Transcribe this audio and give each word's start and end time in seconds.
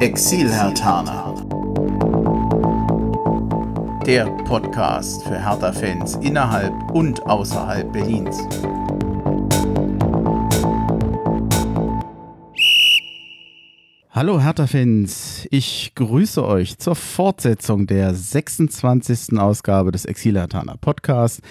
Exil-Hertaner. 0.00 1.34
Der 4.06 4.24
Podcast 4.44 5.22
für 5.24 5.38
Hertha-Fans 5.38 6.14
innerhalb 6.22 6.72
und 6.92 7.20
außerhalb 7.26 7.92
Berlins. 7.92 8.38
Hallo 14.08 14.40
Hertha-Fans, 14.40 15.46
ich 15.50 15.92
grüße 15.94 16.46
euch 16.46 16.78
zur 16.78 16.96
Fortsetzung 16.96 17.86
der 17.86 18.14
26. 18.14 19.38
Ausgabe 19.38 19.92
des 19.92 20.06
Exil-Hertaner 20.06 20.78
Podcasts. 20.78 21.42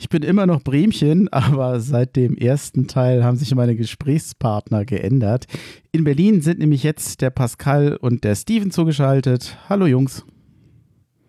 Ich 0.00 0.08
bin 0.08 0.22
immer 0.22 0.46
noch 0.46 0.62
Bremchen, 0.62 1.28
aber 1.32 1.78
seit 1.78 2.16
dem 2.16 2.34
ersten 2.34 2.86
Teil 2.86 3.22
haben 3.22 3.36
sich 3.36 3.54
meine 3.54 3.76
Gesprächspartner 3.76 4.86
geändert. 4.86 5.44
In 5.92 6.04
Berlin 6.04 6.40
sind 6.40 6.58
nämlich 6.58 6.82
jetzt 6.82 7.20
der 7.20 7.28
Pascal 7.28 7.96
und 7.96 8.24
der 8.24 8.34
Steven 8.34 8.70
zugeschaltet. 8.70 9.58
Hallo 9.68 9.84
Jungs. 9.84 10.24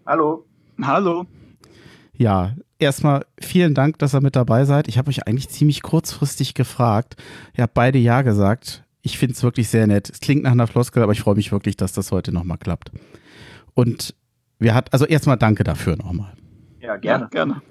Hallo. 0.05 0.45
Hallo. 0.81 1.25
Ja, 2.17 2.55
erstmal 2.79 3.25
vielen 3.41 3.73
Dank, 3.73 3.99
dass 3.99 4.15
ihr 4.15 4.21
mit 4.21 4.37
dabei 4.37 4.63
seid. 4.63 4.87
Ich 4.87 4.97
habe 4.97 5.09
euch 5.09 5.27
eigentlich 5.27 5.49
ziemlich 5.49 5.81
kurzfristig 5.81 6.53
gefragt. 6.53 7.21
Ihr 7.57 7.63
habt 7.63 7.73
beide 7.73 7.99
Ja 7.99 8.21
gesagt. 8.21 8.85
Ich 9.01 9.17
finde 9.17 9.33
es 9.33 9.43
wirklich 9.43 9.67
sehr 9.67 9.85
nett. 9.85 10.09
Es 10.09 10.21
klingt 10.21 10.43
nach 10.43 10.51
einer 10.53 10.67
Floskel, 10.67 11.03
aber 11.03 11.11
ich 11.11 11.19
freue 11.19 11.35
mich 11.35 11.51
wirklich, 11.51 11.75
dass 11.75 11.91
das 11.91 12.13
heute 12.13 12.31
nochmal 12.31 12.57
klappt. 12.57 12.89
Und 13.73 14.15
wir 14.59 14.73
hat, 14.73 14.93
also 14.93 15.05
erstmal 15.05 15.37
danke 15.37 15.65
dafür 15.65 15.97
nochmal. 15.97 16.33
Ja, 16.79 16.95
gerne. 16.95 17.25
Ja, 17.25 17.29
gerne. 17.29 17.61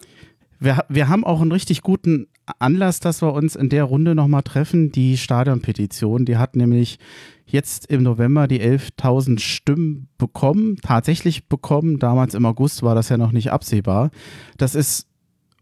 Wir, 0.61 0.85
wir 0.89 1.09
haben 1.09 1.25
auch 1.25 1.41
einen 1.41 1.53
richtig 1.53 1.83
guten 1.83 2.29
Anlass, 2.59 3.01
dass 3.01 3.23
wir 3.23 3.33
uns 3.33 3.57
in 3.57 3.69
der 3.69 3.85
Runde 3.85 4.15
nochmal 4.15 4.43
treffen. 4.43 4.93
Die 4.93 5.17
Stadionpetition, 5.17 6.25
die 6.25 6.37
hat 6.37 6.55
nämlich 6.55 6.99
jetzt 7.47 7.87
im 7.87 8.03
November 8.03 8.47
die 8.47 8.61
11.000 8.61 9.41
Stimmen 9.41 10.09
bekommen, 10.19 10.77
tatsächlich 10.83 11.49
bekommen. 11.49 11.99
Damals 11.99 12.35
im 12.35 12.47
August 12.47 12.83
war 12.83 12.95
das 12.95 13.09
ja 13.09 13.17
noch 13.17 13.33
nicht 13.33 13.51
absehbar. 13.51 14.11
Das 14.59 14.75
ist 14.75 15.10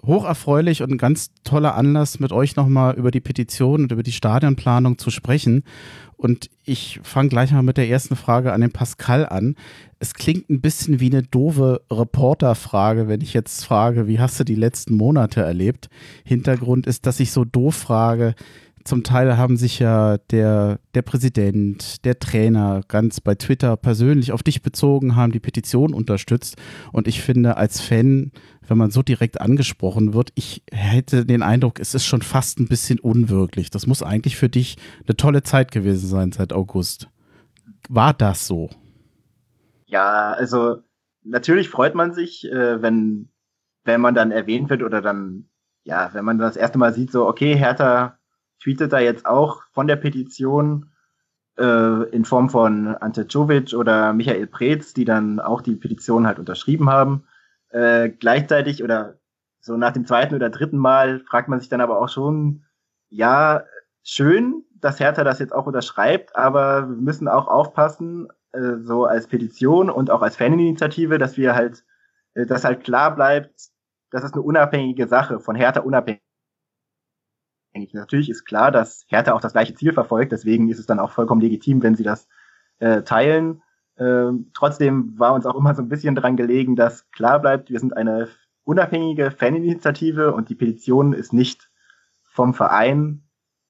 hocherfreulich 0.04 0.82
und 0.82 0.92
ein 0.92 0.98
ganz 0.98 1.30
toller 1.44 1.74
Anlass, 1.74 2.20
mit 2.20 2.32
euch 2.32 2.56
nochmal 2.56 2.94
über 2.94 3.10
die 3.10 3.20
Petition 3.20 3.82
und 3.82 3.92
über 3.92 4.02
die 4.02 4.12
Stadionplanung 4.12 4.98
zu 4.98 5.10
sprechen. 5.10 5.64
Und 6.16 6.50
ich 6.64 6.98
fange 7.02 7.28
gleich 7.28 7.52
mal 7.52 7.62
mit 7.62 7.76
der 7.76 7.88
ersten 7.88 8.16
Frage 8.16 8.52
an 8.52 8.60
den 8.60 8.72
Pascal 8.72 9.26
an. 9.26 9.54
Es 10.00 10.14
klingt 10.14 10.50
ein 10.50 10.60
bisschen 10.60 10.98
wie 10.98 11.10
eine 11.10 11.22
doofe 11.22 11.80
Reporterfrage, 11.90 13.06
wenn 13.06 13.20
ich 13.20 13.34
jetzt 13.34 13.64
frage, 13.64 14.08
wie 14.08 14.18
hast 14.18 14.38
du 14.40 14.44
die 14.44 14.56
letzten 14.56 14.96
Monate 14.96 15.42
erlebt? 15.42 15.88
Hintergrund 16.24 16.86
ist, 16.86 17.06
dass 17.06 17.20
ich 17.20 17.30
so 17.30 17.44
doof 17.44 17.76
frage. 17.76 18.34
Zum 18.88 19.04
Teil 19.04 19.36
haben 19.36 19.58
sich 19.58 19.80
ja 19.80 20.16
der, 20.30 20.80
der 20.94 21.02
Präsident, 21.02 22.06
der 22.06 22.18
Trainer 22.18 22.80
ganz 22.88 23.20
bei 23.20 23.34
Twitter 23.34 23.76
persönlich 23.76 24.32
auf 24.32 24.42
dich 24.42 24.62
bezogen, 24.62 25.14
haben 25.14 25.30
die 25.30 25.40
Petition 25.40 25.92
unterstützt. 25.92 26.56
Und 26.90 27.06
ich 27.06 27.20
finde, 27.20 27.58
als 27.58 27.82
Fan 27.82 28.32
wenn 28.66 28.78
man 28.78 28.90
so 28.90 29.02
direkt 29.02 29.40
angesprochen 29.40 30.14
wird, 30.14 30.30
ich 30.34 30.62
hätte 30.70 31.24
den 31.24 31.42
Eindruck, 31.42 31.80
es 31.80 31.94
ist 31.94 32.06
schon 32.06 32.22
fast 32.22 32.60
ein 32.60 32.68
bisschen 32.68 32.98
unwirklich. 32.98 33.70
Das 33.70 33.86
muss 33.86 34.02
eigentlich 34.02 34.36
für 34.36 34.48
dich 34.48 34.76
eine 35.06 35.16
tolle 35.16 35.42
Zeit 35.42 35.70
gewesen 35.70 36.06
sein 36.06 36.32
seit 36.32 36.52
August. 36.52 37.08
War 37.88 38.12
das 38.12 38.46
so? 38.46 38.68
Ja, 39.86 40.32
also 40.32 40.82
natürlich 41.22 41.70
freut 41.70 41.94
man 41.94 42.12
sich, 42.12 42.44
äh, 42.50 42.82
wenn, 42.82 43.30
wenn 43.84 44.00
man 44.00 44.14
dann 44.14 44.30
erwähnt 44.30 44.68
wird 44.68 44.82
oder 44.82 45.00
dann, 45.00 45.48
ja, 45.84 46.10
wenn 46.12 46.24
man 46.24 46.38
das 46.38 46.56
erste 46.56 46.78
Mal 46.78 46.92
sieht, 46.92 47.10
so, 47.10 47.26
okay, 47.26 47.56
Hertha 47.56 48.17
tweetet 48.62 48.92
da 48.92 48.98
jetzt 48.98 49.26
auch 49.26 49.62
von 49.72 49.86
der 49.86 49.96
Petition 49.96 50.90
äh, 51.58 52.08
in 52.10 52.24
Form 52.24 52.50
von 52.50 52.88
Ante 52.96 53.26
Czovic 53.26 53.74
oder 53.74 54.12
Michael 54.12 54.46
Preetz, 54.46 54.94
die 54.94 55.04
dann 55.04 55.40
auch 55.40 55.60
die 55.60 55.76
Petition 55.76 56.26
halt 56.26 56.38
unterschrieben 56.38 56.90
haben. 56.90 57.24
Äh, 57.70 58.10
gleichzeitig 58.10 58.82
oder 58.82 59.18
so 59.60 59.76
nach 59.76 59.92
dem 59.92 60.06
zweiten 60.06 60.34
oder 60.34 60.50
dritten 60.50 60.78
Mal 60.78 61.20
fragt 61.20 61.48
man 61.48 61.60
sich 61.60 61.68
dann 61.68 61.80
aber 61.80 62.00
auch 62.00 62.08
schon, 62.08 62.64
ja, 63.10 63.64
schön, 64.02 64.64
dass 64.74 65.00
Hertha 65.00 65.24
das 65.24 65.38
jetzt 65.38 65.54
auch 65.54 65.66
unterschreibt, 65.66 66.36
aber 66.36 66.88
wir 66.88 66.96
müssen 66.96 67.28
auch 67.28 67.48
aufpassen, 67.48 68.28
äh, 68.52 68.76
so 68.80 69.04
als 69.04 69.26
Petition 69.26 69.90
und 69.90 70.10
auch 70.10 70.22
als 70.22 70.36
Faninitiative, 70.36 71.18
dass 71.18 71.36
wir 71.36 71.54
halt, 71.54 71.84
äh, 72.34 72.46
dass 72.46 72.64
halt 72.64 72.84
klar 72.84 73.14
bleibt, 73.14 73.70
dass 74.10 74.24
es 74.24 74.32
eine 74.32 74.42
unabhängige 74.42 75.06
Sache 75.06 75.40
von 75.40 75.54
Hertha 75.56 75.80
unabhängig. 75.80 76.22
Natürlich 77.92 78.30
ist 78.30 78.44
klar, 78.44 78.72
dass 78.72 79.04
Hertha 79.08 79.32
auch 79.32 79.40
das 79.40 79.52
gleiche 79.52 79.74
Ziel 79.74 79.92
verfolgt, 79.92 80.32
deswegen 80.32 80.68
ist 80.68 80.78
es 80.78 80.86
dann 80.86 80.98
auch 80.98 81.10
vollkommen 81.10 81.40
legitim, 81.40 81.82
wenn 81.82 81.94
sie 81.94 82.02
das 82.02 82.28
äh, 82.78 83.02
teilen. 83.02 83.62
Ähm, 83.98 84.50
trotzdem 84.54 85.18
war 85.18 85.34
uns 85.34 85.46
auch 85.46 85.56
immer 85.56 85.74
so 85.74 85.82
ein 85.82 85.88
bisschen 85.88 86.14
dran 86.14 86.36
gelegen, 86.36 86.76
dass 86.76 87.10
klar 87.10 87.40
bleibt, 87.40 87.70
wir 87.70 87.80
sind 87.80 87.96
eine 87.96 88.28
unabhängige 88.64 89.30
Faninitiative 89.30 90.32
und 90.32 90.48
die 90.48 90.54
Petition 90.54 91.12
ist 91.12 91.32
nicht 91.32 91.70
vom 92.22 92.54
Verein 92.54 93.22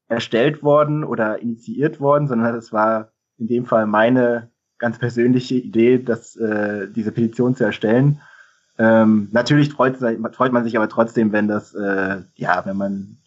erstellt 0.08 0.62
worden 0.62 1.04
oder 1.04 1.40
initiiert 1.40 2.00
worden, 2.00 2.28
sondern 2.28 2.54
es 2.54 2.72
war 2.72 3.12
in 3.38 3.46
dem 3.46 3.66
Fall 3.66 3.86
meine 3.86 4.50
ganz 4.78 4.98
persönliche 4.98 5.56
Idee, 5.56 5.98
dass 5.98 6.36
äh, 6.36 6.88
diese 6.90 7.12
Petition 7.12 7.54
zu 7.54 7.64
erstellen. 7.64 8.20
Ähm, 8.78 9.28
natürlich 9.32 9.70
freut, 9.70 9.96
freut, 9.96 10.52
man 10.52 10.64
sich 10.64 10.76
aber 10.76 10.88
trotzdem, 10.88 11.32
wenn 11.32 11.48
das, 11.48 11.74
äh, 11.74 12.22
ja, 12.36 12.64
wenn 12.64 12.76
man 12.76 13.18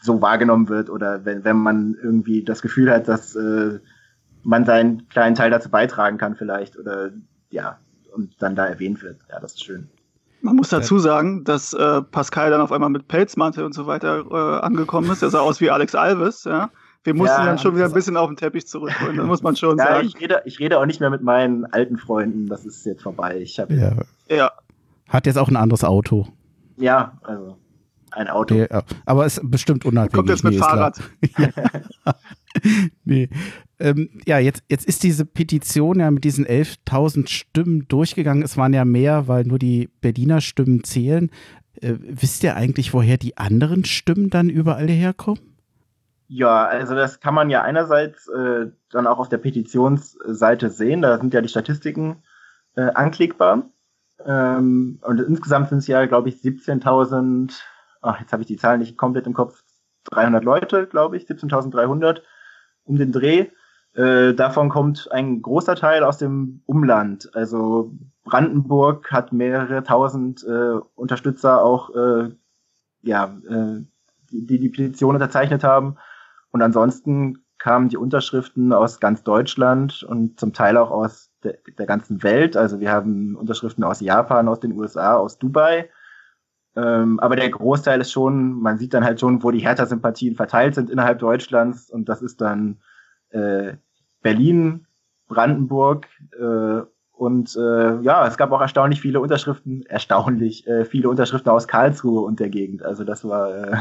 so 0.00 0.22
wahrgenommen 0.22 0.68
wird 0.68 0.90
oder 0.90 1.24
wenn, 1.24 1.44
wenn 1.44 1.56
man 1.56 1.96
irgendwie 2.02 2.44
das 2.44 2.62
Gefühl 2.62 2.90
hat, 2.90 3.08
dass 3.08 3.34
äh, 3.34 3.80
man 4.42 4.64
seinen 4.64 5.08
kleinen 5.08 5.34
Teil 5.34 5.50
dazu 5.50 5.70
beitragen 5.70 6.18
kann 6.18 6.36
vielleicht 6.36 6.78
oder 6.78 7.10
ja, 7.50 7.78
und 8.14 8.40
dann 8.40 8.56
da 8.56 8.66
erwähnt 8.66 9.02
wird. 9.02 9.20
Ja, 9.28 9.40
das 9.40 9.54
ist 9.54 9.64
schön. 9.64 9.88
Man 10.40 10.54
muss 10.54 10.68
dazu 10.68 10.98
sagen, 11.00 11.42
dass 11.42 11.72
äh, 11.72 12.00
Pascal 12.02 12.50
dann 12.50 12.60
auf 12.60 12.70
einmal 12.70 12.90
mit 12.90 13.08
Pelzmantel 13.08 13.64
und 13.64 13.74
so 13.74 13.86
weiter 13.86 14.24
äh, 14.30 14.64
angekommen 14.64 15.10
ist. 15.10 15.22
Er 15.22 15.30
sah 15.30 15.40
aus 15.40 15.60
wie 15.60 15.70
Alex 15.70 15.94
Alves, 15.94 16.44
ja. 16.44 16.70
Wir 17.04 17.14
mussten 17.14 17.40
ja, 17.40 17.46
dann 17.46 17.58
schon 17.58 17.74
wieder 17.74 17.86
ein 17.86 17.92
bisschen 17.92 18.16
auf 18.16 18.28
den 18.28 18.36
Teppich 18.36 18.66
zurückholen, 18.66 19.16
das 19.16 19.26
muss 19.26 19.42
man 19.42 19.56
schon 19.56 19.78
ja, 19.78 19.84
sagen. 19.84 20.06
Ich 20.06 20.20
rede, 20.20 20.42
ich 20.44 20.58
rede 20.58 20.78
auch 20.78 20.86
nicht 20.86 21.00
mehr 21.00 21.10
mit 21.10 21.22
meinen 21.22 21.64
alten 21.64 21.96
Freunden, 21.96 22.46
das 22.46 22.66
ist 22.66 22.84
jetzt 22.84 23.02
vorbei. 23.02 23.38
Ich 23.40 23.58
hab 23.58 23.70
ja. 23.70 23.92
ja. 24.28 24.52
Hat 25.08 25.26
jetzt 25.26 25.38
auch 25.38 25.48
ein 25.48 25.56
anderes 25.56 25.84
Auto. 25.84 26.28
Ja, 26.76 27.18
also 27.22 27.56
ein 28.18 28.28
Auto. 28.28 28.54
Ja, 28.54 28.82
aber 29.06 29.26
ist 29.26 29.40
bestimmt 29.44 29.84
unabhängig. 29.84 30.12
Kommt 30.12 30.28
jetzt 30.28 30.44
mit 30.44 30.54
nee, 30.54 30.58
Fahrrad. 30.58 31.00
nee. 33.04 33.28
Ähm, 33.80 34.10
ja, 34.26 34.38
jetzt, 34.38 34.64
jetzt 34.68 34.86
ist 34.86 35.02
diese 35.02 35.24
Petition 35.24 36.00
ja 36.00 36.10
mit 36.10 36.24
diesen 36.24 36.46
11.000 36.46 37.28
Stimmen 37.28 37.86
durchgegangen. 37.88 38.42
Es 38.42 38.56
waren 38.56 38.74
ja 38.74 38.84
mehr, 38.84 39.28
weil 39.28 39.44
nur 39.44 39.58
die 39.58 39.88
Berliner 40.00 40.40
Stimmen 40.40 40.84
zählen. 40.84 41.30
Äh, 41.80 41.94
wisst 42.00 42.42
ihr 42.42 42.56
eigentlich, 42.56 42.92
woher 42.92 43.16
die 43.16 43.36
anderen 43.36 43.84
Stimmen 43.84 44.30
dann 44.30 44.48
überall 44.50 44.88
herkommen? 44.88 45.40
Ja, 46.26 46.66
also 46.66 46.94
das 46.94 47.20
kann 47.20 47.34
man 47.34 47.48
ja 47.48 47.62
einerseits 47.62 48.28
äh, 48.28 48.66
dann 48.90 49.06
auch 49.06 49.18
auf 49.18 49.30
der 49.30 49.38
Petitionsseite 49.38 50.68
sehen. 50.68 51.00
Da 51.00 51.18
sind 51.18 51.32
ja 51.32 51.40
die 51.40 51.48
Statistiken 51.48 52.22
äh, 52.76 52.82
anklickbar. 52.82 53.70
Ähm, 54.26 54.98
und 55.02 55.20
insgesamt 55.20 55.70
sind 55.70 55.78
es 55.78 55.86
ja, 55.86 56.04
glaube 56.06 56.28
ich, 56.28 56.36
17.000, 56.36 57.58
ach, 58.00 58.20
jetzt 58.20 58.32
habe 58.32 58.42
ich 58.42 58.46
die 58.46 58.56
Zahlen 58.56 58.80
nicht 58.80 58.96
komplett 58.96 59.26
im 59.26 59.34
Kopf, 59.34 59.62
300 60.10 60.44
Leute, 60.44 60.86
glaube 60.86 61.16
ich, 61.16 61.24
17.300 61.24 62.22
um 62.84 62.96
den 62.96 63.12
Dreh. 63.12 63.48
Äh, 63.94 64.34
davon 64.34 64.68
kommt 64.68 65.10
ein 65.12 65.42
großer 65.42 65.74
Teil 65.74 66.04
aus 66.04 66.18
dem 66.18 66.62
Umland. 66.66 67.30
Also 67.34 67.92
Brandenburg 68.24 69.10
hat 69.10 69.32
mehrere 69.32 69.82
tausend 69.82 70.44
äh, 70.44 70.78
Unterstützer 70.94 71.62
auch, 71.62 71.94
äh, 71.94 72.30
ja, 73.02 73.36
äh, 73.48 73.82
die 74.30 74.58
die 74.58 74.68
Petition 74.68 75.14
unterzeichnet 75.14 75.64
haben. 75.64 75.96
Und 76.50 76.62
ansonsten 76.62 77.44
kamen 77.58 77.88
die 77.88 77.96
Unterschriften 77.96 78.72
aus 78.72 79.00
ganz 79.00 79.22
Deutschland 79.24 80.02
und 80.02 80.38
zum 80.38 80.52
Teil 80.52 80.76
auch 80.76 80.90
aus 80.90 81.30
der, 81.42 81.58
der 81.76 81.86
ganzen 81.86 82.22
Welt. 82.22 82.56
Also 82.56 82.80
wir 82.80 82.92
haben 82.92 83.36
Unterschriften 83.36 83.84
aus 83.84 84.00
Japan, 84.00 84.48
aus 84.48 84.60
den 84.60 84.72
USA, 84.72 85.16
aus 85.16 85.38
Dubai. 85.38 85.90
Ähm, 86.78 87.18
aber 87.18 87.34
der 87.34 87.50
Großteil 87.50 88.00
ist 88.00 88.12
schon, 88.12 88.60
man 88.60 88.78
sieht 88.78 88.94
dann 88.94 89.04
halt 89.04 89.18
schon, 89.18 89.42
wo 89.42 89.50
die 89.50 89.60
Hertha-Sympathien 89.60 90.36
verteilt 90.36 90.74
sind 90.76 90.90
innerhalb 90.90 91.18
Deutschlands. 91.18 91.90
Und 91.90 92.08
das 92.08 92.22
ist 92.22 92.40
dann 92.40 92.78
äh, 93.30 93.74
Berlin, 94.22 94.86
Brandenburg 95.26 96.06
äh, 96.38 96.82
und 97.18 97.56
äh, 97.56 98.00
ja, 98.00 98.26
es 98.28 98.36
gab 98.36 98.52
auch 98.52 98.60
erstaunlich 98.60 99.00
viele 99.00 99.20
Unterschriften, 99.20 99.84
erstaunlich 99.86 100.68
äh, 100.68 100.84
viele 100.84 101.08
Unterschriften 101.08 101.50
aus 101.50 101.66
Karlsruhe 101.66 102.20
und 102.20 102.38
der 102.38 102.48
Gegend. 102.48 102.84
Also 102.84 103.02
das 103.02 103.24
war 103.24 103.56
äh, 103.56 103.76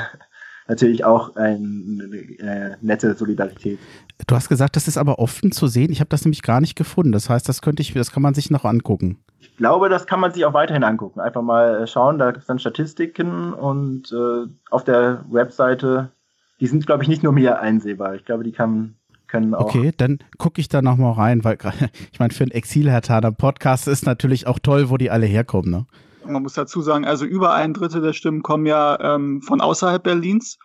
natürlich 0.68 1.06
auch 1.06 1.36
eine 1.36 2.04
äh, 2.40 2.76
nette 2.82 3.16
Solidarität. 3.16 3.80
Du 4.26 4.36
hast 4.36 4.50
gesagt, 4.50 4.76
das 4.76 4.88
ist 4.88 4.98
aber 4.98 5.20
offen 5.20 5.52
zu 5.52 5.68
sehen. 5.68 5.92
Ich 5.92 6.00
habe 6.00 6.10
das 6.10 6.26
nämlich 6.26 6.42
gar 6.42 6.62
nicht 6.62 6.76
gefunden. 6.76 7.12
Das 7.12 7.30
heißt, 7.30 7.48
das 7.48 7.62
könnte 7.62 7.82
ich, 7.82 7.94
das 7.94 8.12
kann 8.12 8.24
man 8.24 8.34
sich 8.34 8.50
noch 8.50 8.66
angucken. 8.66 9.18
Ich 9.40 9.56
glaube, 9.58 9.90
das 9.90 10.08
kann 10.08 10.20
man 10.20 10.34
sich 10.34 10.46
auch 10.46 10.54
weiterhin 10.54 10.84
angucken. 10.84 11.20
Einfach 11.20 11.42
mal 11.42 11.84
äh, 11.84 11.88
schauen, 11.88 12.18
da 12.18 12.32
gibt 12.32 12.42
es 12.42 12.48
dann 12.48 12.60
Statistiken 12.60 13.54
und 13.54 14.12
äh, 14.12 14.50
auf 14.72 14.84
der 14.84 15.24
Webseite, 15.30 16.12
die 16.60 16.68
sind, 16.68 16.86
glaube 16.86 17.04
ich, 17.04 17.10
nicht 17.10 17.24
nur 17.24 17.34
mir 17.34 17.60
einsehbar. 17.60 18.16
Ich 18.16 18.26
glaube, 18.26 18.44
die 18.44 18.52
kann 18.52 18.96
können 19.28 19.54
auch. 19.54 19.66
Okay, 19.66 19.94
dann 19.96 20.20
gucke 20.38 20.60
ich 20.62 20.70
da 20.70 20.82
nochmal 20.82 21.14
rein, 21.14 21.44
weil 21.44 21.58
ich 22.12 22.20
meine, 22.20 22.34
für 22.34 22.44
einen 22.44 22.52
Exil-Hertaner 22.52 23.32
Podcast 23.32 23.88
ist 23.88 24.06
natürlich 24.06 24.48
auch 24.48 24.60
toll, 24.60 24.90
wo 24.90 24.98
die 24.98 25.12
alle 25.12 25.26
herkommen. 25.26 25.72
Ne? 25.72 25.86
Man 26.28 26.44
muss 26.44 26.54
dazu 26.54 26.82
sagen, 26.82 27.06
also 27.06 27.26
über 27.26 27.54
ein 27.54 27.74
Drittel 27.74 28.02
der 28.02 28.14
Stimmen 28.14 28.44
kommen 28.44 28.66
ja 28.66 29.00
ähm, 29.00 29.42
von 29.42 29.62
außerhalb 29.62 30.04
Berlins. 30.04 30.58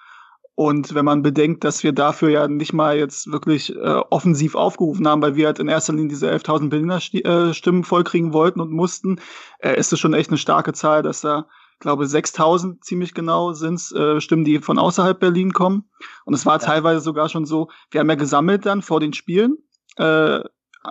Und 0.55 0.95
wenn 0.95 1.05
man 1.05 1.23
bedenkt, 1.23 1.65
dass 1.65 1.83
wir 1.83 1.93
dafür 1.93 2.29
ja 2.29 2.47
nicht 2.47 2.75
mal 2.75 2.99
jetzt 2.99 3.33
wirklich 3.33 3.75
äh, 3.75 4.01
offensiv 4.11 4.55
aufgerufen 4.55 5.09
haben, 5.09 5.23
weil 5.23 5.35
wir 5.35 5.47
halt 5.47 5.59
in 5.59 5.69
erster 5.69 5.95
Linie 5.95 6.11
diese 6.11 6.31
11.000 6.31 6.69
Berliner 6.69 6.97
äh, 6.97 7.55
Stimmen 7.55 7.85
vollkriegen 7.85 8.35
wollten 8.35 8.61
und 8.61 8.71
mussten, 8.71 9.19
äh, 9.61 9.79
ist 9.79 9.93
es 9.93 9.99
schon 9.99 10.13
echt 10.13 10.29
eine 10.29 10.37
starke 10.37 10.75
Zahl, 10.75 11.03
dass 11.03 11.23
da, 11.23 11.47
glaube 11.81 12.05
6.000 12.05 12.81
ziemlich 12.83 13.15
genau 13.15 13.55
sind 13.55 13.81
äh, 13.93 14.21
Stimmen, 14.21 14.45
die 14.45 14.61
von 14.61 14.79
außerhalb 14.79 15.19
Berlin 15.19 15.53
kommen. 15.53 15.91
Und 16.27 16.35
es 16.35 16.45
war 16.45 16.61
ja. 16.61 16.67
teilweise 16.67 17.01
sogar 17.01 17.29
schon 17.31 17.47
so, 17.47 17.71
wir 17.91 18.01
haben 18.01 18.11
ja 18.11 18.17
gesammelt 18.17 18.67
dann 18.67 18.83
vor 18.83 19.01
den 19.01 19.15
Spielen 19.15 19.57
äh, 19.97 20.41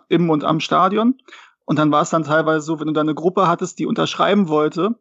im 0.09 0.29
und 0.29 0.43
am 0.43 0.59
Stadion. 0.59 1.15
Und 1.65 1.79
dann 1.79 1.91
war 1.91 2.01
es 2.01 2.09
dann 2.09 2.23
teilweise 2.23 2.65
so, 2.65 2.79
wenn 2.79 2.87
du 2.87 2.93
da 2.93 3.01
eine 3.01 3.15
Gruppe 3.15 3.47
hattest, 3.47 3.79
die 3.79 3.85
unterschreiben 3.85 4.47
wollte, 4.47 4.95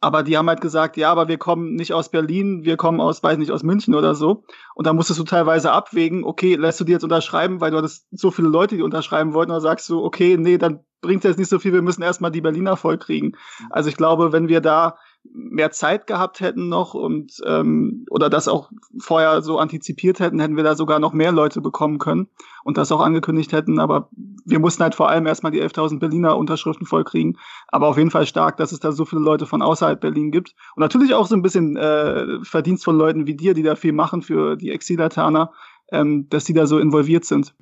aber 0.00 0.22
die 0.22 0.38
haben 0.38 0.48
halt 0.48 0.60
gesagt, 0.60 0.96
ja, 0.96 1.10
aber 1.10 1.26
wir 1.26 1.38
kommen 1.38 1.74
nicht 1.74 1.92
aus 1.92 2.10
Berlin, 2.10 2.64
wir 2.64 2.76
kommen 2.76 3.00
aus, 3.00 3.22
weiß 3.22 3.36
nicht, 3.36 3.50
aus 3.50 3.64
München 3.64 3.96
oder 3.96 4.14
so. 4.14 4.44
Und 4.74 4.86
da 4.86 4.92
musstest 4.92 5.18
du 5.18 5.24
teilweise 5.24 5.72
abwägen, 5.72 6.24
okay, 6.24 6.54
lässt 6.54 6.78
du 6.78 6.84
die 6.84 6.92
jetzt 6.92 7.02
unterschreiben, 7.02 7.60
weil 7.60 7.72
du 7.72 7.78
hattest 7.78 8.06
so 8.12 8.30
viele 8.30 8.48
Leute, 8.48 8.76
die 8.76 8.82
unterschreiben 8.82 9.34
wollten, 9.34 9.50
oder 9.50 9.60
sagst 9.60 9.88
du, 9.88 10.04
okay, 10.04 10.36
nee, 10.38 10.56
dann 10.56 10.84
bringt 11.00 11.24
jetzt 11.24 11.38
nicht 11.38 11.48
so 11.48 11.58
viel, 11.58 11.72
wir 11.72 11.82
müssen 11.82 12.02
erstmal 12.02 12.30
die 12.30 12.40
Berliner 12.40 12.76
vollkriegen. 12.76 13.36
Also 13.70 13.88
ich 13.88 13.96
glaube, 13.96 14.32
wenn 14.32 14.48
wir 14.48 14.60
da 14.60 14.98
mehr 15.24 15.70
Zeit 15.70 16.06
gehabt 16.06 16.40
hätten 16.40 16.68
noch 16.68 16.94
und 16.94 17.40
ähm, 17.46 18.06
oder 18.10 18.30
das 18.30 18.48
auch 18.48 18.70
vorher 18.98 19.42
so 19.42 19.58
antizipiert 19.58 20.20
hätten, 20.20 20.40
hätten 20.40 20.56
wir 20.56 20.64
da 20.64 20.74
sogar 20.74 20.98
noch 20.98 21.12
mehr 21.12 21.32
Leute 21.32 21.60
bekommen 21.60 21.98
können 21.98 22.28
und 22.64 22.78
das 22.78 22.92
auch 22.92 23.00
angekündigt 23.00 23.52
hätten. 23.52 23.78
Aber 23.78 24.10
wir 24.44 24.58
mussten 24.58 24.82
halt 24.82 24.94
vor 24.94 25.08
allem 25.08 25.26
erstmal 25.26 25.52
die 25.52 25.62
11.000 25.62 25.98
Berliner 25.98 26.36
Unterschriften 26.36 26.86
vollkriegen. 26.86 27.38
Aber 27.68 27.88
auf 27.88 27.98
jeden 27.98 28.10
Fall 28.10 28.26
stark, 28.26 28.56
dass 28.56 28.72
es 28.72 28.80
da 28.80 28.92
so 28.92 29.04
viele 29.04 29.22
Leute 29.22 29.46
von 29.46 29.62
außerhalb 29.62 30.00
Berlin 30.00 30.30
gibt. 30.30 30.54
Und 30.74 30.80
natürlich 30.80 31.14
auch 31.14 31.26
so 31.26 31.34
ein 31.34 31.42
bisschen 31.42 31.76
äh, 31.76 32.42
Verdienst 32.42 32.84
von 32.84 32.96
Leuten 32.96 33.26
wie 33.26 33.34
dir, 33.34 33.54
die 33.54 33.62
da 33.62 33.76
viel 33.76 33.92
machen 33.92 34.22
für 34.22 34.56
die 34.56 34.70
Exilataner, 34.70 35.52
ähm, 35.92 36.28
dass 36.30 36.44
die 36.44 36.54
da 36.54 36.66
so 36.66 36.78
involviert 36.78 37.24
sind. 37.24 37.54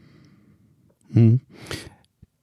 Hm. 1.12 1.40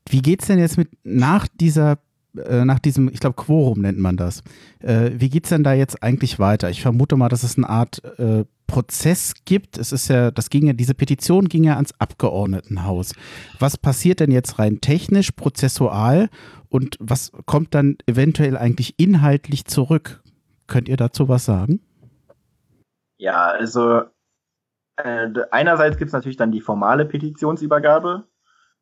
Wie 0.09 0.21
geht's 0.21 0.47
denn 0.47 0.59
jetzt 0.59 0.77
mit 0.77 0.89
nach 1.03 1.47
dieser 1.47 1.97
äh, 2.37 2.65
nach 2.65 2.79
diesem, 2.79 3.09
ich 3.09 3.19
glaube, 3.19 3.35
Quorum 3.35 3.81
nennt 3.81 3.99
man 3.99 4.17
das. 4.17 4.43
Äh, 4.79 5.11
wie 5.13 5.29
geht 5.29 5.45
es 5.45 5.49
denn 5.49 5.63
da 5.63 5.73
jetzt 5.73 6.01
eigentlich 6.01 6.39
weiter? 6.39 6.69
Ich 6.69 6.81
vermute 6.81 7.15
mal, 7.15 7.29
dass 7.29 7.43
es 7.43 7.57
eine 7.57 7.69
Art 7.69 8.03
äh, 8.17 8.45
Prozess 8.67 9.33
gibt. 9.45 9.77
Es 9.77 9.91
ist 9.91 10.07
ja, 10.07 10.31
das 10.31 10.49
ging 10.49 10.65
ja, 10.65 10.73
diese 10.73 10.95
Petition 10.95 11.47
ging 11.47 11.63
ja 11.63 11.75
ans 11.75 11.93
Abgeordnetenhaus. 11.99 13.13
Was 13.59 13.77
passiert 13.77 14.19
denn 14.19 14.31
jetzt 14.31 14.57
rein 14.57 14.81
technisch, 14.81 15.31
prozessual 15.31 16.29
und 16.69 16.97
was 16.99 17.31
kommt 17.45 17.75
dann 17.75 17.97
eventuell 18.07 18.57
eigentlich 18.57 18.95
inhaltlich 18.97 19.65
zurück? 19.65 20.23
Könnt 20.65 20.89
ihr 20.89 20.97
dazu 20.97 21.29
was 21.29 21.45
sagen? 21.45 21.81
Ja, 23.17 23.45
also 23.45 24.01
äh, 24.95 25.29
einerseits 25.51 25.97
gibt 25.97 26.09
es 26.09 26.13
natürlich 26.13 26.37
dann 26.37 26.51
die 26.51 26.61
formale 26.61 27.05
Petitionsübergabe, 27.05 28.23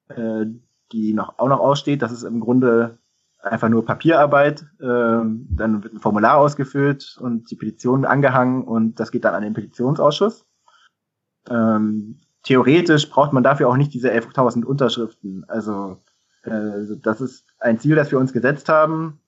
äh, 0.10 0.46
die 0.92 1.14
noch, 1.14 1.38
auch 1.38 1.50
noch 1.50 1.60
aussteht. 1.60 2.02
Das 2.02 2.12
ist 2.12 2.24
im 2.24 2.40
Grunde 2.40 2.98
einfach 3.42 3.70
nur 3.70 3.86
Papierarbeit, 3.86 4.66
ähm, 4.82 5.48
dann 5.50 5.84
wird 5.84 5.94
ein 5.94 6.00
Formular 6.00 6.38
ausgefüllt 6.38 7.18
und 7.20 7.50
die 7.50 7.56
Petition 7.56 8.06
angehangen 8.06 8.64
und 8.64 9.00
das 9.00 9.12
geht 9.12 9.26
dann 9.26 9.36
an 9.36 9.44
den 9.44 9.54
Petitionsausschuss. 9.54 10.46
Ähm, 11.50 12.20
theoretisch 12.44 13.10
braucht 13.10 13.34
man 13.34 13.44
dafür 13.44 13.70
auch 13.70 13.78
nicht 13.78 13.94
diese 13.94 14.12
11.000 14.12 14.64
Unterschriften. 14.64 15.44
Also 15.48 15.98
äh, 16.44 16.96
das 17.02 17.22
ist 17.22 17.46
ein 17.60 17.80
Ziel, 17.80 17.96
das 17.96 18.12
wir 18.12 18.20
uns 18.20 18.34
gesetzt 18.34 18.70
haben, 18.70 19.20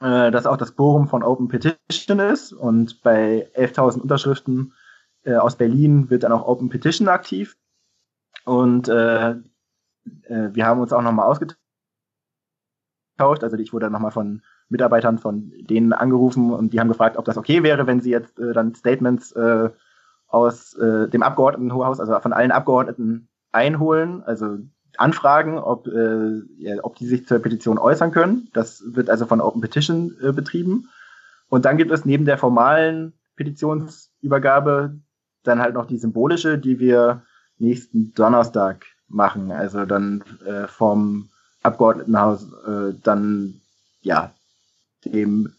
äh, 0.00 0.30
dass 0.30 0.46
auch 0.46 0.56
das 0.56 0.70
Forum 0.70 1.08
von 1.08 1.22
Open 1.22 1.48
Petition 1.48 2.18
ist 2.18 2.52
und 2.52 3.02
bei 3.02 3.50
11.000 3.54 4.00
Unterschriften 4.00 4.72
äh, 5.24 5.34
aus 5.34 5.56
Berlin 5.56 6.08
wird 6.08 6.22
dann 6.22 6.32
auch 6.32 6.46
Open 6.46 6.70
Petition 6.70 7.08
aktiv 7.08 7.56
und 8.44 8.88
äh, 8.88 9.30
äh, 9.30 9.36
wir 10.52 10.66
haben 10.66 10.80
uns 10.80 10.92
auch 10.92 11.02
nochmal 11.02 11.26
ausgetauscht 11.26 11.63
ausgetauscht. 13.14 13.44
Also 13.44 13.56
ich 13.56 13.72
wurde 13.72 13.90
nochmal 13.90 14.10
von 14.10 14.42
Mitarbeitern 14.68 15.18
von 15.18 15.52
denen 15.60 15.92
angerufen 15.92 16.52
und 16.52 16.72
die 16.72 16.80
haben 16.80 16.88
gefragt, 16.88 17.16
ob 17.16 17.24
das 17.24 17.36
okay 17.36 17.62
wäre, 17.62 17.86
wenn 17.86 18.00
sie 18.00 18.10
jetzt 18.10 18.38
äh, 18.38 18.52
dann 18.52 18.74
Statements 18.74 19.32
äh, 19.32 19.70
aus 20.28 20.74
äh, 20.74 21.08
dem 21.08 21.22
Abgeordnetenhaus, 21.22 22.00
also 22.00 22.18
von 22.20 22.32
allen 22.32 22.50
Abgeordneten 22.50 23.28
einholen, 23.52 24.22
also 24.24 24.58
anfragen, 24.96 25.58
ob, 25.58 25.86
äh, 25.86 26.40
ja, 26.56 26.76
ob 26.82 26.96
die 26.96 27.06
sich 27.06 27.26
zur 27.26 27.38
Petition 27.40 27.78
äußern 27.78 28.10
können. 28.10 28.48
Das 28.52 28.82
wird 28.86 29.10
also 29.10 29.26
von 29.26 29.40
Open 29.40 29.60
Petition 29.60 30.16
äh, 30.22 30.32
betrieben. 30.32 30.88
Und 31.48 31.64
dann 31.64 31.76
gibt 31.76 31.92
es 31.92 32.04
neben 32.04 32.24
der 32.24 32.38
formalen 32.38 33.12
Petitionsübergabe 33.36 34.98
dann 35.42 35.60
halt 35.60 35.74
noch 35.74 35.86
die 35.86 35.98
symbolische, 35.98 36.58
die 36.58 36.78
wir 36.78 37.22
nächsten 37.58 38.14
Donnerstag 38.14 38.86
machen. 39.08 39.52
Also 39.52 39.84
dann 39.84 40.24
äh, 40.46 40.66
vom 40.66 41.28
Abgeordnetenhaus 41.64 42.46
äh, 42.66 42.94
dann 43.02 43.60
ja 44.02 44.32
dem 45.04 45.52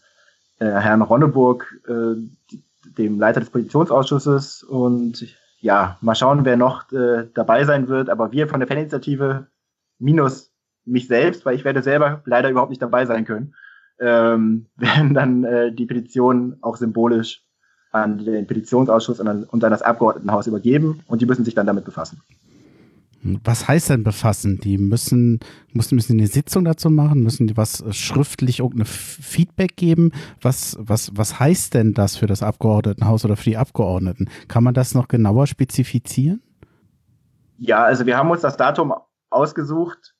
äh, 0.58 0.66
Herrn 0.66 1.02
Ronneburg, 1.02 1.66
äh, 1.88 2.14
dem 2.96 3.18
Leiter 3.18 3.40
des 3.40 3.50
Petitionsausschusses 3.50 4.62
und 4.62 5.26
ja, 5.60 5.98
mal 6.00 6.14
schauen, 6.14 6.44
wer 6.44 6.56
noch 6.56 6.90
äh, 6.92 7.26
dabei 7.34 7.64
sein 7.64 7.88
wird. 7.88 8.08
Aber 8.08 8.32
wir 8.32 8.48
von 8.48 8.60
der 8.60 8.68
Faninitiative 8.68 9.46
minus 9.98 10.50
mich 10.84 11.08
selbst, 11.08 11.44
weil 11.44 11.56
ich 11.56 11.64
werde 11.64 11.82
selber 11.82 12.22
leider 12.24 12.50
überhaupt 12.50 12.70
nicht 12.70 12.82
dabei 12.82 13.04
sein 13.06 13.24
können, 13.24 13.54
ähm, 13.98 14.66
werden 14.76 15.14
dann 15.14 15.44
äh, 15.44 15.72
die 15.72 15.86
Petition 15.86 16.56
auch 16.60 16.76
symbolisch 16.76 17.42
an 17.92 18.18
den 18.18 18.46
Petitionsausschuss 18.46 19.20
und 19.20 19.28
an, 19.28 19.44
und 19.44 19.64
an 19.64 19.70
das 19.70 19.82
Abgeordnetenhaus 19.82 20.46
übergeben 20.46 21.02
und 21.06 21.22
die 21.22 21.26
müssen 21.26 21.44
sich 21.44 21.54
dann 21.54 21.66
damit 21.66 21.84
befassen. 21.84 22.20
Was 23.44 23.68
heißt 23.68 23.90
denn 23.90 24.04
befassen? 24.04 24.58
Die 24.58 24.78
müssen, 24.78 25.40
müssen, 25.72 25.94
müssen 25.96 26.18
eine 26.18 26.26
Sitzung 26.26 26.64
dazu 26.64 26.90
machen, 26.90 27.22
müssen 27.22 27.46
die 27.46 27.56
was 27.56 27.84
schriftlich 27.90 28.60
irgendeine 28.60 28.86
Feedback 28.86 29.76
geben? 29.76 30.12
Was, 30.40 30.76
was, 30.80 31.16
was 31.16 31.40
heißt 31.40 31.74
denn 31.74 31.94
das 31.94 32.16
für 32.16 32.26
das 32.26 32.42
Abgeordnetenhaus 32.42 33.24
oder 33.24 33.36
für 33.36 33.50
die 33.50 33.56
Abgeordneten? 33.56 34.28
Kann 34.48 34.64
man 34.64 34.74
das 34.74 34.94
noch 34.94 35.08
genauer 35.08 35.46
spezifizieren? 35.46 36.42
Ja, 37.58 37.84
also 37.84 38.06
wir 38.06 38.16
haben 38.16 38.30
uns 38.30 38.42
das 38.42 38.56
Datum 38.56 38.94
ausgesucht, 39.30 40.14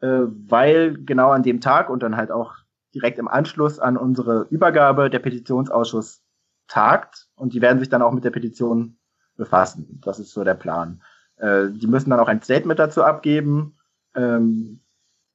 äh, 0.00 0.06
weil 0.06 1.02
genau 1.04 1.30
an 1.30 1.42
dem 1.42 1.60
Tag 1.60 1.90
und 1.90 2.02
dann 2.02 2.16
halt 2.16 2.30
auch 2.30 2.54
direkt 2.94 3.18
im 3.18 3.28
Anschluss 3.28 3.78
an 3.78 3.96
unsere 3.96 4.46
Übergabe 4.50 5.08
der 5.08 5.18
Petitionsausschuss 5.18 6.22
tagt 6.68 7.28
und 7.34 7.54
die 7.54 7.60
werden 7.60 7.78
sich 7.78 7.88
dann 7.88 8.02
auch 8.02 8.12
mit 8.12 8.24
der 8.24 8.30
Petition 8.30 8.98
befassen. 9.36 10.00
Das 10.02 10.18
ist 10.18 10.32
so 10.32 10.44
der 10.44 10.54
Plan. 10.54 11.02
Äh, 11.42 11.72
die 11.72 11.88
müssen 11.88 12.10
dann 12.10 12.20
auch 12.20 12.28
ein 12.28 12.40
Statement 12.40 12.78
dazu 12.78 13.02
abgeben 13.02 13.74
ähm, 14.14 14.80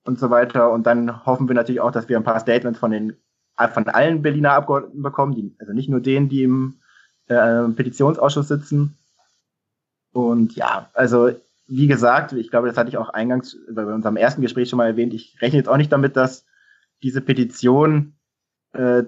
und 0.06 0.18
so 0.18 0.30
weiter. 0.30 0.72
Und 0.72 0.88
dann 0.88 1.26
hoffen 1.26 1.50
wir 1.50 1.56
natürlich 1.56 1.82
auch, 1.82 1.92
dass 1.92 2.08
wir 2.08 2.16
ein 2.18 2.24
paar 2.24 2.40
Statements 2.40 2.80
von 2.80 2.92
den 2.92 3.18
von 3.74 3.88
allen 3.88 4.22
Berliner 4.22 4.52
Abgeordneten 4.52 5.02
bekommen, 5.02 5.34
die, 5.34 5.56
also 5.58 5.74
nicht 5.74 5.90
nur 5.90 6.00
denen, 6.00 6.30
die 6.30 6.44
im 6.44 6.80
äh, 7.26 7.64
Petitionsausschuss 7.70 8.48
sitzen. 8.48 8.96
Und 10.12 10.56
ja, 10.56 10.92
also 10.94 11.32
wie 11.68 11.88
gesagt, 11.88 12.34
ich 12.34 12.52
glaube, 12.52 12.68
das 12.68 12.78
hatte 12.78 12.90
ich 12.90 12.98
auch 12.98 13.10
eingangs 13.10 13.58
bei 13.72 13.84
unserem 13.84 14.16
ersten 14.16 14.44
Gespräch 14.44 14.70
schon 14.70 14.78
mal 14.78 14.86
erwähnt. 14.86 15.16
Ich 15.16 15.42
rechne 15.42 15.58
jetzt 15.58 15.70
auch 15.70 15.78
nicht 15.78 15.92
damit, 15.92 16.16
dass 16.16 16.46
diese 17.02 17.20
Petition, 17.20 18.14
äh, 18.74 19.06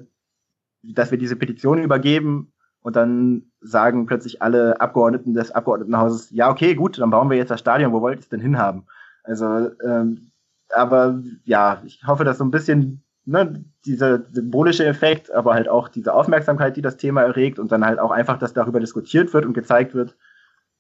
dass 0.82 1.12
wir 1.12 1.20
diese 1.20 1.36
Petition 1.36 1.84
übergeben 1.84 2.52
und 2.82 2.96
dann 2.96 3.44
sagen 3.62 4.06
plötzlich 4.06 4.42
alle 4.42 4.80
Abgeordneten 4.80 5.34
des 5.34 5.52
Abgeordnetenhauses, 5.52 6.32
ja, 6.32 6.50
okay, 6.50 6.76
gut, 6.76 6.98
dann 7.00 7.10
bauen 7.10 7.30
wir 7.30 7.38
jetzt 7.38 7.52
das 7.52 7.60
Stadion, 7.60 7.92
wo 7.92 8.02
wollt 8.02 8.20
ihr 8.20 8.22
es 8.22 8.30
denn 8.30 8.40
hinhaben? 8.40 8.86
Also, 9.24 9.72
ähm, 9.86 10.32
aber 10.74 11.22
ja, 11.44 11.82
ich 11.86 12.02
hoffe, 12.06 12.24
dass 12.24 12.38
so 12.38 12.44
ein 12.44 12.52
bisschen 12.52 13.04
ne, 13.26 13.64
dieser 13.86 14.24
symbolische 14.32 14.86
Effekt, 14.86 15.32
aber 15.32 15.54
halt 15.54 15.68
auch 15.68 15.88
diese 15.88 16.14
Aufmerksamkeit, 16.14 16.78
die 16.78 16.82
das 16.82 16.98
Thema 16.98 17.22
erregt 17.22 17.60
und 17.60 17.72
dann 17.72 17.86
halt 17.86 18.00
auch 18.00 18.12
einfach, 18.12 18.38
dass 18.38 18.54
darüber 18.54 18.80
diskutiert 18.80 19.34
wird 19.34 19.46
und 19.46 19.54
gezeigt 19.54 19.94
wird, 19.94 20.16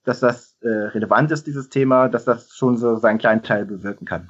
dass 0.03 0.19
das 0.19 0.57
äh, 0.61 0.67
relevant 0.69 1.31
ist, 1.31 1.47
dieses 1.47 1.69
Thema, 1.69 2.07
dass 2.07 2.25
das 2.25 2.53
schon 2.53 2.77
so 2.77 2.95
seinen 2.95 3.19
kleinen 3.19 3.43
Teil 3.43 3.65
bewirken 3.65 4.05
kann. 4.05 4.29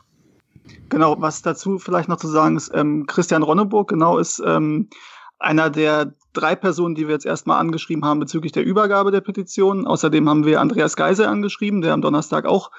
Genau, 0.90 1.20
was 1.20 1.42
dazu 1.42 1.80
vielleicht 1.80 2.10
noch 2.10 2.18
zu 2.18 2.28
sagen 2.28 2.58
ist, 2.58 2.72
ähm, 2.74 3.06
Christian 3.08 3.44
Ronneburg, 3.44 3.90
genau, 3.90 4.18
ist 4.18 4.42
ähm, 4.46 4.90
einer 5.39 5.69
der 5.69 6.13
drei 6.34 6.55
Personen, 6.55 6.96
die 6.96 7.08
wir 7.08 7.13
jetzt 7.13 7.25
erstmal 7.25 7.60
angeschrieben 7.60 8.05
haben 8.05 8.19
bezüglich 8.19 8.51
der 8.51 8.63
Übergabe 8.63 9.12
der 9.12 9.22
Petition. 9.22 9.88
Außerdem 9.88 10.29
haben 10.29 10.46
wir 10.46 10.62
Andreas 10.62 10.96
Geisel 10.96 11.25
angeschrieben, 11.25 11.81
der 11.81 11.93
am 11.93 12.01
Donnerstag 12.01 12.46
auch 12.46 12.72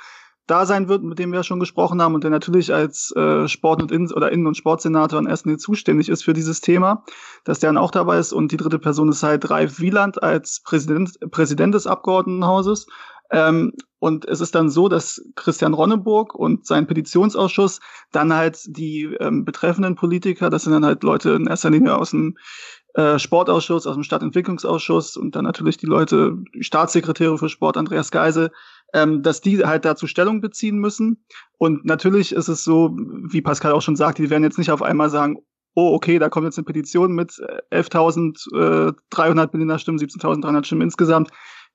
da 0.50 0.66
sein 0.66 0.88
wird, 0.88 1.02
mit 1.02 1.18
dem 1.18 1.32
wir 1.32 1.42
schon 1.42 1.60
gesprochen 1.60 2.02
haben 2.02 2.14
und 2.14 2.24
der 2.24 2.30
natürlich 2.30 2.72
als 2.74 3.12
äh, 3.16 3.46
Sport- 3.48 3.82
und 3.82 3.92
Innen- 3.92 4.12
oder 4.12 4.32
Innen- 4.32 4.46
und 4.46 4.56
Sportsenator 4.56 5.18
in 5.18 5.26
Linie 5.26 5.58
zuständig 5.58 6.08
ist 6.08 6.24
für 6.24 6.32
dieses 6.32 6.60
Thema, 6.60 7.04
dass 7.44 7.60
der 7.60 7.68
dann 7.68 7.78
auch 7.78 7.90
dabei 7.90 8.18
ist. 8.18 8.32
Und 8.32 8.52
die 8.52 8.56
dritte 8.56 8.78
Person 8.78 9.08
ist 9.08 9.22
halt 9.22 9.48
Ralf 9.50 9.80
Wieland 9.80 10.22
als 10.22 10.60
Präsident, 10.64 11.18
Präsident 11.30 11.74
des 11.74 11.86
Abgeordnetenhauses. 11.86 12.86
Ähm, 13.30 13.72
und 14.00 14.26
es 14.26 14.40
ist 14.40 14.54
dann 14.54 14.70
so, 14.70 14.88
dass 14.88 15.22
Christian 15.36 15.74
Ronneburg 15.74 16.34
und 16.34 16.66
sein 16.66 16.86
Petitionsausschuss 16.86 17.80
dann 18.10 18.34
halt 18.34 18.58
die 18.66 19.04
ähm, 19.20 19.44
betreffenden 19.44 19.94
Politiker, 19.94 20.50
das 20.50 20.64
sind 20.64 20.72
dann 20.72 20.84
halt 20.84 21.02
Leute 21.02 21.30
in 21.30 21.46
erster 21.46 21.70
Linie 21.70 21.96
aus 21.96 22.10
dem 22.10 22.36
äh, 22.94 23.18
Sportausschuss, 23.18 23.86
aus 23.86 23.94
dem 23.94 24.02
Stadtentwicklungsausschuss 24.02 25.16
und 25.16 25.36
dann 25.36 25.44
natürlich 25.44 25.76
die 25.76 25.86
Leute, 25.86 26.38
die 26.54 26.64
Staatssekretäre 26.64 27.38
für 27.38 27.48
Sport, 27.48 27.76
Andreas 27.76 28.10
Geise, 28.10 28.50
ähm, 28.94 29.22
dass 29.22 29.40
die 29.40 29.64
halt 29.64 29.84
dazu 29.84 30.06
Stellung 30.06 30.40
beziehen 30.40 30.78
müssen. 30.78 31.24
Und 31.58 31.84
natürlich 31.84 32.32
ist 32.32 32.48
es 32.48 32.64
so, 32.64 32.96
wie 32.96 33.42
Pascal 33.42 33.72
auch 33.72 33.82
schon 33.82 33.96
sagte, 33.96 34.22
die 34.22 34.30
werden 34.30 34.44
jetzt 34.44 34.58
nicht 34.58 34.70
auf 34.70 34.82
einmal 34.82 35.10
sagen, 35.10 35.38
oh, 35.74 35.94
okay, 35.94 36.18
da 36.18 36.28
kommt 36.28 36.46
jetzt 36.46 36.58
eine 36.58 36.64
Petition 36.64 37.12
mit 37.12 37.32
11.300 37.70 39.42
äh, 39.42 39.46
Berliner 39.46 39.78
Stimmen, 39.78 39.98
17.300 39.98 40.64
Stimmen 40.64 40.82
insgesamt. 40.82 41.30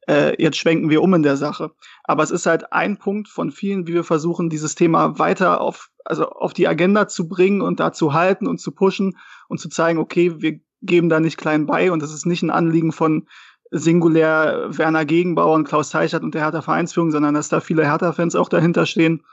Äh, 0.07 0.41
jetzt 0.41 0.57
schwenken 0.57 0.89
wir 0.89 1.01
um 1.01 1.13
in 1.13 1.23
der 1.23 1.37
Sache. 1.37 1.71
Aber 2.03 2.23
es 2.23 2.31
ist 2.31 2.45
halt 2.45 2.71
ein 2.71 2.97
Punkt 2.97 3.27
von 3.27 3.51
vielen, 3.51 3.87
wie 3.87 3.93
wir 3.93 4.03
versuchen, 4.03 4.49
dieses 4.49 4.75
Thema 4.75 5.17
weiter 5.17 5.61
auf, 5.61 5.89
also 6.03 6.29
auf 6.29 6.53
die 6.53 6.67
Agenda 6.67 7.07
zu 7.07 7.27
bringen 7.27 7.61
und 7.61 7.79
da 7.79 7.91
zu 7.91 8.13
halten 8.13 8.47
und 8.47 8.59
zu 8.59 8.71
pushen 8.71 9.17
und 9.47 9.59
zu 9.59 9.69
zeigen, 9.69 9.97
okay, 9.99 10.41
wir 10.41 10.59
geben 10.81 11.09
da 11.09 11.19
nicht 11.19 11.37
klein 11.37 11.65
bei 11.65 11.91
und 11.91 12.03
das 12.03 12.13
ist 12.13 12.25
nicht 12.25 12.43
ein 12.43 12.51
Anliegen 12.51 12.91
von 12.91 13.27
singulär 13.77 14.69
Werner 14.69 15.05
Gegenbauer 15.05 15.53
und 15.53 15.67
Klaus 15.67 15.89
Teichert 15.89 16.23
und 16.23 16.33
der 16.33 16.43
Hertha 16.43 16.61
Vereinsführung, 16.61 17.11
sondern 17.11 17.33
dass 17.33 17.49
da 17.49 17.59
viele 17.59 17.85
Hertha-Fans 17.85 18.35
auch 18.35 18.49
dahinter 18.49 18.85
stehen. 18.85 19.23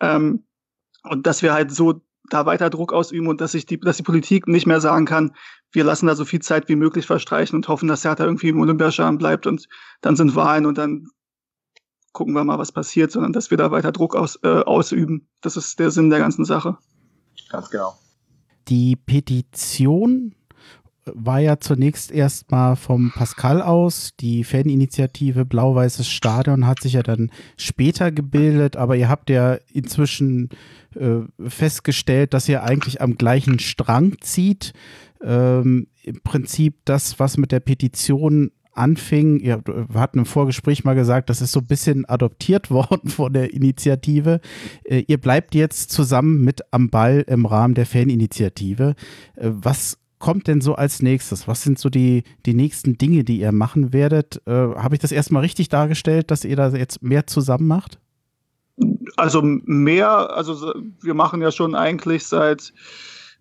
Ähm, 0.00 0.44
und 1.04 1.26
dass 1.26 1.42
wir 1.42 1.52
halt 1.52 1.70
so 1.70 2.00
da 2.30 2.46
weiter 2.46 2.70
Druck 2.70 2.92
ausüben 2.92 3.28
und 3.28 3.40
dass 3.40 3.52
sich 3.52 3.66
die, 3.66 3.78
dass 3.78 3.98
die 3.98 4.02
Politik 4.02 4.48
nicht 4.48 4.66
mehr 4.66 4.80
sagen 4.80 5.04
kann, 5.04 5.32
wir 5.70 5.84
lassen 5.84 6.06
da 6.06 6.14
so 6.14 6.24
viel 6.24 6.40
Zeit 6.40 6.68
wie 6.68 6.76
möglich 6.76 7.06
verstreichen 7.06 7.56
und 7.56 7.68
hoffen, 7.68 7.88
dass 7.88 8.04
Hertha 8.04 8.24
irgendwie 8.24 8.48
im 8.48 8.60
Olympiascham 8.60 9.18
bleibt 9.18 9.46
und 9.46 9.68
dann 10.00 10.16
sind 10.16 10.34
Wahlen 10.34 10.66
und 10.66 10.78
dann 10.78 11.08
gucken 12.12 12.34
wir 12.34 12.44
mal, 12.44 12.58
was 12.58 12.72
passiert, 12.72 13.12
sondern 13.12 13.32
dass 13.32 13.50
wir 13.50 13.58
da 13.58 13.70
weiter 13.70 13.92
Druck 13.92 14.16
aus, 14.16 14.38
äh, 14.42 14.48
ausüben. 14.48 15.28
Das 15.40 15.56
ist 15.56 15.78
der 15.78 15.90
Sinn 15.90 16.10
der 16.10 16.20
ganzen 16.20 16.44
Sache. 16.44 16.78
Ganz 17.50 17.70
genau. 17.70 17.94
Die 18.68 18.96
Petition 18.96 20.34
war 21.06 21.40
ja 21.40 21.58
zunächst 21.58 22.10
erstmal 22.10 22.76
vom 22.76 23.12
Pascal 23.14 23.62
aus. 23.62 24.12
Die 24.20 24.44
Faninitiative 24.44 25.44
Blau-Weißes 25.44 26.08
Stadion 26.08 26.66
hat 26.66 26.80
sich 26.80 26.94
ja 26.94 27.02
dann 27.02 27.30
später 27.56 28.10
gebildet, 28.10 28.76
aber 28.76 28.96
ihr 28.96 29.08
habt 29.08 29.30
ja 29.30 29.58
inzwischen 29.72 30.50
äh, 30.94 31.20
festgestellt, 31.46 32.34
dass 32.34 32.48
ihr 32.48 32.62
eigentlich 32.62 33.00
am 33.00 33.16
gleichen 33.16 33.58
Strang 33.58 34.16
zieht. 34.20 34.72
Ähm, 35.22 35.88
Im 36.02 36.20
Prinzip 36.22 36.78
das, 36.84 37.18
was 37.18 37.36
mit 37.36 37.52
der 37.52 37.60
Petition 37.60 38.50
anfing, 38.76 39.38
ihr 39.38 39.62
hatten 39.94 40.18
im 40.18 40.26
Vorgespräch 40.26 40.84
mal 40.84 40.94
gesagt, 40.94 41.30
das 41.30 41.40
ist 41.40 41.52
so 41.52 41.60
ein 41.60 41.66
bisschen 41.66 42.04
adoptiert 42.06 42.70
worden 42.72 43.08
von 43.08 43.32
der 43.32 43.52
Initiative. 43.52 44.40
Äh, 44.84 45.04
ihr 45.06 45.18
bleibt 45.18 45.54
jetzt 45.54 45.90
zusammen 45.90 46.42
mit 46.44 46.62
am 46.72 46.90
Ball 46.90 47.24
im 47.26 47.46
Rahmen 47.46 47.74
der 47.74 47.86
Faninitiative. 47.86 48.94
Äh, 49.36 49.50
was 49.50 49.98
kommt 50.24 50.46
denn 50.46 50.62
so 50.62 50.74
als 50.74 51.02
nächstes? 51.02 51.46
Was 51.48 51.62
sind 51.62 51.78
so 51.78 51.90
die, 51.90 52.22
die 52.46 52.54
nächsten 52.54 52.96
Dinge, 52.96 53.24
die 53.24 53.40
ihr 53.40 53.52
machen 53.52 53.92
werdet? 53.92 54.40
Äh, 54.46 54.52
Habe 54.52 54.94
ich 54.94 55.00
das 55.02 55.12
erstmal 55.12 55.42
richtig 55.42 55.68
dargestellt, 55.68 56.30
dass 56.30 56.46
ihr 56.46 56.56
da 56.56 56.70
jetzt 56.70 57.02
mehr 57.02 57.26
zusammen 57.26 57.66
macht? 57.66 57.98
Also 59.16 59.42
mehr, 59.42 60.34
also 60.34 60.72
wir 61.02 61.12
machen 61.12 61.42
ja 61.42 61.52
schon 61.52 61.74
eigentlich 61.74 62.24
seit, 62.24 62.72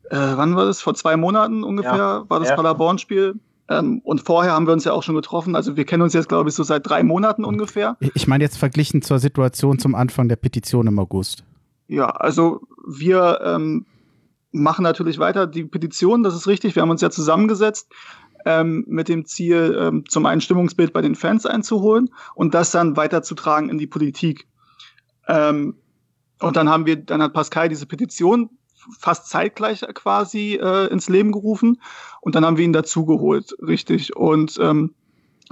äh, 0.10 0.18
wann 0.18 0.58
war 0.58 0.66
das? 0.66 0.82
Vor 0.82 0.94
zwei 0.94 1.16
Monaten 1.16 1.64
ungefähr 1.64 1.96
ja, 1.96 2.26
war 2.28 2.42
das 2.42 2.50
ja. 2.50 2.58
Paderborn-Spiel. 2.58 3.36
Ähm, 3.70 4.02
und 4.04 4.20
vorher 4.20 4.52
haben 4.52 4.68
wir 4.68 4.74
uns 4.74 4.84
ja 4.84 4.92
auch 4.92 5.04
schon 5.04 5.16
getroffen. 5.16 5.56
Also 5.56 5.78
wir 5.78 5.86
kennen 5.86 6.04
uns 6.04 6.12
jetzt, 6.12 6.28
glaube 6.28 6.50
ich, 6.50 6.56
so 6.56 6.64
seit 6.64 6.86
drei 6.86 7.02
Monaten 7.02 7.46
ungefähr. 7.46 7.96
Ich 8.14 8.28
meine 8.28 8.44
jetzt 8.44 8.58
verglichen 8.58 9.02
zur 9.02 9.20
Situation 9.20 9.80
zum 9.80 9.96
Anfang 9.96 10.28
der 10.28 10.36
Petition 10.36 10.88
im 10.88 11.00
August. 11.00 11.46
Ja, 11.88 12.08
also 12.08 12.60
wir 12.86 13.40
ähm, 13.42 13.86
machen 14.54 14.84
natürlich 14.84 15.20
weiter 15.20 15.48
die 15.48 15.66
Petition, 15.66 16.24
das 16.24 16.36
ist 16.36 16.48
richtig. 16.48 16.76
Wir 16.76 16.84
haben 16.84 16.90
uns 16.90 17.02
ja 17.02 17.10
zusammengesetzt 17.10 17.92
ähm, 18.46 18.86
mit 18.88 19.10
dem 19.10 19.26
Ziel, 19.26 19.76
ähm, 19.78 20.06
zum 20.08 20.26
einen 20.26 20.42
Stimmungsbild 20.42 20.94
bei 20.94 21.02
den 21.02 21.16
Fans 21.16 21.46
einzuholen 21.46 22.10
und 22.36 22.54
das 22.54 22.72
dann 22.72 22.96
weiterzutragen 22.96 23.70
in 23.70 23.78
die 23.78 23.88
Politik. 23.88 24.48
Ähm, 25.28 25.76
und 26.40 26.56
dann 26.56 26.70
haben 26.70 26.86
wir, 26.86 26.98
dann 26.98 27.22
hat 27.22 27.34
Pascal 27.34 27.70
diese 27.70 27.86
Petition 27.86 28.50
fast 29.00 29.30
zeitgleich 29.30 29.82
quasi 29.94 30.60
äh, 30.62 30.88
ins 30.88 31.10
Leben 31.10 31.32
gerufen 31.32 31.82
und 32.22 32.36
dann 32.36 32.46
haben 32.46 32.58
wir 32.58 32.66
ihn 32.66 32.74
dazugeholt, 32.74 33.56
richtig. 33.62 34.16
Und 34.16 34.60
ähm, 34.62 34.94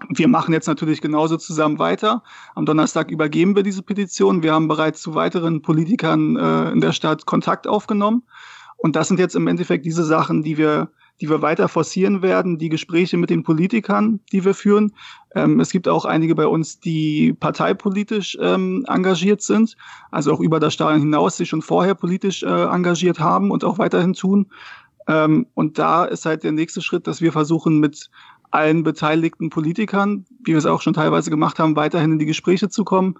wir 0.09 0.27
machen 0.27 0.53
jetzt 0.53 0.67
natürlich 0.67 1.01
genauso 1.01 1.37
zusammen 1.37 1.79
weiter. 1.79 2.23
Am 2.55 2.65
Donnerstag 2.65 3.11
übergeben 3.11 3.55
wir 3.55 3.63
diese 3.63 3.83
Petition. 3.83 4.43
Wir 4.43 4.53
haben 4.53 4.67
bereits 4.67 5.01
zu 5.01 5.15
weiteren 5.15 5.61
Politikern 5.61 6.35
äh, 6.35 6.71
in 6.71 6.81
der 6.81 6.91
Stadt 6.91 7.25
Kontakt 7.25 7.67
aufgenommen 7.67 8.23
und 8.81 8.95
das 8.95 9.07
sind 9.07 9.19
jetzt 9.19 9.35
im 9.35 9.47
Endeffekt 9.47 9.85
diese 9.85 10.03
Sachen, 10.03 10.41
die 10.41 10.57
wir, 10.57 10.89
die 11.21 11.29
wir 11.29 11.43
weiter 11.43 11.67
forcieren 11.67 12.23
werden, 12.23 12.57
die 12.57 12.69
Gespräche 12.69 13.15
mit 13.15 13.29
den 13.29 13.43
Politikern, 13.43 14.19
die 14.31 14.43
wir 14.43 14.55
führen. 14.55 14.93
Ähm, 15.35 15.59
es 15.59 15.69
gibt 15.69 15.87
auch 15.87 16.03
einige 16.03 16.33
bei 16.33 16.47
uns, 16.47 16.79
die 16.79 17.33
parteipolitisch 17.33 18.37
ähm, 18.41 18.83
engagiert 18.87 19.43
sind, 19.43 19.77
also 20.09 20.33
auch 20.33 20.39
über 20.39 20.59
das 20.59 20.73
Stadion 20.73 21.01
hinaus 21.01 21.37
sich 21.37 21.49
schon 21.49 21.61
vorher 21.61 21.93
politisch 21.93 22.41
äh, 22.41 22.47
engagiert 22.47 23.19
haben 23.19 23.51
und 23.51 23.63
auch 23.63 23.77
weiterhin 23.77 24.13
tun. 24.13 24.47
Ähm, 25.07 25.45
und 25.53 25.77
da 25.77 26.05
ist 26.05 26.25
halt 26.25 26.43
der 26.43 26.51
nächste 26.51 26.81
Schritt, 26.81 27.05
dass 27.05 27.21
wir 27.21 27.31
versuchen, 27.31 27.79
mit 27.79 28.09
allen 28.49 28.83
beteiligten 28.83 29.49
Politikern, 29.51 30.25
wie 30.43 30.51
wir 30.51 30.57
es 30.57 30.65
auch 30.65 30.81
schon 30.81 30.93
teilweise 30.93 31.29
gemacht 31.29 31.59
haben, 31.59 31.75
weiterhin 31.75 32.13
in 32.13 32.19
die 32.19 32.25
Gespräche 32.25 32.69
zu 32.69 32.83
kommen 32.83 33.15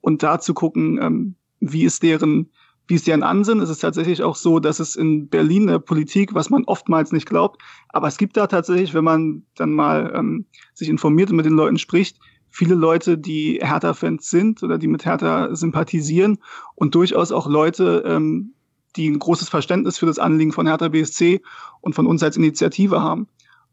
und 0.00 0.22
da 0.22 0.40
zu 0.40 0.54
gucken, 0.54 0.98
ähm, 1.00 1.34
wie 1.60 1.84
ist 1.84 2.02
deren 2.02 2.50
wie 2.88 2.94
ist 2.94 3.06
deren 3.06 3.22
Ansinnen? 3.22 3.62
Es 3.62 3.70
ist 3.70 3.80
tatsächlich 3.80 4.22
auch 4.22 4.36
so, 4.36 4.58
dass 4.58 4.80
es 4.80 4.96
in 4.96 5.28
Berlin 5.28 5.68
eine 5.68 5.80
Politik, 5.80 6.34
was 6.34 6.50
man 6.50 6.64
oftmals 6.64 7.12
nicht 7.12 7.28
glaubt, 7.28 7.62
aber 7.88 8.08
es 8.08 8.18
gibt 8.18 8.36
da 8.36 8.46
tatsächlich, 8.46 8.92
wenn 8.94 9.04
man 9.04 9.44
dann 9.54 9.72
mal 9.72 10.12
ähm, 10.14 10.46
sich 10.74 10.88
informiert 10.88 11.30
und 11.30 11.36
mit 11.36 11.46
den 11.46 11.54
Leuten 11.54 11.78
spricht, 11.78 12.18
viele 12.50 12.74
Leute, 12.74 13.18
die 13.18 13.60
Hertha-Fans 13.62 14.28
sind 14.28 14.62
oder 14.62 14.78
die 14.78 14.88
mit 14.88 15.04
Hertha 15.04 15.54
sympathisieren 15.54 16.38
und 16.74 16.94
durchaus 16.94 17.32
auch 17.32 17.46
Leute, 17.46 18.04
ähm, 18.06 18.54
die 18.96 19.08
ein 19.08 19.18
großes 19.18 19.48
Verständnis 19.48 19.96
für 19.96 20.06
das 20.06 20.18
Anliegen 20.18 20.52
von 20.52 20.66
Hertha 20.66 20.88
BSC 20.88 21.40
und 21.80 21.94
von 21.94 22.06
uns 22.06 22.22
als 22.22 22.36
Initiative 22.36 23.00
haben. 23.00 23.26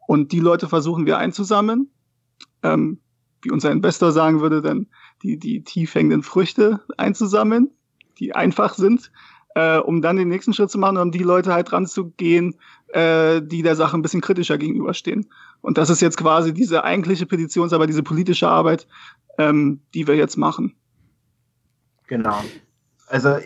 Und 0.07 0.31
die 0.31 0.39
Leute 0.39 0.69
versuchen 0.69 1.05
wir 1.05 1.17
einzusammeln. 1.17 1.89
Ähm, 2.63 2.99
wie 3.41 3.51
unser 3.51 3.71
Investor 3.71 4.11
sagen 4.11 4.41
würde, 4.41 4.61
dann 4.61 4.87
die, 5.23 5.37
die 5.37 5.63
tief 5.63 5.95
hängenden 5.95 6.23
Früchte 6.23 6.81
einzusammeln 6.97 7.69
die 8.19 8.35
einfach 8.35 8.73
sind, 8.73 9.11
äh, 9.55 9.77
um 9.77 10.01
dann 10.01 10.17
den 10.17 10.27
nächsten 10.27 10.53
Schritt 10.53 10.69
zu 10.69 10.77
machen 10.77 10.97
und 10.97 11.03
um 11.03 11.11
die 11.11 11.19
Leute 11.19 11.53
halt 11.53 11.71
dran 11.71 11.87
zu 11.87 12.11
gehen, 12.11 12.55
äh, 12.89 13.41
die 13.41 13.61
der 13.61 13.75
Sache 13.75 13.97
ein 13.97 14.01
bisschen 14.01 14.21
kritischer 14.21 14.57
gegenüberstehen. 14.57 15.29
Und 15.61 15.77
das 15.77 15.89
ist 15.89 16.01
jetzt 16.01 16.17
quasi 16.17 16.53
diese 16.53 16.83
eigentliche 16.83 17.25
Petitionsarbeit, 17.25 17.89
diese 17.89 18.03
politische 18.03 18.47
Arbeit, 18.47 18.87
ähm, 19.37 19.81
die 19.93 20.07
wir 20.07 20.15
jetzt 20.15 20.37
machen. 20.37 20.75
Genau. 22.07 22.43
Also 23.07 23.37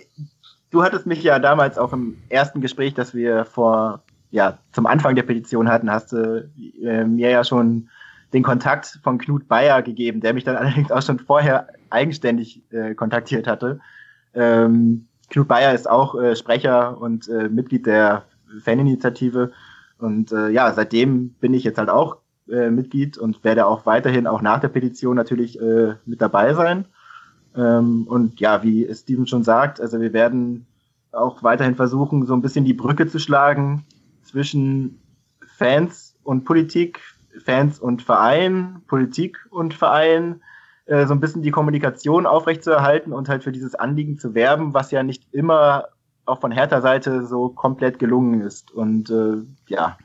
du 0.69 0.83
hattest 0.83 1.05
mich 1.05 1.23
ja 1.23 1.39
damals 1.39 1.77
auch 1.77 1.93
im 1.93 2.17
ersten 2.29 2.61
Gespräch, 2.61 2.93
das 2.93 3.13
wir 3.13 3.45
vor 3.45 4.03
ja 4.31 4.57
zum 4.71 4.87
Anfang 4.87 5.15
der 5.15 5.23
Petition 5.23 5.69
hatten, 5.69 5.91
hast 5.91 6.11
du 6.11 6.49
äh, 6.81 7.05
mir 7.05 7.29
ja 7.29 7.43
schon 7.43 7.89
den 8.33 8.41
Kontakt 8.41 8.99
von 9.03 9.19
Knut 9.19 9.47
Bayer 9.47 9.81
gegeben, 9.83 10.21
der 10.21 10.33
mich 10.33 10.43
dann 10.43 10.55
allerdings 10.57 10.91
auch 10.91 11.01
schon 11.01 11.19
vorher 11.19 11.67
eigenständig 11.89 12.63
äh, 12.71 12.95
kontaktiert 12.95 13.47
hatte. 13.47 13.79
Ähm, 14.33 15.07
Knut 15.29 15.47
Bayer 15.47 15.73
ist 15.73 15.89
auch 15.89 16.15
äh, 16.15 16.35
Sprecher 16.35 16.99
und 16.99 17.27
äh, 17.27 17.49
Mitglied 17.49 17.85
der 17.85 18.25
Faninitiative. 18.63 19.51
Und 19.97 20.31
äh, 20.31 20.49
ja, 20.49 20.71
seitdem 20.73 21.29
bin 21.39 21.53
ich 21.53 21.63
jetzt 21.63 21.77
halt 21.77 21.89
auch 21.89 22.17
äh, 22.49 22.69
Mitglied 22.69 23.17
und 23.17 23.43
werde 23.43 23.65
auch 23.65 23.85
weiterhin, 23.85 24.27
auch 24.27 24.41
nach 24.41 24.59
der 24.59 24.67
Petition 24.67 25.15
natürlich 25.15 25.59
äh, 25.59 25.95
mit 26.05 26.21
dabei 26.21 26.53
sein. 26.53 26.85
Ähm, 27.55 28.05
und 28.07 28.39
ja, 28.39 28.63
wie 28.63 28.87
Steven 28.93 29.27
schon 29.27 29.43
sagt, 29.43 29.79
also 29.79 30.01
wir 30.01 30.13
werden 30.13 30.65
auch 31.11 31.43
weiterhin 31.43 31.75
versuchen, 31.75 32.25
so 32.25 32.33
ein 32.33 32.41
bisschen 32.41 32.65
die 32.65 32.73
Brücke 32.73 33.07
zu 33.07 33.19
schlagen 33.19 33.85
zwischen 34.23 34.99
Fans 35.57 36.15
und 36.23 36.43
Politik, 36.43 36.99
Fans 37.43 37.79
und 37.79 38.01
Verein, 38.01 38.81
Politik 38.87 39.37
und 39.49 39.73
Verein, 39.73 40.41
äh, 40.85 41.05
so 41.07 41.13
ein 41.13 41.19
bisschen 41.19 41.41
die 41.41 41.51
Kommunikation 41.51 42.25
aufrechtzuerhalten 42.25 43.13
und 43.13 43.29
halt 43.29 43.43
für 43.43 43.51
dieses 43.51 43.75
Anliegen 43.75 44.17
zu 44.17 44.33
werben, 44.33 44.73
was 44.73 44.91
ja 44.91 45.03
nicht 45.03 45.33
immer 45.33 45.85
auch 46.25 46.41
von 46.41 46.51
härter 46.51 46.81
Seite 46.81 47.25
so 47.25 47.49
komplett 47.49 47.99
gelungen 47.99 48.41
ist. 48.41 48.71
Und 48.71 49.09
äh, 49.09 49.43
ja, 49.67 49.97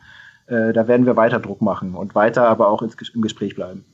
äh, 0.46 0.72
da 0.72 0.88
werden 0.88 1.06
wir 1.06 1.16
weiter 1.16 1.40
Druck 1.40 1.62
machen 1.62 1.94
und 1.94 2.14
weiter 2.14 2.48
aber 2.48 2.68
auch 2.68 2.82
ins, 2.82 2.96
im 3.14 3.22
Gespräch 3.22 3.54
bleiben. 3.54 3.84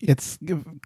Jetzt 0.00 0.40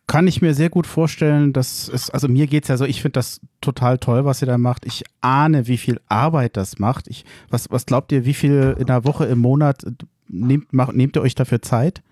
kann 0.07 0.27
ich 0.27 0.41
mir 0.41 0.55
sehr 0.55 0.71
gut 0.71 0.87
vorstellen, 0.87 1.53
dass 1.53 1.87
es, 1.89 2.09
also 2.09 2.29
mir 2.29 2.47
geht 2.47 2.65
es 2.65 2.69
ja 2.69 2.79
so, 2.79 2.87
ich 2.87 3.03
finde 3.03 3.15
das 3.15 3.43
total 3.61 3.99
toll, 3.99 4.25
was 4.25 4.41
ihr 4.41 4.47
da 4.47 4.57
macht. 4.57 4.87
Ich 4.87 5.05
ahne, 5.21 5.67
wie 5.67 5.77
viel 5.77 6.01
Arbeit 6.09 6.57
das 6.57 6.79
macht. 6.79 7.09
Ich, 7.09 7.27
was, 7.51 7.71
was 7.71 7.85
glaubt 7.85 8.11
ihr, 8.11 8.25
wie 8.25 8.33
viel 8.33 8.75
in 8.79 8.87
der 8.87 9.05
Woche, 9.05 9.27
im 9.27 9.39
Monat 9.39 9.85
nehmt, 10.29 10.73
macht, 10.73 10.95
nehmt 10.95 11.17
ihr 11.17 11.23
euch 11.23 11.35
dafür 11.35 11.61
Zeit? 11.61 12.03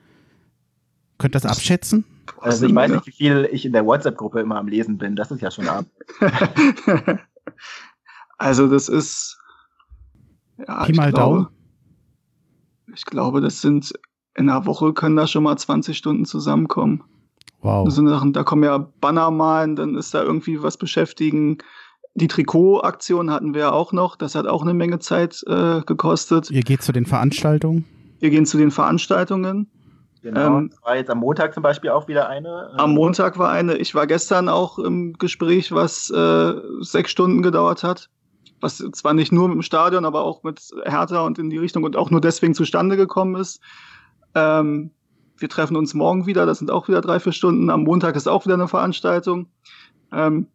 Könnt 1.16 1.35
ihr 1.35 1.40
das 1.40 1.50
abschätzen? 1.50 2.04
Also 2.38 2.66
ich 2.66 2.75
weiß 2.75 2.90
nicht, 2.90 3.06
wie 3.06 3.12
viel 3.12 3.49
ich 3.50 3.64
in 3.64 3.72
der 3.72 3.84
WhatsApp-Gruppe 3.84 4.40
immer 4.40 4.56
am 4.56 4.68
Lesen 4.68 4.99
bin. 4.99 5.16
Das 5.16 5.30
ist 5.30 5.42
ja 5.42 5.50
schon 5.50 5.68
ab. 5.68 5.84
also 8.38 8.66
das 8.68 8.88
ist 8.88 9.38
ja, 10.66 10.84
Pi 10.84 10.92
mal 10.92 11.12
Daumen. 11.12 11.49
Ich 12.94 13.04
glaube, 13.04 13.40
das 13.40 13.60
sind 13.60 13.92
in 14.34 14.49
einer 14.49 14.66
Woche 14.66 14.92
können 14.92 15.16
da 15.16 15.26
schon 15.26 15.42
mal 15.42 15.56
20 15.56 15.96
Stunden 15.96 16.25
zusammenkommen. 16.25 17.02
Wow. 17.62 17.84
Das 17.84 17.94
sind 17.94 18.08
Sachen, 18.08 18.32
da 18.32 18.42
kommen 18.42 18.64
ja 18.64 18.78
Banner 18.78 19.30
malen, 19.30 19.76
dann 19.76 19.96
ist 19.96 20.14
da 20.14 20.22
irgendwie 20.22 20.62
was 20.62 20.76
beschäftigen. 20.76 21.58
Die 22.14 22.26
Trikotaktion 22.26 23.30
hatten 23.30 23.54
wir 23.54 23.60
ja 23.60 23.72
auch 23.72 23.92
noch. 23.92 24.16
Das 24.16 24.34
hat 24.34 24.46
auch 24.46 24.62
eine 24.62 24.75
Menge 24.75 24.99
Zeit 24.99 25.42
äh, 25.46 25.82
gekostet. 25.82 26.50
Ihr 26.50 26.62
geht 26.62 26.82
zu 26.82 26.92
den 26.92 27.06
Veranstaltungen? 27.06 27.84
Wir 28.18 28.30
gehen 28.30 28.46
zu 28.46 28.58
den 28.58 28.70
Veranstaltungen. 28.70 29.70
Genau, 30.23 30.59
ähm, 30.59 30.71
war 30.83 30.97
jetzt 30.97 31.11
am 31.11 31.19
Montag 31.19 31.55
zum 31.55 31.62
Beispiel 31.62 31.91
auch 31.91 32.07
wieder 32.07 32.29
eine. 32.29 32.71
Am 32.77 32.93
Montag 32.93 33.39
war 33.39 33.50
eine. 33.50 33.77
Ich 33.77 33.95
war 33.95 34.07
gestern 34.07 34.49
auch 34.49 34.79
im 34.79 35.15
Gespräch, 35.15 35.73
was 35.73 36.11
äh, 36.11 36.53
sechs 36.81 37.11
Stunden 37.11 37.43
gedauert 37.43 37.83
hat. 37.83 38.09
Was 38.61 38.77
zwar 38.93 39.15
nicht 39.15 39.33
nur 39.33 39.49
mit 39.49 39.55
dem 39.55 39.62
Stadion, 39.62 40.05
aber 40.05 40.23
auch 40.23 40.43
mit 40.43 40.61
Hertha 40.85 41.23
und 41.23 41.39
in 41.39 41.49
die 41.49 41.57
Richtung 41.57 41.85
und 41.85 41.97
auch 41.97 42.11
nur 42.11 42.21
deswegen 42.21 42.55
zustande 42.55 42.99
gekommen 42.99 43.37
ist. 43.37 43.61
Ähm, 44.35 44.91
wir 45.39 45.49
treffen 45.49 45.77
uns 45.77 45.95
morgen 45.95 46.27
wieder, 46.27 46.45
das 46.45 46.59
sind 46.59 46.71
auch 46.71 46.87
wieder 46.87 47.00
drei, 47.00 47.19
vier 47.19 47.33
Stunden. 47.33 47.71
Am 47.71 47.85
Montag 47.85 48.17
ist 48.17 48.29
auch 48.29 48.45
wieder 48.45 48.55
eine 48.55 48.69
Veranstaltung. 48.69 49.47
Ähm, 50.12 50.49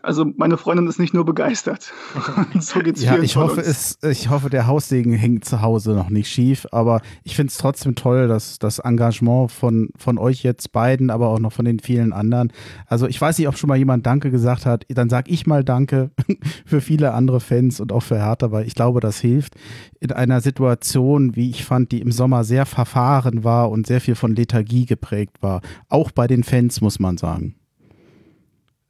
also 0.00 0.24
meine 0.36 0.56
Freundin 0.56 0.86
ist 0.86 0.98
nicht 0.98 1.12
nur 1.12 1.24
begeistert. 1.24 1.92
so 2.58 2.80
geht's 2.80 3.02
ja, 3.02 3.18
ich 3.18 3.36
hoffe, 3.36 3.60
es, 3.60 3.98
ich 4.02 4.30
hoffe, 4.30 4.48
der 4.48 4.66
Haussegen 4.66 5.12
hängt 5.12 5.44
zu 5.44 5.60
Hause 5.60 5.92
noch 5.92 6.08
nicht 6.08 6.28
schief, 6.28 6.66
aber 6.72 7.02
ich 7.24 7.36
finde 7.36 7.50
es 7.50 7.58
trotzdem 7.58 7.94
toll, 7.94 8.26
dass 8.26 8.58
das 8.58 8.78
Engagement 8.78 9.52
von, 9.52 9.90
von 9.96 10.16
euch 10.18 10.42
jetzt 10.42 10.72
beiden, 10.72 11.10
aber 11.10 11.28
auch 11.28 11.38
noch 11.38 11.52
von 11.52 11.66
den 11.66 11.78
vielen 11.78 12.12
anderen. 12.12 12.52
Also 12.86 13.06
ich 13.06 13.20
weiß 13.20 13.38
nicht, 13.38 13.48
ob 13.48 13.58
schon 13.58 13.68
mal 13.68 13.76
jemand 13.76 14.06
Danke 14.06 14.30
gesagt 14.30 14.64
hat. 14.64 14.86
Dann 14.88 15.10
sage 15.10 15.30
ich 15.30 15.46
mal 15.46 15.62
Danke 15.62 16.10
für 16.64 16.80
viele 16.80 17.12
andere 17.12 17.40
Fans 17.40 17.78
und 17.78 17.92
auch 17.92 18.02
für 18.02 18.16
Hertha, 18.16 18.50
weil 18.50 18.66
ich 18.66 18.74
glaube, 18.74 19.00
das 19.00 19.20
hilft 19.20 19.54
in 20.00 20.12
einer 20.12 20.40
Situation, 20.40 21.36
wie 21.36 21.50
ich 21.50 21.64
fand, 21.64 21.92
die 21.92 22.00
im 22.00 22.12
Sommer 22.12 22.44
sehr 22.44 22.64
verfahren 22.64 23.44
war 23.44 23.70
und 23.70 23.86
sehr 23.86 24.00
viel 24.00 24.14
von 24.14 24.34
Lethargie 24.34 24.86
geprägt 24.86 25.42
war. 25.42 25.60
Auch 25.88 26.10
bei 26.10 26.26
den 26.26 26.44
Fans, 26.44 26.80
muss 26.80 26.98
man 26.98 27.18
sagen. 27.18 27.56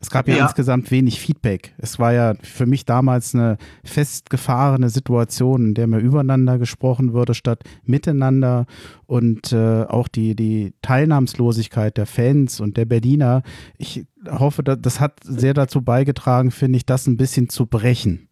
Es 0.03 0.11
gab 0.11 0.27
ja, 0.27 0.35
ja, 0.35 0.43
insgesamt 0.43 0.91
wenig 0.91 1.21
Feedback. 1.21 1.75
Es 1.79 2.01
war 2.01 2.13
ja 2.13 2.35
für 2.43 2.67
mich 2.67 2.85
damals 2.85 3.37
eine 3.37 3.57
festgefahrene 3.85 4.89
Situation, 4.89 5.67
in 5.67 5.75
der 5.75 5.87
mehr 5.87 6.01
übereinander 6.01 6.59
gesprochen 6.59 7.13
wurde 7.13 7.35
statt 7.35 7.63
miteinander 7.85 8.67
und 9.07 9.53
äh, 9.53 9.85
auch 9.85 10.09
die, 10.09 10.35
die 10.35 10.75
Teilnahmslosigkeit 10.83 11.97
der 11.97 12.07
Fans 12.07 12.61
und 12.61 12.77
der 12.77 12.85
Berliner. 12.85 13.43
Ich 13.79 14.05
hoffe, 14.29 14.65
das 14.65 14.99
hat 14.99 15.21
sehr 15.23 15.55
dazu 15.55 15.83
beigetragen, 15.83 16.51
finde 16.51 16.79
ich, 16.79 16.85
das 16.85 17.07
ein 17.07 17.17
bisschen 17.17 17.49
zu 17.49 17.67
brechen. 17.67 18.29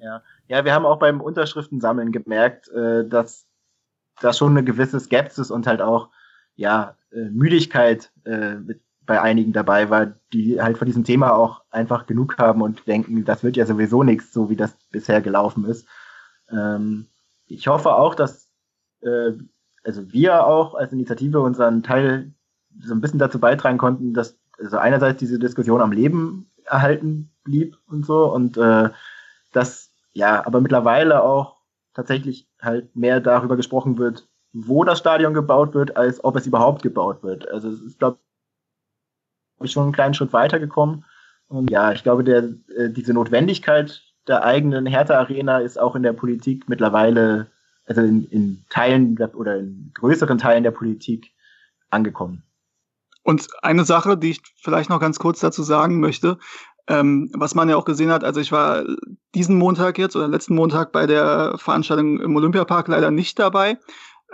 Ja, 0.00 0.22
ja 0.48 0.64
wir 0.64 0.72
haben 0.72 0.86
auch 0.86 0.98
beim 0.98 1.20
Unterschriftensammeln 1.20 2.12
gemerkt, 2.12 2.68
äh, 2.70 3.06
dass 3.06 3.46
da 4.22 4.32
schon 4.32 4.52
eine 4.52 4.64
gewisse 4.64 5.00
Skepsis 5.00 5.50
und 5.50 5.66
halt 5.66 5.82
auch 5.82 6.08
ja, 6.54 6.96
äh, 7.12 7.28
Müdigkeit 7.30 8.10
äh, 8.24 8.54
mit 8.54 8.80
bei 9.06 9.20
einigen 9.20 9.52
dabei 9.52 9.90
war, 9.90 10.14
die 10.32 10.60
halt 10.60 10.78
von 10.78 10.86
diesem 10.86 11.04
Thema 11.04 11.32
auch 11.32 11.62
einfach 11.70 12.06
genug 12.06 12.38
haben 12.38 12.62
und 12.62 12.86
denken, 12.86 13.24
das 13.24 13.42
wird 13.42 13.56
ja 13.56 13.66
sowieso 13.66 14.02
nichts, 14.02 14.32
so 14.32 14.48
wie 14.48 14.56
das 14.56 14.76
bisher 14.90 15.20
gelaufen 15.20 15.64
ist. 15.64 15.86
Ähm, 16.50 17.06
ich 17.46 17.66
hoffe 17.66 17.94
auch, 17.94 18.14
dass 18.14 18.48
äh, 19.00 19.32
also 19.84 20.12
wir 20.12 20.46
auch 20.46 20.74
als 20.74 20.92
Initiative 20.92 21.40
unseren 21.40 21.82
Teil 21.82 22.32
so 22.80 22.94
ein 22.94 23.00
bisschen 23.00 23.18
dazu 23.18 23.38
beitragen 23.38 23.78
konnten, 23.78 24.14
dass 24.14 24.38
also 24.58 24.78
einerseits 24.78 25.18
diese 25.18 25.38
Diskussion 25.38 25.80
am 25.80 25.92
Leben 25.92 26.50
erhalten 26.64 27.30
blieb 27.44 27.76
und 27.86 28.06
so 28.06 28.32
und 28.32 28.56
äh, 28.56 28.90
dass 29.52 29.90
ja, 30.12 30.46
aber 30.46 30.60
mittlerweile 30.60 31.22
auch 31.22 31.56
tatsächlich 31.94 32.48
halt 32.60 32.94
mehr 32.94 33.20
darüber 33.20 33.56
gesprochen 33.56 33.98
wird, 33.98 34.28
wo 34.52 34.84
das 34.84 34.98
Stadion 34.98 35.34
gebaut 35.34 35.74
wird, 35.74 35.96
als 35.96 36.22
ob 36.22 36.36
es 36.36 36.46
überhaupt 36.46 36.82
gebaut 36.82 37.22
wird. 37.22 37.48
Also 37.48 37.70
es 37.70 37.80
ist, 37.80 37.98
glaube 37.98 38.18
ich, 39.66 39.72
schon 39.72 39.84
einen 39.84 39.92
kleinen 39.92 40.14
Schritt 40.14 40.32
weitergekommen. 40.32 41.04
Und 41.48 41.70
ja, 41.70 41.92
ich 41.92 42.02
glaube, 42.02 42.24
der, 42.24 42.44
äh, 42.76 42.90
diese 42.90 43.12
Notwendigkeit 43.12 44.02
der 44.26 44.44
eigenen 44.44 44.86
Hertha-Arena 44.86 45.58
ist 45.58 45.78
auch 45.78 45.96
in 45.96 46.02
der 46.02 46.12
Politik 46.12 46.68
mittlerweile, 46.68 47.48
also 47.84 48.00
in, 48.00 48.24
in 48.24 48.64
Teilen 48.70 49.16
der, 49.16 49.34
oder 49.34 49.58
in 49.58 49.90
größeren 49.94 50.38
Teilen 50.38 50.62
der 50.62 50.70
Politik 50.70 51.32
angekommen. 51.90 52.44
Und 53.24 53.48
eine 53.62 53.84
Sache, 53.84 54.16
die 54.16 54.30
ich 54.30 54.40
vielleicht 54.56 54.90
noch 54.90 55.00
ganz 55.00 55.18
kurz 55.18 55.40
dazu 55.40 55.62
sagen 55.62 56.00
möchte, 56.00 56.38
ähm, 56.88 57.30
was 57.34 57.54
man 57.54 57.68
ja 57.68 57.76
auch 57.76 57.84
gesehen 57.84 58.10
hat, 58.10 58.24
also 58.24 58.40
ich 58.40 58.50
war 58.50 58.84
diesen 59.34 59.56
Montag 59.56 59.98
jetzt 59.98 60.16
oder 60.16 60.26
letzten 60.26 60.56
Montag 60.56 60.90
bei 60.90 61.06
der 61.06 61.54
Veranstaltung 61.56 62.20
im 62.20 62.34
Olympiapark 62.34 62.88
leider 62.88 63.10
nicht 63.10 63.38
dabei. 63.38 63.78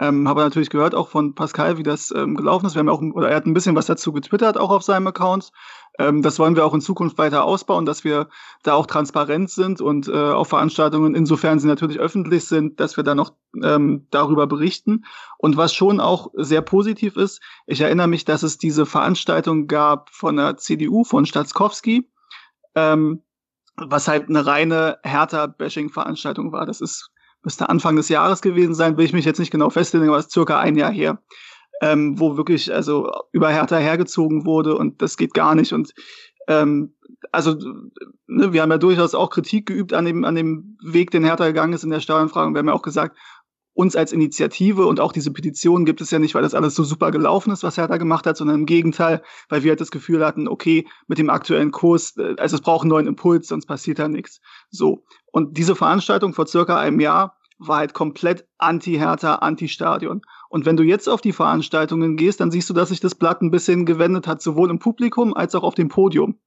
Ähm, 0.00 0.28
habe 0.28 0.42
natürlich 0.42 0.70
gehört 0.70 0.94
auch 0.94 1.08
von 1.08 1.34
Pascal, 1.34 1.76
wie 1.76 1.82
das 1.82 2.12
ähm, 2.12 2.36
gelaufen 2.36 2.66
ist. 2.66 2.74
Wir 2.74 2.80
haben 2.80 2.88
auch, 2.88 3.02
oder 3.02 3.30
er 3.30 3.36
hat 3.36 3.46
ein 3.46 3.54
bisschen 3.54 3.74
was 3.74 3.86
dazu 3.86 4.12
getwittert, 4.12 4.56
auch 4.56 4.70
auf 4.70 4.84
seinem 4.84 5.08
Account. 5.08 5.50
Ähm, 5.98 6.22
das 6.22 6.38
wollen 6.38 6.54
wir 6.54 6.64
auch 6.64 6.74
in 6.74 6.80
Zukunft 6.80 7.18
weiter 7.18 7.44
ausbauen, 7.44 7.84
dass 7.84 8.04
wir 8.04 8.28
da 8.62 8.74
auch 8.74 8.86
transparent 8.86 9.50
sind 9.50 9.80
und 9.80 10.06
äh, 10.06 10.12
auf 10.12 10.48
Veranstaltungen, 10.48 11.16
insofern 11.16 11.58
sie 11.58 11.66
natürlich 11.66 11.98
öffentlich 11.98 12.44
sind, 12.44 12.78
dass 12.78 12.96
wir 12.96 13.02
da 13.02 13.16
noch 13.16 13.32
ähm, 13.60 14.06
darüber 14.10 14.46
berichten. 14.46 15.04
Und 15.36 15.56
was 15.56 15.74
schon 15.74 15.98
auch 15.98 16.28
sehr 16.34 16.62
positiv 16.62 17.16
ist, 17.16 17.42
ich 17.66 17.80
erinnere 17.80 18.06
mich, 18.06 18.24
dass 18.24 18.44
es 18.44 18.56
diese 18.56 18.86
Veranstaltung 18.86 19.66
gab 19.66 20.10
von 20.10 20.36
der 20.36 20.56
CDU, 20.58 21.02
von 21.02 21.26
Statzkowski, 21.26 22.08
ähm, 22.76 23.22
was 23.74 24.06
halt 24.06 24.28
eine 24.28 24.46
reine 24.46 24.98
Hertha-Bashing-Veranstaltung 25.02 26.52
war. 26.52 26.66
Das 26.66 26.80
ist 26.80 27.10
müsste 27.48 27.70
Anfang 27.70 27.96
des 27.96 28.10
Jahres 28.10 28.42
gewesen 28.42 28.74
sein, 28.74 28.98
will 28.98 29.06
ich 29.06 29.14
mich 29.14 29.24
jetzt 29.24 29.38
nicht 29.38 29.50
genau 29.50 29.70
festlegen, 29.70 30.08
aber 30.08 30.18
es 30.18 30.26
ist 30.26 30.32
circa 30.32 30.60
ein 30.60 30.76
Jahr 30.76 30.92
her, 30.92 31.22
ähm, 31.80 32.20
wo 32.20 32.36
wirklich 32.36 32.70
also 32.70 33.10
über 33.32 33.48
Hertha 33.48 33.78
hergezogen 33.78 34.44
wurde 34.44 34.76
und 34.76 35.00
das 35.00 35.16
geht 35.16 35.32
gar 35.32 35.54
nicht 35.54 35.72
und 35.72 35.94
ähm, 36.46 36.94
also 37.32 37.54
ne, 38.26 38.52
wir 38.52 38.60
haben 38.60 38.70
ja 38.70 38.76
durchaus 38.76 39.14
auch 39.14 39.30
Kritik 39.30 39.64
geübt 39.64 39.94
an 39.94 40.04
dem 40.04 40.26
an 40.26 40.34
dem 40.34 40.76
Weg, 40.84 41.10
den 41.10 41.24
Hertha 41.24 41.46
gegangen 41.46 41.72
ist 41.72 41.84
in 41.84 41.90
der 41.90 42.00
Steuernfrage 42.00 42.48
und 42.48 42.54
wir 42.54 42.58
haben 42.58 42.68
ja 42.68 42.74
auch 42.74 42.82
gesagt, 42.82 43.16
uns 43.72 43.96
als 43.96 44.12
Initiative 44.12 44.84
und 44.84 45.00
auch 45.00 45.12
diese 45.12 45.32
Petition 45.32 45.86
gibt 45.86 46.02
es 46.02 46.10
ja 46.10 46.18
nicht, 46.18 46.34
weil 46.34 46.42
das 46.42 46.52
alles 46.52 46.74
so 46.74 46.84
super 46.84 47.10
gelaufen 47.10 47.50
ist, 47.50 47.62
was 47.62 47.78
Hertha 47.78 47.96
gemacht 47.96 48.26
hat, 48.26 48.36
sondern 48.36 48.56
im 48.56 48.66
Gegenteil, 48.66 49.22
weil 49.48 49.62
wir 49.62 49.70
halt 49.70 49.80
das 49.80 49.90
Gefühl 49.90 50.26
hatten, 50.26 50.48
okay, 50.48 50.86
mit 51.06 51.16
dem 51.16 51.30
aktuellen 51.30 51.70
Kurs, 51.70 52.14
äh, 52.18 52.34
also 52.36 52.56
es 52.56 52.60
braucht 52.60 52.82
einen 52.82 52.90
neuen 52.90 53.06
Impuls, 53.06 53.48
sonst 53.48 53.64
passiert 53.64 54.00
da 54.00 54.08
nichts. 54.08 54.42
So. 54.70 55.04
Und 55.32 55.56
diese 55.56 55.74
Veranstaltung 55.76 56.34
vor 56.34 56.46
circa 56.46 56.78
einem 56.78 57.00
Jahr 57.00 57.37
war 57.58 57.78
halt 57.78 57.94
komplett 57.94 58.46
anti-Hertha, 58.58 59.36
anti-Stadion. 59.36 60.22
Und 60.48 60.64
wenn 60.64 60.76
du 60.76 60.82
jetzt 60.82 61.08
auf 61.08 61.20
die 61.20 61.32
Veranstaltungen 61.32 62.16
gehst, 62.16 62.40
dann 62.40 62.50
siehst 62.50 62.70
du, 62.70 62.74
dass 62.74 62.88
sich 62.88 63.00
das 63.00 63.14
Blatt 63.14 63.42
ein 63.42 63.50
bisschen 63.50 63.84
gewendet 63.84 64.26
hat, 64.26 64.40
sowohl 64.40 64.70
im 64.70 64.78
Publikum 64.78 65.34
als 65.34 65.54
auch 65.54 65.62
auf 65.64 65.74
dem 65.74 65.88
Podium. 65.88 66.38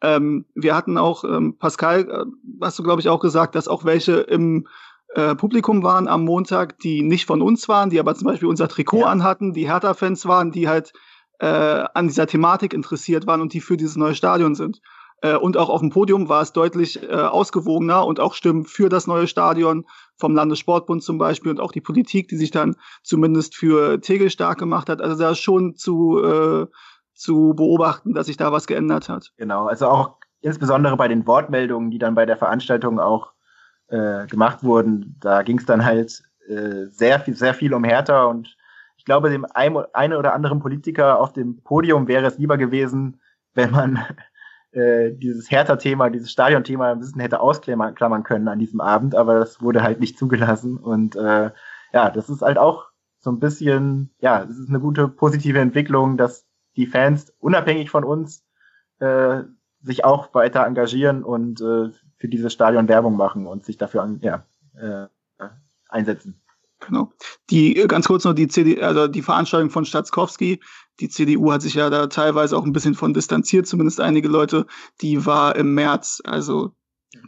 Ähm, 0.00 0.46
wir 0.54 0.76
hatten 0.76 0.98
auch, 0.98 1.24
ähm, 1.24 1.56
Pascal, 1.58 2.08
äh, 2.08 2.24
hast 2.60 2.78
du, 2.78 2.82
glaube 2.82 3.00
ich, 3.00 3.08
auch 3.08 3.20
gesagt, 3.20 3.54
dass 3.54 3.68
auch 3.68 3.84
welche 3.84 4.18
im 4.20 4.66
äh, 5.14 5.34
Publikum 5.34 5.82
waren 5.82 6.06
am 6.06 6.24
Montag, 6.24 6.78
die 6.80 7.02
nicht 7.02 7.26
von 7.26 7.42
uns 7.42 7.68
waren, 7.68 7.90
die 7.90 7.98
aber 7.98 8.14
zum 8.14 8.26
Beispiel 8.26 8.48
unser 8.48 8.68
Trikot 8.68 9.00
ja. 9.00 9.06
anhatten, 9.06 9.52
die 9.52 9.66
Hertha-Fans 9.66 10.26
waren, 10.26 10.52
die 10.52 10.68
halt 10.68 10.92
äh, 11.40 11.46
an 11.46 12.08
dieser 12.08 12.26
Thematik 12.26 12.74
interessiert 12.74 13.26
waren 13.26 13.40
und 13.40 13.52
die 13.52 13.60
für 13.60 13.76
dieses 13.76 13.96
neue 13.96 14.14
Stadion 14.14 14.54
sind. 14.54 14.80
Äh, 15.20 15.36
und 15.36 15.56
auch 15.56 15.68
auf 15.68 15.80
dem 15.80 15.90
Podium 15.90 16.28
war 16.28 16.42
es 16.42 16.52
deutlich 16.52 17.02
äh, 17.02 17.12
ausgewogener 17.12 18.06
und 18.06 18.20
auch 18.20 18.34
Stimmen 18.34 18.64
für 18.64 18.88
das 18.88 19.06
neue 19.06 19.26
Stadion 19.26 19.84
vom 20.16 20.34
Landessportbund 20.34 21.02
zum 21.02 21.18
Beispiel 21.18 21.50
und 21.50 21.60
auch 21.60 21.72
die 21.72 21.80
Politik, 21.80 22.28
die 22.28 22.36
sich 22.36 22.50
dann 22.50 22.76
zumindest 23.02 23.56
für 23.56 24.00
Tegel 24.00 24.30
stark 24.30 24.58
gemacht 24.58 24.88
hat. 24.88 25.00
Also 25.00 25.20
da 25.20 25.30
ist 25.30 25.40
schon 25.40 25.74
zu, 25.74 26.22
äh, 26.22 26.66
zu 27.14 27.54
beobachten, 27.56 28.14
dass 28.14 28.26
sich 28.26 28.36
da 28.36 28.52
was 28.52 28.66
geändert 28.66 29.08
hat. 29.08 29.32
Genau, 29.36 29.66
also 29.66 29.88
auch 29.88 30.16
insbesondere 30.40 30.96
bei 30.96 31.08
den 31.08 31.26
Wortmeldungen, 31.26 31.90
die 31.90 31.98
dann 31.98 32.14
bei 32.14 32.26
der 32.26 32.36
Veranstaltung 32.36 33.00
auch 33.00 33.32
äh, 33.88 34.26
gemacht 34.26 34.62
wurden, 34.62 35.16
da 35.20 35.42
ging 35.42 35.58
es 35.58 35.66
dann 35.66 35.84
halt 35.84 36.22
äh, 36.48 36.86
sehr 36.86 37.20
viel, 37.20 37.34
sehr 37.34 37.54
viel 37.54 37.74
um 37.74 37.84
Hertha 37.84 38.24
und 38.24 38.56
ich 38.96 39.04
glaube, 39.04 39.30
dem 39.30 39.46
einen 39.54 40.14
oder 40.14 40.34
anderen 40.34 40.60
Politiker 40.60 41.18
auf 41.20 41.32
dem 41.32 41.62
Podium 41.62 42.08
wäre 42.08 42.26
es 42.26 42.36
lieber 42.36 42.58
gewesen, 42.58 43.20
wenn 43.54 43.70
man 43.70 44.04
äh, 44.72 45.12
dieses 45.12 45.50
Hertha-Thema, 45.50 46.10
dieses 46.10 46.30
Stadion-Thema 46.30 46.92
ein 46.92 46.98
bisschen 46.98 47.20
hätte 47.20 47.40
ausklammern 47.40 48.22
können 48.24 48.48
an 48.48 48.58
diesem 48.58 48.80
Abend, 48.80 49.14
aber 49.14 49.38
das 49.38 49.62
wurde 49.62 49.82
halt 49.82 50.00
nicht 50.00 50.18
zugelassen. 50.18 50.76
Und 50.76 51.16
äh, 51.16 51.50
ja, 51.92 52.10
das 52.10 52.28
ist 52.28 52.42
halt 52.42 52.58
auch 52.58 52.88
so 53.18 53.30
ein 53.30 53.40
bisschen, 53.40 54.10
ja, 54.20 54.42
es 54.42 54.58
ist 54.58 54.68
eine 54.68 54.80
gute 54.80 55.08
positive 55.08 55.58
Entwicklung, 55.58 56.16
dass 56.16 56.46
die 56.76 56.86
Fans 56.86 57.32
unabhängig 57.38 57.90
von 57.90 58.04
uns 58.04 58.44
äh, 59.00 59.42
sich 59.82 60.04
auch 60.04 60.34
weiter 60.34 60.64
engagieren 60.64 61.24
und 61.24 61.60
äh, 61.60 61.90
für 62.16 62.28
dieses 62.28 62.52
Stadion 62.52 62.88
Werbung 62.88 63.16
machen 63.16 63.46
und 63.46 63.64
sich 63.64 63.78
dafür 63.78 64.02
an, 64.02 64.20
ja, 64.22 64.44
äh, 64.76 65.08
einsetzen. 65.88 66.40
Genau. 66.80 67.12
Die 67.50 67.74
ganz 67.88 68.06
kurz 68.06 68.24
noch 68.24 68.34
die 68.34 68.48
CD, 68.48 68.82
also 68.82 69.08
die 69.08 69.22
Veranstaltung 69.22 69.70
von 69.70 69.84
Statzkowski, 69.84 70.60
Die 71.00 71.08
CDU 71.08 71.52
hat 71.52 71.62
sich 71.62 71.74
ja 71.74 71.90
da 71.90 72.08
teilweise 72.08 72.56
auch 72.56 72.64
ein 72.64 72.72
bisschen 72.72 72.94
von 72.94 73.14
distanziert, 73.14 73.66
zumindest 73.66 74.00
einige 74.00 74.28
Leute. 74.28 74.66
Die 75.00 75.24
war 75.24 75.56
im 75.56 75.74
März. 75.74 76.20
Also 76.24 76.72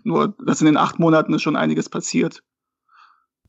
nur, 0.02 0.34
dass 0.44 0.60
in 0.60 0.66
den 0.66 0.76
acht 0.76 0.98
Monaten 0.98 1.32
ist 1.34 1.42
schon 1.42 1.56
einiges 1.56 1.88
passiert. 1.88 2.42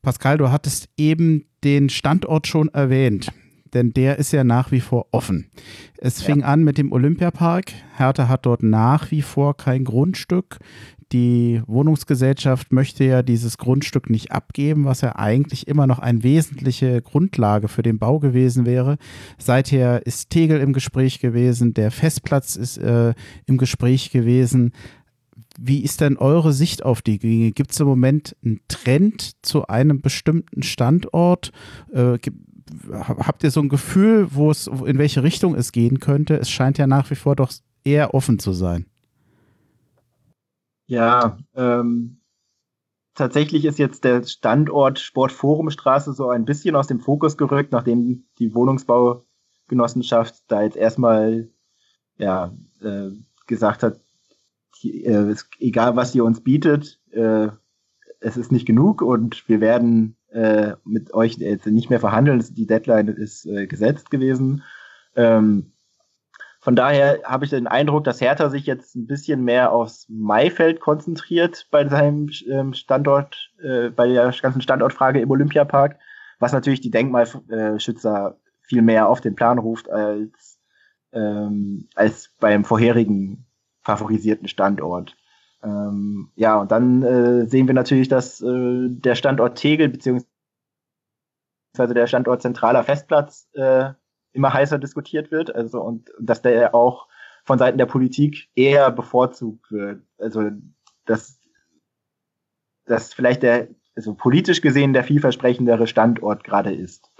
Pascal, 0.00 0.38
du 0.38 0.50
hattest 0.50 0.88
eben 0.96 1.46
den 1.62 1.88
Standort 1.88 2.46
schon 2.48 2.68
erwähnt, 2.68 3.30
denn 3.72 3.92
der 3.92 4.18
ist 4.18 4.32
ja 4.32 4.42
nach 4.42 4.72
wie 4.72 4.80
vor 4.80 5.06
offen. 5.12 5.50
Es 5.98 6.22
fing 6.22 6.40
ja. 6.40 6.46
an 6.46 6.64
mit 6.64 6.76
dem 6.76 6.90
Olympiapark. 6.90 7.72
Hertha 7.96 8.28
hat 8.28 8.46
dort 8.46 8.62
nach 8.62 9.10
wie 9.10 9.22
vor 9.22 9.56
kein 9.56 9.84
Grundstück. 9.84 10.58
Die 11.12 11.60
Wohnungsgesellschaft 11.66 12.72
möchte 12.72 13.04
ja 13.04 13.22
dieses 13.22 13.58
Grundstück 13.58 14.08
nicht 14.08 14.32
abgeben, 14.32 14.86
was 14.86 15.02
ja 15.02 15.16
eigentlich 15.16 15.68
immer 15.68 15.86
noch 15.86 15.98
eine 15.98 16.22
wesentliche 16.22 17.02
Grundlage 17.02 17.68
für 17.68 17.82
den 17.82 17.98
Bau 17.98 18.18
gewesen 18.18 18.64
wäre. 18.64 18.96
Seither 19.36 20.06
ist 20.06 20.30
Tegel 20.30 20.60
im 20.60 20.72
Gespräch 20.72 21.20
gewesen, 21.20 21.74
der 21.74 21.90
Festplatz 21.90 22.56
ist 22.56 22.78
äh, 22.78 23.12
im 23.44 23.58
Gespräch 23.58 24.10
gewesen. 24.10 24.72
Wie 25.60 25.82
ist 25.82 26.00
denn 26.00 26.16
eure 26.16 26.54
Sicht 26.54 26.82
auf 26.82 27.02
die 27.02 27.18
Dinge? 27.18 27.52
Gibt 27.52 27.72
es 27.72 27.80
im 27.80 27.86
Moment 27.86 28.34
einen 28.42 28.60
Trend 28.68 29.32
zu 29.42 29.66
einem 29.66 30.00
bestimmten 30.00 30.62
Standort? 30.62 31.52
Äh, 31.92 32.16
habt 32.90 33.44
ihr 33.44 33.50
so 33.50 33.60
ein 33.60 33.68
Gefühl, 33.68 34.28
wo 34.30 34.50
es, 34.50 34.66
in 34.66 34.96
welche 34.96 35.22
Richtung 35.22 35.54
es 35.54 35.72
gehen 35.72 36.00
könnte? 36.00 36.36
Es 36.36 36.48
scheint 36.48 36.78
ja 36.78 36.86
nach 36.86 37.10
wie 37.10 37.16
vor 37.16 37.36
doch 37.36 37.52
eher 37.84 38.14
offen 38.14 38.38
zu 38.38 38.52
sein. 38.52 38.86
Ja, 40.92 41.38
ähm, 41.54 42.20
tatsächlich 43.14 43.64
ist 43.64 43.78
jetzt 43.78 44.04
der 44.04 44.24
Standort 44.24 44.98
Sportforumstraße 44.98 46.12
so 46.12 46.28
ein 46.28 46.44
bisschen 46.44 46.76
aus 46.76 46.86
dem 46.86 47.00
Fokus 47.00 47.38
gerückt, 47.38 47.72
nachdem 47.72 48.26
die 48.38 48.54
Wohnungsbaugenossenschaft 48.54 50.42
da 50.48 50.60
jetzt 50.60 50.76
erstmal 50.76 51.48
ja, 52.18 52.52
äh, 52.82 53.08
gesagt 53.46 53.82
hat, 53.82 54.00
die, 54.82 55.06
äh, 55.06 55.34
egal 55.60 55.96
was 55.96 56.14
ihr 56.14 56.26
uns 56.26 56.42
bietet, 56.42 57.00
äh, 57.12 57.48
es 58.20 58.36
ist 58.36 58.52
nicht 58.52 58.66
genug 58.66 59.00
und 59.00 59.48
wir 59.48 59.62
werden 59.62 60.18
äh, 60.28 60.74
mit 60.84 61.14
euch 61.14 61.38
jetzt 61.38 61.64
nicht 61.64 61.88
mehr 61.88 62.00
verhandeln. 62.00 62.44
Die 62.50 62.66
Deadline 62.66 63.08
ist 63.08 63.46
äh, 63.46 63.66
gesetzt 63.66 64.10
gewesen. 64.10 64.62
Ähm, 65.16 65.72
von 66.62 66.76
daher 66.76 67.20
habe 67.24 67.44
ich 67.44 67.50
den 67.50 67.66
Eindruck, 67.66 68.04
dass 68.04 68.20
Hertha 68.20 68.48
sich 68.48 68.66
jetzt 68.66 68.94
ein 68.94 69.08
bisschen 69.08 69.42
mehr 69.42 69.72
aufs 69.72 70.06
Maifeld 70.08 70.78
konzentriert 70.78 71.66
bei 71.72 71.88
seinem 71.88 72.30
ähm, 72.48 72.72
Standort, 72.72 73.50
äh, 73.60 73.90
bei 73.90 74.06
der 74.06 74.32
ganzen 74.40 74.62
Standortfrage 74.62 75.20
im 75.20 75.30
Olympiapark, 75.32 75.98
was 76.38 76.52
natürlich 76.52 76.80
die 76.80 76.92
Denkmalschützer 76.92 78.38
viel 78.60 78.80
mehr 78.80 79.08
auf 79.08 79.20
den 79.20 79.34
Plan 79.34 79.58
ruft 79.58 79.90
als, 79.90 80.60
ähm, 81.12 81.88
als 81.96 82.30
beim 82.38 82.64
vorherigen 82.64 83.44
favorisierten 83.82 84.46
Standort. 84.46 85.16
Ähm, 85.64 86.30
ja, 86.36 86.60
und 86.60 86.70
dann 86.70 87.02
äh, 87.02 87.46
sehen 87.48 87.66
wir 87.66 87.74
natürlich, 87.74 88.06
dass 88.06 88.40
äh, 88.40 88.86
der 88.88 89.16
Standort 89.16 89.58
Tegel 89.58 89.88
beziehungsweise 89.88 90.28
der 91.76 92.06
Standort 92.06 92.40
zentraler 92.40 92.84
Festplatz 92.84 93.48
äh, 93.54 93.94
immer 94.32 94.52
heißer 94.52 94.78
diskutiert 94.78 95.30
wird, 95.30 95.54
also 95.54 95.80
und 95.80 96.10
dass 96.18 96.42
der 96.42 96.74
auch 96.74 97.08
von 97.44 97.58
Seiten 97.58 97.78
der 97.78 97.86
Politik 97.86 98.48
eher 98.54 98.90
bevorzugt 98.90 99.70
wird. 99.70 100.02
Also 100.18 100.50
dass, 101.04 101.40
dass 102.86 103.12
vielleicht 103.12 103.42
der, 103.42 103.68
also 103.96 104.14
politisch 104.14 104.60
gesehen 104.60 104.92
der 104.92 105.04
vielversprechendere 105.04 105.86
Standort 105.86 106.44
gerade 106.44 106.72
ist. 106.72 107.10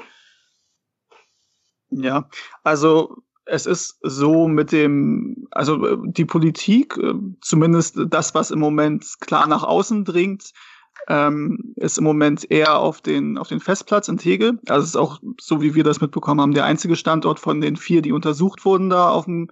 Ja, 1.91 2.29
also 2.63 3.23
es 3.45 3.67
ist 3.67 3.99
so 4.03 4.49
mit 4.49 4.73
dem, 4.73 5.49
also 5.51 5.97
die 6.07 6.25
Politik, 6.25 6.97
äh, 6.97 7.15
zumindest 7.41 7.99
das, 8.09 8.35
was 8.35 8.51
im 8.51 8.61
Moment 8.61 9.05
klar 9.21 9.47
nach 9.47 9.65
außen 9.65 10.05
dringt, 10.05 10.53
ähm, 11.09 11.75
ist 11.77 11.99
im 11.99 12.05
Moment 12.05 12.49
eher 12.51 12.79
auf 12.79 13.01
den, 13.01 13.39
auf 13.39 13.49
den 13.49 13.61
Festplatz 13.61 14.09
in 14.09 14.19
Tegel. 14.19 14.59
Also 14.69 14.85
ist 14.85 14.97
auch, 14.97 15.21
so 15.41 15.63
wie 15.63 15.75
wir 15.75 15.85
das 15.85 16.01
mitbekommen 16.01 16.41
haben, 16.41 16.55
der 16.55 16.65
einzige 16.65 16.97
Standort 16.97 17.41
von 17.41 17.61
den 17.61 17.77
vier, 17.77 18.03
die 18.03 18.13
untersucht 18.13 18.65
wurden 18.65 18.91
da 18.91 19.11
auf 19.11 19.25
dem 19.25 19.49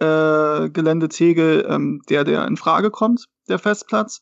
äh, 0.00 0.70
Gelände 0.70 1.08
Tegel, 1.08 1.66
ähm, 1.68 2.02
der, 2.08 2.24
der 2.24 2.46
in 2.46 2.56
Frage 2.56 2.90
kommt, 2.90 3.26
der 3.48 3.58
Festplatz. 3.58 4.20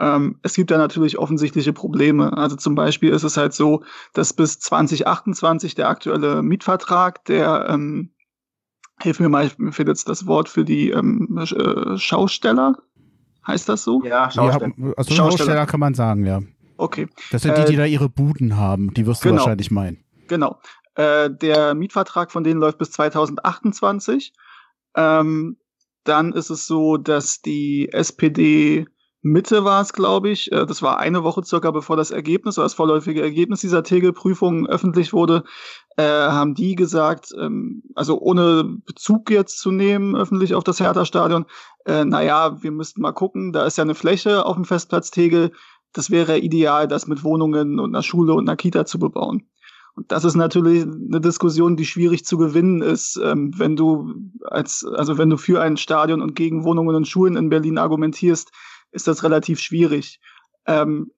Ähm, 0.00 0.40
es 0.42 0.54
gibt 0.54 0.70
da 0.70 0.78
natürlich 0.78 1.18
offensichtliche 1.18 1.72
Probleme. 1.72 2.36
Also 2.36 2.56
zum 2.56 2.74
Beispiel 2.74 3.10
ist 3.10 3.22
es 3.22 3.36
halt 3.36 3.52
so, 3.52 3.84
dass 4.14 4.32
bis 4.32 4.58
2028 4.58 5.74
der 5.74 5.88
aktuelle 5.88 6.42
Mietvertrag, 6.42 7.24
der 7.26 7.66
ähm, 7.68 8.12
Hilf 9.00 9.20
mir 9.20 9.28
mal, 9.28 9.50
mir 9.58 9.72
fehlt 9.72 9.88
jetzt 9.88 10.08
das 10.08 10.26
Wort 10.26 10.48
für 10.48 10.64
die 10.64 10.90
ähm, 10.90 11.38
äh, 11.38 11.98
Schausteller, 11.98 12.78
Heißt 13.46 13.68
das 13.68 13.84
so? 13.84 14.02
Ja, 14.04 14.30
Schausteller. 14.30 14.72
Ja, 14.76 14.92
also 14.96 15.14
Schausteller 15.14 15.66
kann 15.66 15.80
man 15.80 15.94
sagen, 15.94 16.26
ja. 16.26 16.40
Okay. 16.76 17.08
Das 17.30 17.42
sind 17.42 17.56
die, 17.56 17.64
die 17.64 17.74
äh, 17.74 17.78
da 17.78 17.84
ihre 17.84 18.08
Buden 18.08 18.56
haben. 18.56 18.92
Die 18.94 19.06
wirst 19.06 19.24
du 19.24 19.28
genau. 19.28 19.40
wahrscheinlich 19.40 19.70
meinen. 19.70 20.04
Genau. 20.28 20.60
Äh, 20.94 21.30
der 21.30 21.74
Mietvertrag 21.74 22.32
von 22.32 22.44
denen 22.44 22.60
läuft 22.60 22.78
bis 22.78 22.90
2028. 22.92 24.32
Ähm, 24.96 25.58
dann 26.04 26.32
ist 26.32 26.50
es 26.50 26.66
so, 26.66 26.96
dass 26.96 27.40
die 27.40 27.90
SPD 27.92 28.86
Mitte 29.22 29.64
war 29.64 29.80
es, 29.80 29.92
glaube 29.92 30.30
ich. 30.30 30.52
Äh, 30.52 30.66
das 30.66 30.82
war 30.82 30.98
eine 30.98 31.24
Woche 31.24 31.42
circa 31.44 31.70
bevor 31.70 31.96
das 31.96 32.10
Ergebnis 32.10 32.58
oder 32.58 32.66
das 32.66 32.74
vorläufige 32.74 33.22
Ergebnis 33.22 33.60
dieser 33.60 33.82
Tegel-Prüfung 33.82 34.66
öffentlich 34.66 35.12
wurde, 35.12 35.44
äh, 35.96 36.02
haben 36.04 36.54
die 36.54 36.74
gesagt, 36.74 37.32
ähm, 37.38 37.82
also 37.94 38.20
ohne 38.20 38.64
Bezug 38.86 39.30
jetzt 39.30 39.58
zu 39.58 39.70
nehmen 39.70 40.14
öffentlich 40.14 40.54
auf 40.54 40.64
das 40.64 40.80
Hertha-Stadion, 40.80 41.46
äh, 41.86 42.04
naja, 42.04 42.62
wir 42.62 42.70
müssten 42.70 43.00
mal 43.00 43.12
gucken, 43.12 43.52
da 43.52 43.64
ist 43.64 43.78
ja 43.78 43.82
eine 43.82 43.94
Fläche 43.94 44.44
auf 44.44 44.56
dem 44.56 44.64
Festplatz 44.64 45.10
Tegel, 45.10 45.52
das 45.92 46.10
wäre 46.10 46.38
ideal, 46.38 46.86
das 46.86 47.06
mit 47.06 47.24
Wohnungen 47.24 47.80
und 47.80 47.94
einer 47.94 48.02
Schule 48.02 48.34
und 48.34 48.48
einer 48.48 48.56
Kita 48.56 48.84
zu 48.84 48.98
bebauen. 48.98 49.48
Und 49.94 50.12
das 50.12 50.24
ist 50.24 50.34
natürlich 50.34 50.82
eine 50.82 51.22
Diskussion, 51.22 51.76
die 51.76 51.86
schwierig 51.86 52.26
zu 52.26 52.36
gewinnen 52.36 52.82
ist, 52.82 53.18
ähm, 53.24 53.50
wenn 53.56 53.76
du 53.76 54.12
als, 54.42 54.84
also 54.84 55.16
wenn 55.16 55.30
du 55.30 55.38
für 55.38 55.62
ein 55.62 55.78
Stadion 55.78 56.20
und 56.20 56.36
gegen 56.36 56.64
Wohnungen 56.64 56.94
und 56.94 57.08
Schulen 57.08 57.36
in 57.36 57.48
Berlin 57.48 57.78
argumentierst, 57.78 58.52
ist 58.92 59.06
das 59.06 59.22
relativ 59.24 59.60
schwierig. 59.60 60.20
Ähm, 60.66 61.10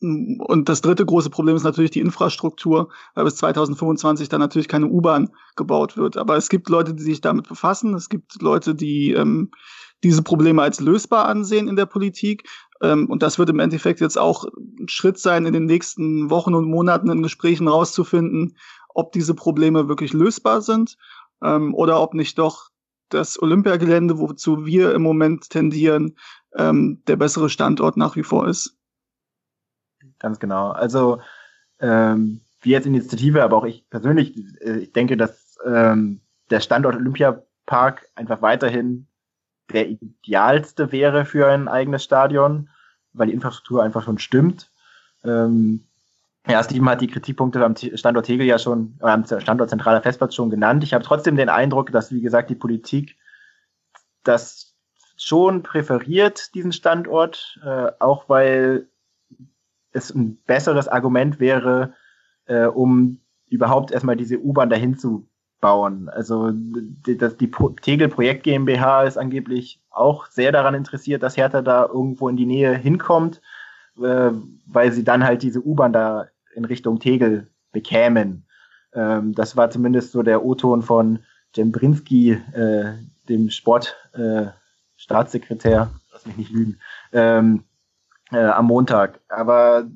und 0.00 0.68
das 0.68 0.82
dritte 0.82 1.06
große 1.06 1.30
Problem 1.30 1.56
ist 1.56 1.62
natürlich 1.62 1.90
die 1.90 2.00
Infrastruktur, 2.00 2.90
weil 3.14 3.24
bis 3.24 3.36
2025 3.36 4.28
dann 4.28 4.40
natürlich 4.40 4.68
keine 4.68 4.86
U-Bahn 4.86 5.30
gebaut 5.56 5.96
wird. 5.96 6.16
Aber 6.16 6.36
es 6.36 6.48
gibt 6.48 6.68
Leute, 6.68 6.94
die 6.94 7.02
sich 7.02 7.20
damit 7.20 7.48
befassen. 7.48 7.94
Es 7.94 8.08
gibt 8.08 8.42
Leute, 8.42 8.74
die 8.74 9.12
ähm, 9.12 9.50
diese 10.02 10.22
Probleme 10.22 10.62
als 10.62 10.80
lösbar 10.80 11.26
ansehen 11.26 11.68
in 11.68 11.76
der 11.76 11.86
Politik. 11.86 12.46
Ähm, 12.82 13.08
und 13.08 13.22
das 13.22 13.38
wird 13.38 13.48
im 13.48 13.60
Endeffekt 13.60 14.00
jetzt 14.00 14.18
auch 14.18 14.44
ein 14.44 14.88
Schritt 14.88 15.18
sein, 15.18 15.46
in 15.46 15.54
den 15.54 15.64
nächsten 15.64 16.28
Wochen 16.28 16.54
und 16.54 16.68
Monaten 16.68 17.10
in 17.10 17.22
Gesprächen 17.22 17.68
rauszufinden, 17.68 18.56
ob 18.94 19.12
diese 19.12 19.34
Probleme 19.34 19.88
wirklich 19.88 20.12
lösbar 20.12 20.60
sind 20.60 20.96
ähm, 21.42 21.74
oder 21.74 22.00
ob 22.00 22.14
nicht 22.14 22.38
doch 22.38 22.68
das 23.08 23.40
Olympiagelände, 23.40 24.18
wozu 24.18 24.66
wir 24.66 24.94
im 24.94 25.02
Moment 25.02 25.50
tendieren, 25.50 26.16
ähm, 26.56 27.02
der 27.06 27.16
bessere 27.16 27.50
Standort 27.50 27.96
nach 27.96 28.16
wie 28.16 28.22
vor 28.22 28.48
ist. 28.48 28.76
Ganz 30.18 30.38
genau. 30.38 30.70
Also 30.70 31.20
ähm, 31.80 32.40
wir 32.62 32.78
als 32.78 32.86
Initiative, 32.86 33.42
aber 33.42 33.56
auch 33.56 33.64
ich 33.64 33.88
persönlich, 33.90 34.36
äh, 34.60 34.78
ich 34.78 34.92
denke, 34.92 35.16
dass 35.16 35.58
ähm, 35.64 36.20
der 36.50 36.60
Standort 36.60 36.96
Olympiapark 36.96 38.08
einfach 38.14 38.42
weiterhin 38.42 39.06
der 39.72 39.88
idealste 39.88 40.92
wäre 40.92 41.24
für 41.24 41.48
ein 41.48 41.68
eigenes 41.68 42.04
Stadion, 42.04 42.68
weil 43.12 43.28
die 43.28 43.32
Infrastruktur 43.32 43.82
einfach 43.82 44.04
schon 44.04 44.18
stimmt. 44.18 44.70
Ähm, 45.24 45.84
ja, 46.46 46.62
Steven 46.62 46.88
hat 46.90 47.00
die 47.00 47.06
Kritikpunkte 47.06 47.64
am 47.64 47.74
Standort 47.76 48.26
Tegel 48.26 48.46
ja 48.46 48.58
schon, 48.58 48.98
oder 49.00 49.12
am 49.12 49.24
Standort 49.24 49.70
Zentraler 49.70 50.02
Festplatz 50.02 50.34
schon 50.34 50.50
genannt. 50.50 50.84
Ich 50.84 50.92
habe 50.92 51.04
trotzdem 51.04 51.36
den 51.36 51.48
Eindruck, 51.48 51.90
dass, 51.90 52.12
wie 52.12 52.20
gesagt, 52.20 52.50
die 52.50 52.54
Politik 52.54 53.16
das 54.24 54.74
schon 55.16 55.62
präferiert, 55.62 56.54
diesen 56.54 56.72
Standort, 56.72 57.58
äh, 57.64 57.92
auch 57.98 58.28
weil 58.28 58.88
es 59.92 60.14
ein 60.14 60.36
besseres 60.44 60.88
Argument 60.88 61.40
wäre, 61.40 61.94
äh, 62.46 62.66
um 62.66 63.20
überhaupt 63.48 63.92
erstmal 63.92 64.16
diese 64.16 64.38
U-Bahn 64.38 64.70
dahin 64.70 64.98
zu 64.98 65.28
bauen. 65.60 66.10
Also 66.10 66.50
die, 66.52 67.16
das, 67.16 67.36
die 67.36 67.50
Tegel 67.80 68.08
Projekt 68.08 68.42
GmbH 68.42 69.04
ist 69.04 69.16
angeblich 69.16 69.80
auch 69.88 70.26
sehr 70.26 70.52
daran 70.52 70.74
interessiert, 70.74 71.22
dass 71.22 71.36
Hertha 71.36 71.62
da 71.62 71.86
irgendwo 71.86 72.28
in 72.28 72.36
die 72.36 72.44
Nähe 72.44 72.76
hinkommt, 72.76 73.40
äh, 73.98 74.30
weil 74.66 74.92
sie 74.92 75.04
dann 75.04 75.24
halt 75.24 75.42
diese 75.42 75.64
U-Bahn 75.64 75.92
da 75.92 76.26
in 76.54 76.64
Richtung 76.64 76.98
Tegel 77.00 77.48
bekämen. 77.72 78.46
Ähm, 78.92 79.34
das 79.34 79.56
war 79.56 79.70
zumindest 79.70 80.12
so 80.12 80.22
der 80.22 80.44
O-Ton 80.44 80.82
von 80.82 81.20
Jembrinski, 81.54 82.32
äh, 82.32 82.94
dem 83.28 83.50
Sport, 83.50 83.96
äh, 84.12 84.46
lass 86.12 86.26
mich 86.26 86.36
nicht 86.36 86.50
lügen, 86.50 86.78
ähm, 87.12 87.64
äh, 88.32 88.44
am 88.44 88.66
Montag. 88.66 89.20
Aber 89.28 89.88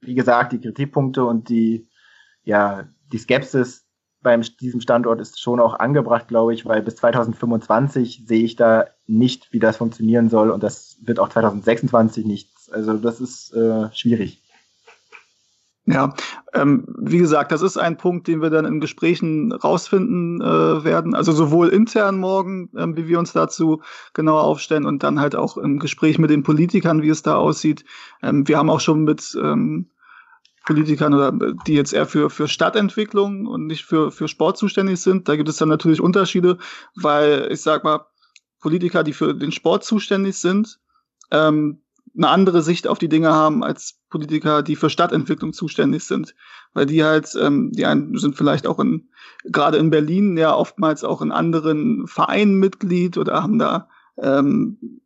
wie 0.00 0.14
gesagt, 0.14 0.52
die 0.52 0.60
Kritikpunkte 0.60 1.24
und 1.24 1.48
die, 1.48 1.88
ja, 2.44 2.88
die 3.12 3.18
Skepsis 3.18 3.86
beim 4.22 4.42
diesem 4.42 4.80
Standort 4.80 5.20
ist 5.20 5.40
schon 5.40 5.60
auch 5.60 5.74
angebracht, 5.74 6.28
glaube 6.28 6.54
ich, 6.54 6.64
weil 6.64 6.82
bis 6.82 6.96
2025 6.96 8.24
sehe 8.26 8.44
ich 8.44 8.56
da 8.56 8.86
nicht, 9.06 9.52
wie 9.52 9.58
das 9.58 9.76
funktionieren 9.76 10.28
soll 10.28 10.50
und 10.50 10.62
das 10.62 10.96
wird 11.02 11.18
auch 11.18 11.28
2026 11.28 12.24
nichts. 12.24 12.70
Also 12.70 12.96
das 12.98 13.20
ist 13.20 13.52
äh, 13.52 13.88
schwierig. 13.92 14.42
Ja, 15.84 16.14
ähm, 16.54 16.84
wie 16.96 17.18
gesagt, 17.18 17.50
das 17.50 17.60
ist 17.60 17.76
ein 17.76 17.96
Punkt, 17.96 18.28
den 18.28 18.40
wir 18.40 18.50
dann 18.50 18.64
in 18.64 18.78
Gesprächen 18.78 19.50
rausfinden 19.50 20.40
äh, 20.40 20.84
werden. 20.84 21.12
Also 21.12 21.32
sowohl 21.32 21.70
intern 21.70 22.20
morgen, 22.20 22.70
ähm, 22.76 22.96
wie 22.96 23.08
wir 23.08 23.18
uns 23.18 23.32
dazu 23.32 23.82
genauer 24.14 24.44
aufstellen 24.44 24.86
und 24.86 25.02
dann 25.02 25.18
halt 25.18 25.34
auch 25.34 25.56
im 25.56 25.80
Gespräch 25.80 26.20
mit 26.20 26.30
den 26.30 26.44
Politikern, 26.44 27.02
wie 27.02 27.08
es 27.08 27.22
da 27.22 27.34
aussieht. 27.34 27.84
Ähm, 28.22 28.46
wir 28.46 28.58
haben 28.58 28.70
auch 28.70 28.78
schon 28.78 29.02
mit 29.02 29.36
ähm, 29.42 29.90
Politikern 30.64 31.14
oder 31.14 31.32
die 31.66 31.74
jetzt 31.74 31.92
eher 31.92 32.06
für, 32.06 32.30
für 32.30 32.46
Stadtentwicklung 32.46 33.46
und 33.46 33.66
nicht 33.66 33.84
für, 33.84 34.12
für 34.12 34.28
Sport 34.28 34.58
zuständig 34.58 35.00
sind. 35.00 35.28
Da 35.28 35.34
gibt 35.34 35.48
es 35.48 35.56
dann 35.56 35.68
natürlich 35.68 36.00
Unterschiede, 36.00 36.58
weil 36.94 37.48
ich 37.50 37.60
sag 37.60 37.82
mal, 37.82 38.06
Politiker, 38.60 39.02
die 39.02 39.12
für 39.12 39.34
den 39.34 39.50
Sport 39.50 39.82
zuständig 39.82 40.38
sind, 40.38 40.78
ähm, 41.32 41.81
eine 42.16 42.28
andere 42.28 42.62
Sicht 42.62 42.86
auf 42.86 42.98
die 42.98 43.08
Dinge 43.08 43.32
haben 43.32 43.64
als 43.64 43.98
Politiker, 44.10 44.62
die 44.62 44.76
für 44.76 44.90
Stadtentwicklung 44.90 45.52
zuständig 45.52 46.04
sind. 46.04 46.34
Weil 46.74 46.86
die 46.86 47.04
halt, 47.04 47.34
ähm, 47.40 47.72
die 47.72 47.86
einen 47.86 48.16
sind 48.18 48.36
vielleicht 48.36 48.66
auch 48.66 48.78
in, 48.78 49.08
gerade 49.44 49.78
in 49.78 49.90
Berlin 49.90 50.36
ja 50.36 50.54
oftmals 50.54 51.04
auch 51.04 51.22
in 51.22 51.32
anderen 51.32 52.06
Vereinen 52.06 52.54
Mitglied 52.58 53.16
oder 53.16 53.42
haben 53.42 53.58
da, 53.58 53.88
ähm, 54.18 55.00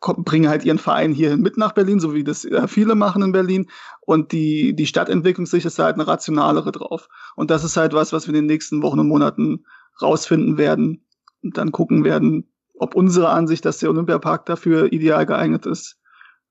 bringen 0.00 0.48
halt 0.48 0.64
ihren 0.64 0.78
Verein 0.78 1.12
hier 1.12 1.36
mit 1.36 1.56
nach 1.56 1.72
Berlin, 1.72 1.98
so 1.98 2.14
wie 2.14 2.24
das 2.24 2.44
äh, 2.44 2.68
viele 2.68 2.94
machen 2.94 3.22
in 3.22 3.32
Berlin. 3.32 3.68
Und 4.00 4.32
die, 4.32 4.74
die 4.74 4.86
Stadtentwicklungssicht 4.86 5.66
ist 5.66 5.78
halt 5.78 5.94
eine 5.94 6.06
rationalere 6.06 6.72
drauf. 6.72 7.08
Und 7.34 7.50
das 7.50 7.64
ist 7.64 7.76
halt 7.76 7.92
was, 7.92 8.12
was 8.12 8.26
wir 8.26 8.34
in 8.34 8.42
den 8.42 8.46
nächsten 8.46 8.82
Wochen 8.82 9.00
und 9.00 9.08
Monaten 9.08 9.64
rausfinden 10.00 10.58
werden 10.58 11.04
und 11.42 11.58
dann 11.58 11.72
gucken 11.72 12.04
werden, 12.04 12.48
ob 12.78 12.94
unsere 12.94 13.30
Ansicht, 13.30 13.64
dass 13.64 13.78
der 13.78 13.90
Olympiapark 13.90 14.46
dafür 14.46 14.92
ideal 14.92 15.26
geeignet 15.26 15.66
ist, 15.66 15.98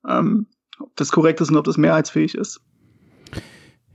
ähm, 0.08 0.46
ob 0.78 0.94
das 0.96 1.12
korrekt 1.12 1.40
ist 1.40 1.50
und 1.50 1.56
ob 1.56 1.64
das 1.64 1.76
mehrheitsfähig 1.76 2.34
ist. 2.34 2.60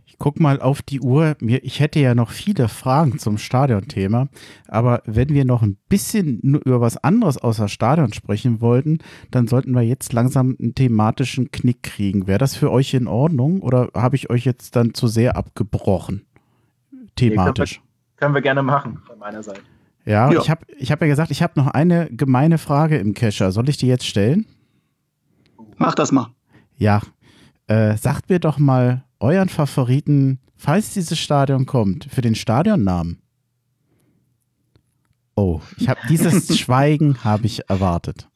Ich 0.05 0.17
guck 0.17 0.39
mal 0.39 0.61
auf 0.61 0.81
die 0.81 0.99
Uhr. 0.99 1.35
Ich 1.41 1.79
hätte 1.79 1.99
ja 1.99 2.13
noch 2.13 2.29
viele 2.29 2.67
Fragen 2.67 3.17
zum 3.17 3.37
Stadionthema, 3.37 4.27
aber 4.67 5.01
wenn 5.05 5.29
wir 5.29 5.45
noch 5.45 5.63
ein 5.63 5.77
bisschen 5.89 6.39
über 6.41 6.79
was 6.79 6.97
anderes 6.97 7.37
außer 7.37 7.67
Stadion 7.67 8.13
sprechen 8.13 8.61
wollten, 8.61 8.99
dann 9.31 9.47
sollten 9.47 9.71
wir 9.71 9.81
jetzt 9.81 10.13
langsam 10.13 10.55
einen 10.59 10.75
thematischen 10.75 11.49
Knick 11.51 11.81
kriegen. 11.81 12.27
Wäre 12.27 12.39
das 12.39 12.55
für 12.55 12.71
euch 12.71 12.93
in 12.93 13.07
Ordnung 13.07 13.61
oder 13.61 13.89
habe 13.95 14.15
ich 14.15 14.29
euch 14.29 14.45
jetzt 14.45 14.75
dann 14.75 14.93
zu 14.93 15.07
sehr 15.07 15.35
abgebrochen? 15.35 16.25
Thematisch. 17.15 17.77
Nee, 17.77 17.77
können, 17.77 17.83
wir, 17.83 18.17
können 18.17 18.33
wir 18.35 18.41
gerne 18.41 18.63
machen 18.63 18.99
von 19.05 19.17
meiner 19.17 19.41
Seite. 19.41 19.61
Ja, 20.05 20.31
ja. 20.31 20.39
ich 20.39 20.49
habe 20.49 20.65
ich 20.77 20.91
hab 20.91 21.01
ja 21.01 21.07
gesagt, 21.07 21.31
ich 21.31 21.43
habe 21.43 21.53
noch 21.55 21.67
eine 21.67 22.09
gemeine 22.11 22.57
Frage 22.57 22.97
im 22.97 23.13
Kescher. 23.13 23.51
Soll 23.51 23.69
ich 23.69 23.77
die 23.77 23.87
jetzt 23.87 24.05
stellen? 24.05 24.45
Mach 25.81 25.95
das 25.95 26.11
mal. 26.11 26.33
Ja. 26.77 27.01
Äh, 27.67 27.97
sagt 27.97 28.29
mir 28.29 28.39
doch 28.39 28.57
mal 28.57 29.03
euren 29.19 29.49
Favoriten, 29.49 30.39
falls 30.55 30.93
dieses 30.93 31.19
Stadion 31.19 31.65
kommt, 31.65 32.05
für 32.05 32.21
den 32.21 32.35
Stadionnamen. 32.35 33.21
Oh, 35.35 35.61
ich 35.77 35.89
habe 35.89 35.99
dieses 36.09 36.57
Schweigen 36.59 37.23
habe 37.23 37.45
ich 37.45 37.69
erwartet. 37.69 38.29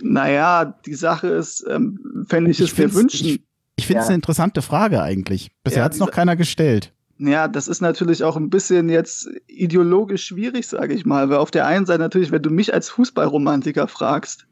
Naja, 0.00 0.64
die 0.86 0.94
Sache 0.94 1.28
ist, 1.28 1.64
ähm, 1.68 2.24
fände 2.28 2.50
ich, 2.50 2.60
ich 2.60 2.72
es 2.72 2.78
mir 2.78 2.92
wünschen. 2.94 3.26
Ich, 3.26 3.42
ich 3.76 3.86
finde 3.86 4.00
es 4.00 4.06
ja. 4.06 4.10
eine 4.10 4.16
interessante 4.16 4.62
Frage 4.62 5.02
eigentlich. 5.02 5.52
Bisher 5.62 5.80
ja, 5.80 5.84
hat 5.84 5.92
es 5.92 5.98
noch 5.98 6.10
keiner 6.10 6.36
gestellt. 6.36 6.92
Ja, 7.18 7.46
das 7.46 7.68
ist 7.68 7.80
natürlich 7.80 8.24
auch 8.24 8.36
ein 8.36 8.50
bisschen 8.50 8.88
jetzt 8.88 9.28
ideologisch 9.46 10.24
schwierig, 10.24 10.66
sage 10.66 10.94
ich 10.94 11.06
mal. 11.06 11.28
Weil 11.30 11.36
auf 11.36 11.52
der 11.52 11.66
einen 11.66 11.86
Seite 11.86 12.00
natürlich, 12.00 12.32
wenn 12.32 12.42
du 12.42 12.50
mich 12.50 12.74
als 12.74 12.88
Fußballromantiker 12.88 13.86
fragst, 13.86 14.46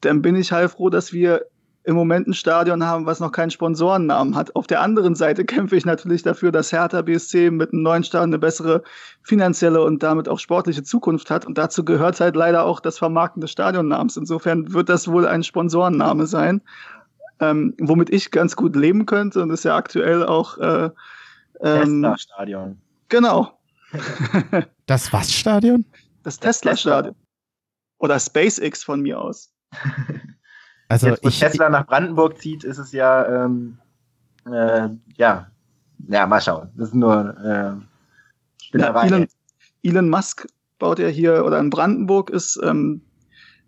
dann 0.00 0.20
bin 0.20 0.36
ich 0.36 0.52
halt 0.52 0.70
froh, 0.70 0.90
dass 0.90 1.12
wir 1.12 1.46
im 1.84 1.94
Moment 1.94 2.26
ein 2.26 2.34
Stadion 2.34 2.82
haben, 2.84 3.04
was 3.04 3.20
noch 3.20 3.30
keinen 3.30 3.50
Sponsorennamen 3.50 4.34
hat. 4.34 4.56
Auf 4.56 4.66
der 4.66 4.80
anderen 4.80 5.14
Seite 5.14 5.44
kämpfe 5.44 5.76
ich 5.76 5.84
natürlich 5.84 6.22
dafür, 6.22 6.50
dass 6.50 6.72
Hertha 6.72 7.02
BSC 7.02 7.50
mit 7.50 7.72
einem 7.72 7.82
neuen 7.82 8.04
Stadion 8.04 8.30
eine 8.30 8.38
bessere 8.38 8.82
finanzielle 9.22 9.82
und 9.82 10.02
damit 10.02 10.28
auch 10.28 10.38
sportliche 10.38 10.82
Zukunft 10.82 11.30
hat. 11.30 11.44
Und 11.44 11.58
dazu 11.58 11.84
gehört 11.84 12.18
halt 12.20 12.36
leider 12.36 12.64
auch 12.64 12.80
das 12.80 12.96
Vermarkten 12.96 13.42
des 13.42 13.50
Stadionnamens. 13.50 14.16
Insofern 14.16 14.72
wird 14.72 14.88
das 14.88 15.08
wohl 15.08 15.26
ein 15.26 15.42
Sponsorenname 15.42 16.26
sein, 16.26 16.62
ähm, 17.40 17.74
womit 17.78 18.08
ich 18.08 18.30
ganz 18.30 18.56
gut 18.56 18.76
leben 18.76 19.04
könnte. 19.04 19.42
Und 19.42 19.50
ist 19.50 19.64
ja 19.64 19.76
aktuell 19.76 20.24
auch 20.24 20.56
äh, 20.56 20.88
ähm, 21.60 22.02
Tesla-Stadion. 22.02 22.80
Genau. 23.10 23.58
das 24.86 25.12
was 25.12 25.30
Stadion? 25.30 25.84
Das 26.22 26.40
Tesla-Stadion. 26.40 27.14
Oder 27.98 28.18
SpaceX 28.18 28.82
von 28.82 29.02
mir 29.02 29.20
aus. 29.20 29.52
Also 30.88 31.08
Jetzt, 31.08 31.24
wo 31.24 31.28
ich, 31.28 31.38
Tesla 31.38 31.68
nach 31.68 31.86
Brandenburg 31.86 32.38
zieht, 32.38 32.64
ist 32.64 32.78
es 32.78 32.92
ja, 32.92 33.44
ähm, 33.44 33.78
äh, 34.46 34.88
ja, 35.16 35.48
ja, 36.08 36.26
mal 36.26 36.40
schauen. 36.40 36.70
Das 36.76 36.88
ist 36.88 36.94
nur 36.94 37.36
äh, 37.38 38.78
ja, 38.78 39.02
Elon, 39.02 39.26
Elon 39.82 40.10
Musk 40.10 40.46
baut 40.78 40.98
ja 40.98 41.08
hier, 41.08 41.44
oder 41.44 41.58
in 41.60 41.70
Brandenburg 41.70 42.30
ist 42.30 42.60
ähm, 42.62 43.02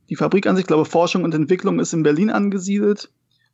die 0.09 0.17
Fabrik 0.17 0.47
an 0.47 0.57
sich, 0.57 0.65
ich 0.65 0.67
glaube, 0.69 0.85
Forschung 0.85 1.25
und 1.25 1.35
Entwicklung 1.35 1.81
ist 1.81 1.93
in 1.93 2.03
Berlin 2.03 2.31
angesiedelt. 2.31 3.11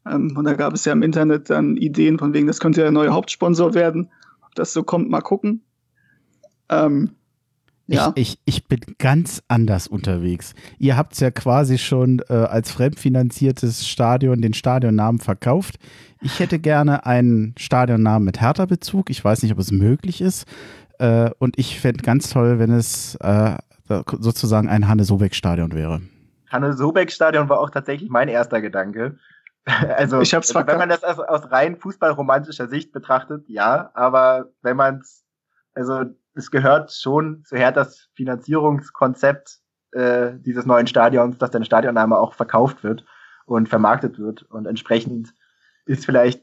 Ähm, 0.06 0.36
und 0.36 0.44
da 0.44 0.54
gab 0.54 0.74
es 0.74 0.84
ja 0.84 0.92
im 0.92 1.02
Internet 1.02 1.50
dann 1.50 1.76
Ideen 1.76 2.18
von 2.18 2.32
wegen, 2.34 2.46
das 2.46 2.60
könnte 2.60 2.80
ja 2.80 2.84
der 2.84 2.92
neue 2.92 3.12
Hauptsponsor 3.12 3.74
werden. 3.74 4.10
Ob 4.44 4.54
das 4.54 4.72
so 4.72 4.82
kommt, 4.82 5.10
mal 5.10 5.20
gucken. 5.20 5.64
Ähm, 6.68 7.12
ja. 7.94 8.12
Ich, 8.14 8.38
ich, 8.44 8.56
ich 8.56 8.68
bin 8.68 8.80
ganz 8.98 9.42
anders 9.48 9.86
unterwegs. 9.86 10.54
Ihr 10.78 10.96
habt 10.96 11.14
es 11.14 11.20
ja 11.20 11.30
quasi 11.30 11.78
schon 11.78 12.20
äh, 12.28 12.34
als 12.34 12.70
fremdfinanziertes 12.70 13.86
Stadion 13.86 14.40
den 14.40 14.54
Stadionnamen 14.54 15.20
verkauft. 15.20 15.76
Ich 16.20 16.38
hätte 16.40 16.58
gerne 16.58 17.06
einen 17.06 17.54
Stadionnamen 17.58 18.24
mit 18.24 18.40
Hertha-Bezug. 18.40 19.10
Ich 19.10 19.24
weiß 19.24 19.42
nicht, 19.42 19.52
ob 19.52 19.58
es 19.58 19.72
möglich 19.72 20.20
ist. 20.20 20.46
Äh, 20.98 21.30
und 21.38 21.58
ich 21.58 21.80
fände 21.80 22.02
ganz 22.02 22.30
toll, 22.30 22.58
wenn 22.58 22.70
es 22.70 23.16
äh, 23.16 23.56
sozusagen 23.88 24.68
ein 24.68 24.88
Hanne-Sobeck-Stadion 24.88 25.72
wäre. 25.72 26.00
Hanne-Sobeck-Stadion 26.50 27.48
war 27.48 27.60
auch 27.60 27.70
tatsächlich 27.70 28.10
mein 28.10 28.28
erster 28.28 28.60
Gedanke. 28.60 29.18
Also, 29.64 30.20
ich 30.20 30.34
hab's 30.34 30.52
wenn 30.52 30.66
man 30.66 30.88
das 30.88 31.04
aus, 31.04 31.20
aus 31.20 31.52
rein 31.52 31.76
fußballromantischer 31.76 32.66
Sicht 32.66 32.90
betrachtet, 32.90 33.44
ja, 33.46 33.92
aber 33.94 34.50
wenn 34.60 34.76
man 34.76 34.98
es, 34.98 35.24
also 35.72 36.02
es 36.34 36.50
gehört 36.50 36.92
schon 36.92 37.44
zu 37.44 37.56
Herthas 37.56 38.08
Finanzierungskonzept 38.14 39.58
äh, 39.92 40.32
dieses 40.38 40.66
neuen 40.66 40.86
Stadions, 40.86 41.38
dass 41.38 41.50
dein 41.50 41.64
Stadionname 41.64 42.16
auch 42.18 42.34
verkauft 42.34 42.82
wird 42.82 43.04
und 43.44 43.68
vermarktet 43.68 44.18
wird. 44.18 44.42
Und 44.42 44.66
entsprechend 44.66 45.34
ist 45.84 46.04
vielleicht, 46.04 46.42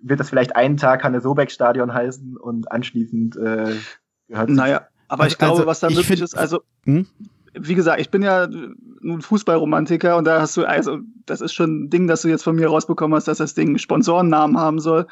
wird 0.00 0.20
das 0.20 0.30
vielleicht 0.30 0.56
einen 0.56 0.76
Tag 0.76 1.04
Hanne 1.04 1.20
Sobeck 1.20 1.50
Stadion 1.50 1.92
heißen 1.94 2.36
und 2.36 2.70
anschließend 2.72 3.36
äh, 3.36 3.76
gehört 4.28 4.50
Naja, 4.50 4.88
aber 5.08 5.24
also, 5.24 5.32
ich 5.32 5.38
glaube, 5.38 5.52
also, 5.54 5.66
was 5.66 5.80
da 5.80 5.90
möglich 5.90 6.20
ist, 6.20 6.36
also 6.36 6.62
hm? 6.84 7.06
wie 7.54 7.74
gesagt, 7.74 8.00
ich 8.00 8.10
bin 8.10 8.22
ja 8.22 8.48
nun 9.00 9.20
Fußballromantiker 9.20 10.16
und 10.16 10.24
da 10.24 10.40
hast 10.40 10.56
du, 10.56 10.64
also 10.64 10.98
das 11.26 11.40
ist 11.40 11.52
schon 11.52 11.84
ein 11.84 11.90
Ding, 11.90 12.06
das 12.06 12.22
du 12.22 12.28
jetzt 12.28 12.44
von 12.44 12.56
mir 12.56 12.68
rausbekommen 12.68 13.14
hast, 13.14 13.28
dass 13.28 13.38
das 13.38 13.54
Ding 13.54 13.78
Sponsorennamen 13.78 14.58
haben 14.58 14.80
soll. 14.80 15.06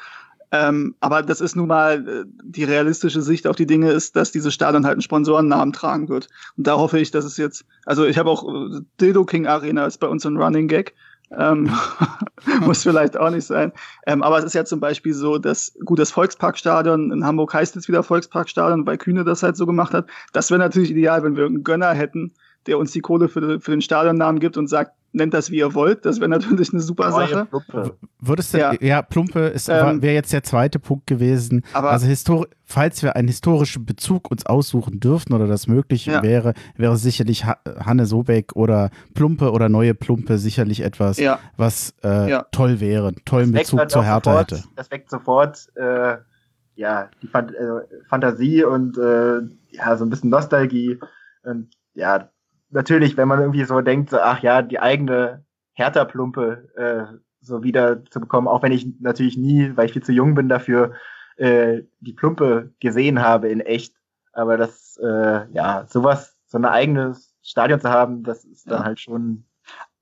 Ähm, 0.51 0.95
aber 0.99 1.23
das 1.23 1.39
ist 1.39 1.55
nun 1.55 1.67
mal 1.67 2.07
äh, 2.07 2.25
die 2.43 2.65
realistische 2.65 3.21
Sicht 3.21 3.47
auf 3.47 3.55
die 3.55 3.65
Dinge 3.65 3.91
ist, 3.91 4.15
dass 4.15 4.31
dieses 4.31 4.53
Stadion 4.53 4.85
halt 4.85 4.93
einen 4.93 5.01
Sponsorennamen 5.01 5.73
tragen 5.73 6.09
wird. 6.09 6.27
Und 6.57 6.67
da 6.67 6.77
hoffe 6.77 6.99
ich, 6.99 7.11
dass 7.11 7.23
es 7.23 7.37
jetzt, 7.37 7.65
also 7.85 8.05
ich 8.05 8.17
habe 8.17 8.29
auch 8.29 8.43
äh, 8.47 8.81
Dildo 8.99 9.23
King 9.25 9.47
Arena 9.47 9.85
ist 9.85 9.99
bei 9.99 10.07
uns 10.07 10.25
ein 10.25 10.37
Running 10.37 10.67
Gag. 10.67 10.93
Ähm, 11.37 11.71
muss 12.61 12.83
vielleicht 12.83 13.15
auch 13.15 13.29
nicht 13.29 13.45
sein. 13.45 13.71
Ähm, 14.05 14.21
aber 14.21 14.39
es 14.39 14.43
ist 14.43 14.53
ja 14.53 14.65
zum 14.65 14.81
Beispiel 14.81 15.13
so, 15.13 15.37
dass 15.37 15.73
gut, 15.85 15.99
das 15.99 16.11
Volksparkstadion 16.11 17.11
in 17.11 17.25
Hamburg 17.25 17.53
heißt 17.53 17.75
jetzt 17.75 17.87
wieder 17.87 18.03
Volksparkstadion, 18.03 18.85
weil 18.85 18.97
Kühne 18.97 19.23
das 19.23 19.43
halt 19.43 19.55
so 19.55 19.65
gemacht 19.65 19.93
hat. 19.93 20.07
Das 20.33 20.49
wäre 20.51 20.59
natürlich 20.59 20.91
ideal, 20.91 21.23
wenn 21.23 21.37
wir 21.37 21.45
einen 21.45 21.63
Gönner 21.63 21.93
hätten, 21.93 22.33
der 22.67 22.77
uns 22.77 22.91
die 22.91 22.99
Kohle 22.99 23.29
für, 23.29 23.61
für 23.61 23.71
den 23.71 23.81
Stadionnamen 23.81 24.41
gibt 24.41 24.57
und 24.57 24.67
sagt, 24.67 24.91
nennt 25.13 25.33
das 25.33 25.51
wie 25.51 25.57
ihr 25.57 25.73
wollt. 25.73 26.05
Das 26.05 26.19
wäre 26.19 26.29
natürlich 26.29 26.71
eine 26.71 26.81
super 26.81 27.11
Sache. 27.11 27.45
Plumpe. 27.45 27.97
Würdest 28.19 28.53
du, 28.53 28.59
ja, 28.59 28.73
ja 28.79 29.01
Plumpe 29.01 29.53
ähm, 29.67 30.01
wäre 30.01 30.13
jetzt 30.13 30.31
der 30.33 30.43
zweite 30.43 30.79
Punkt 30.79 31.07
gewesen. 31.07 31.63
Aber 31.73 31.91
also 31.91 32.07
histori 32.07 32.47
falls 32.71 33.03
wir 33.03 33.15
einen 33.15 33.27
historischen 33.27 33.85
Bezug 33.85 34.31
uns 34.31 34.45
aussuchen 34.45 34.99
dürften 34.99 35.33
oder 35.33 35.45
das 35.45 35.67
möglich 35.67 36.05
ja. 36.05 36.23
wäre, 36.23 36.53
wäre 36.75 36.95
sicherlich 36.95 37.45
ha 37.45 37.57
Hanne 37.79 38.05
Sobeck 38.05 38.55
oder 38.55 38.89
Plumpe 39.13 39.51
oder 39.51 39.67
neue 39.67 39.93
Plumpe 39.93 40.37
sicherlich 40.37 40.81
etwas, 40.81 41.17
ja. 41.17 41.39
was 41.57 41.93
äh, 42.01 42.41
toll 42.51 42.79
wäre, 42.79 43.13
tollen 43.25 43.51
Bezug 43.51 43.79
halt 43.79 43.91
zur 43.91 44.03
Hertha 44.03 44.31
sofort, 44.31 44.51
hätte. 44.51 44.63
Das 44.75 44.89
weckt 44.89 45.09
sofort 45.09 45.67
äh, 45.75 46.17
ja 46.75 47.09
die 47.21 47.27
Fan 47.27 47.49
äh, 47.49 48.05
Fantasie 48.07 48.63
und 48.63 48.97
äh, 48.97 49.41
ja 49.71 49.97
so 49.97 50.05
ein 50.05 50.09
bisschen 50.09 50.29
Nostalgie 50.29 50.97
und 51.43 51.69
ja 51.93 52.29
natürlich, 52.71 53.17
wenn 53.17 53.27
man 53.27 53.39
irgendwie 53.39 53.63
so 53.63 53.81
denkt, 53.81 54.09
so, 54.09 54.19
ach 54.19 54.41
ja, 54.41 54.61
die 54.61 54.79
eigene 54.79 55.45
Hertha-Plumpe 55.73 56.69
äh, 56.75 57.17
so 57.41 57.63
wieder 57.63 58.05
zu 58.05 58.19
bekommen, 58.19 58.47
auch 58.47 58.63
wenn 58.63 58.71
ich 58.71 58.87
natürlich 58.99 59.37
nie, 59.37 59.75
weil 59.75 59.87
ich 59.87 59.93
viel 59.93 60.03
zu 60.03 60.11
jung 60.11 60.35
bin 60.35 60.49
dafür, 60.49 60.93
äh, 61.37 61.83
die 61.99 62.13
Plumpe 62.13 62.73
gesehen 62.79 63.21
habe 63.21 63.49
in 63.49 63.61
echt. 63.61 63.95
Aber 64.33 64.57
das, 64.57 64.97
äh, 65.03 65.47
ja, 65.51 65.85
sowas, 65.87 66.37
so 66.45 66.57
ein 66.57 66.65
eigenes 66.65 67.33
Stadion 67.41 67.79
zu 67.79 67.89
haben, 67.89 68.23
das 68.23 68.45
ist 68.45 68.69
dann 68.69 68.79
ja. 68.79 68.85
halt 68.85 68.99
schon. 68.99 69.45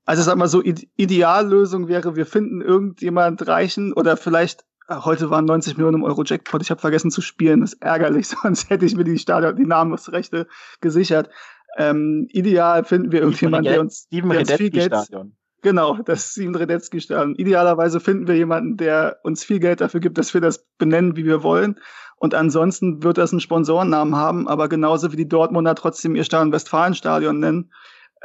Also 0.04 0.22
sag 0.22 0.36
mal 0.36 0.48
so, 0.48 0.62
Ideallösung 0.62 1.88
wäre, 1.88 2.16
wir 2.16 2.26
finden 2.26 2.60
irgendjemand 2.60 3.46
reichen 3.46 3.92
oder 3.92 4.16
vielleicht 4.16 4.64
heute 4.90 5.30
waren 5.30 5.44
90 5.44 5.76
Millionen 5.76 6.02
Euro 6.02 6.24
Jackpot, 6.24 6.62
ich 6.62 6.70
habe 6.70 6.80
vergessen 6.80 7.10
zu 7.10 7.20
spielen, 7.20 7.60
das 7.60 7.74
ist 7.74 7.82
ärgerlich, 7.82 8.28
sonst 8.42 8.70
hätte 8.70 8.84
ich 8.84 8.96
mir 8.96 9.04
die 9.04 9.18
Stadion, 9.18 9.56
die 9.56 9.66
Namensrechte 9.66 10.48
gesichert. 10.80 11.30
Ähm, 11.76 12.26
ideal 12.30 12.84
finden 12.84 13.12
wir 13.12 13.20
irgendjemanden, 13.20 13.72
der 13.72 13.80
uns, 13.80 14.08
der 14.08 14.24
uns 14.24 14.52
viel 14.52 14.70
Geld. 14.70 14.94
Stadion. 14.94 15.36
Genau, 15.62 15.98
das 16.04 16.30
Steven 16.30 16.54
Redetzky 16.54 17.00
Stadion. 17.00 17.34
Idealerweise 17.34 18.00
finden 18.00 18.26
wir 18.26 18.36
jemanden, 18.36 18.76
der 18.76 19.18
uns 19.22 19.44
viel 19.44 19.60
Geld 19.60 19.80
dafür 19.80 20.00
gibt, 20.00 20.16
dass 20.18 20.32
wir 20.32 20.40
das 20.40 20.66
benennen, 20.78 21.16
wie 21.16 21.24
wir 21.24 21.42
wollen. 21.42 21.78
Und 22.16 22.34
ansonsten 22.34 23.02
wird 23.02 23.18
das 23.18 23.32
einen 23.32 23.40
Sponsorennamen 23.40 24.16
haben, 24.16 24.48
aber 24.48 24.68
genauso 24.68 25.12
wie 25.12 25.16
die 25.16 25.28
Dortmunder 25.28 25.74
trotzdem 25.74 26.16
ihr 26.16 26.24
Stadion 26.24 26.52
Westfalenstadion 26.52 27.38
nennen, 27.38 27.70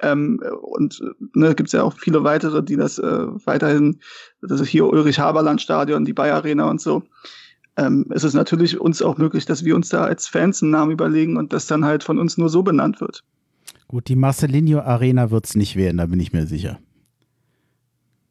ähm, 0.02 0.42
und 0.62 1.02
ne, 1.34 1.56
gibt 1.56 1.68
es 1.68 1.74
ja 1.74 1.84
auch 1.84 1.94
viele 1.94 2.24
weitere, 2.24 2.64
die 2.64 2.76
das 2.76 3.00
äh, 3.00 3.28
weiterhin, 3.46 4.00
das 4.42 4.60
ist 4.60 4.68
hier 4.68 4.86
Ulrich 4.86 5.20
Haberland 5.20 5.62
Stadion, 5.62 6.06
die 6.06 6.14
Bayer 6.14 6.36
Arena 6.36 6.70
und 6.70 6.82
so. 6.82 7.04
Ähm, 7.78 8.06
es 8.12 8.24
ist 8.24 8.34
natürlich 8.34 8.80
uns 8.80 9.02
auch 9.02 9.18
möglich, 9.18 9.46
dass 9.46 9.66
wir 9.66 9.76
uns 9.76 9.90
da 9.90 10.04
als 10.04 10.28
Fans 10.28 10.62
einen 10.62 10.72
Namen 10.72 10.92
überlegen 10.92 11.38
und 11.38 11.52
das 11.52 11.68
dann 11.68 11.84
halt 11.84 12.04
von 12.04 12.20
uns 12.20 12.38
nur 12.38 12.50
so 12.50 12.64
benannt 12.64 13.02
wird. 13.02 13.24
Gut, 13.88 14.08
die 14.08 14.16
Marcelinho 14.16 14.80
Arena 14.80 15.32
wird 15.32 15.46
es 15.46 15.56
nicht 15.56 15.76
werden, 15.76 15.98
da 15.98 16.06
bin 16.06 16.20
ich 16.20 16.34
mir 16.34 16.48
sicher. 16.48 16.80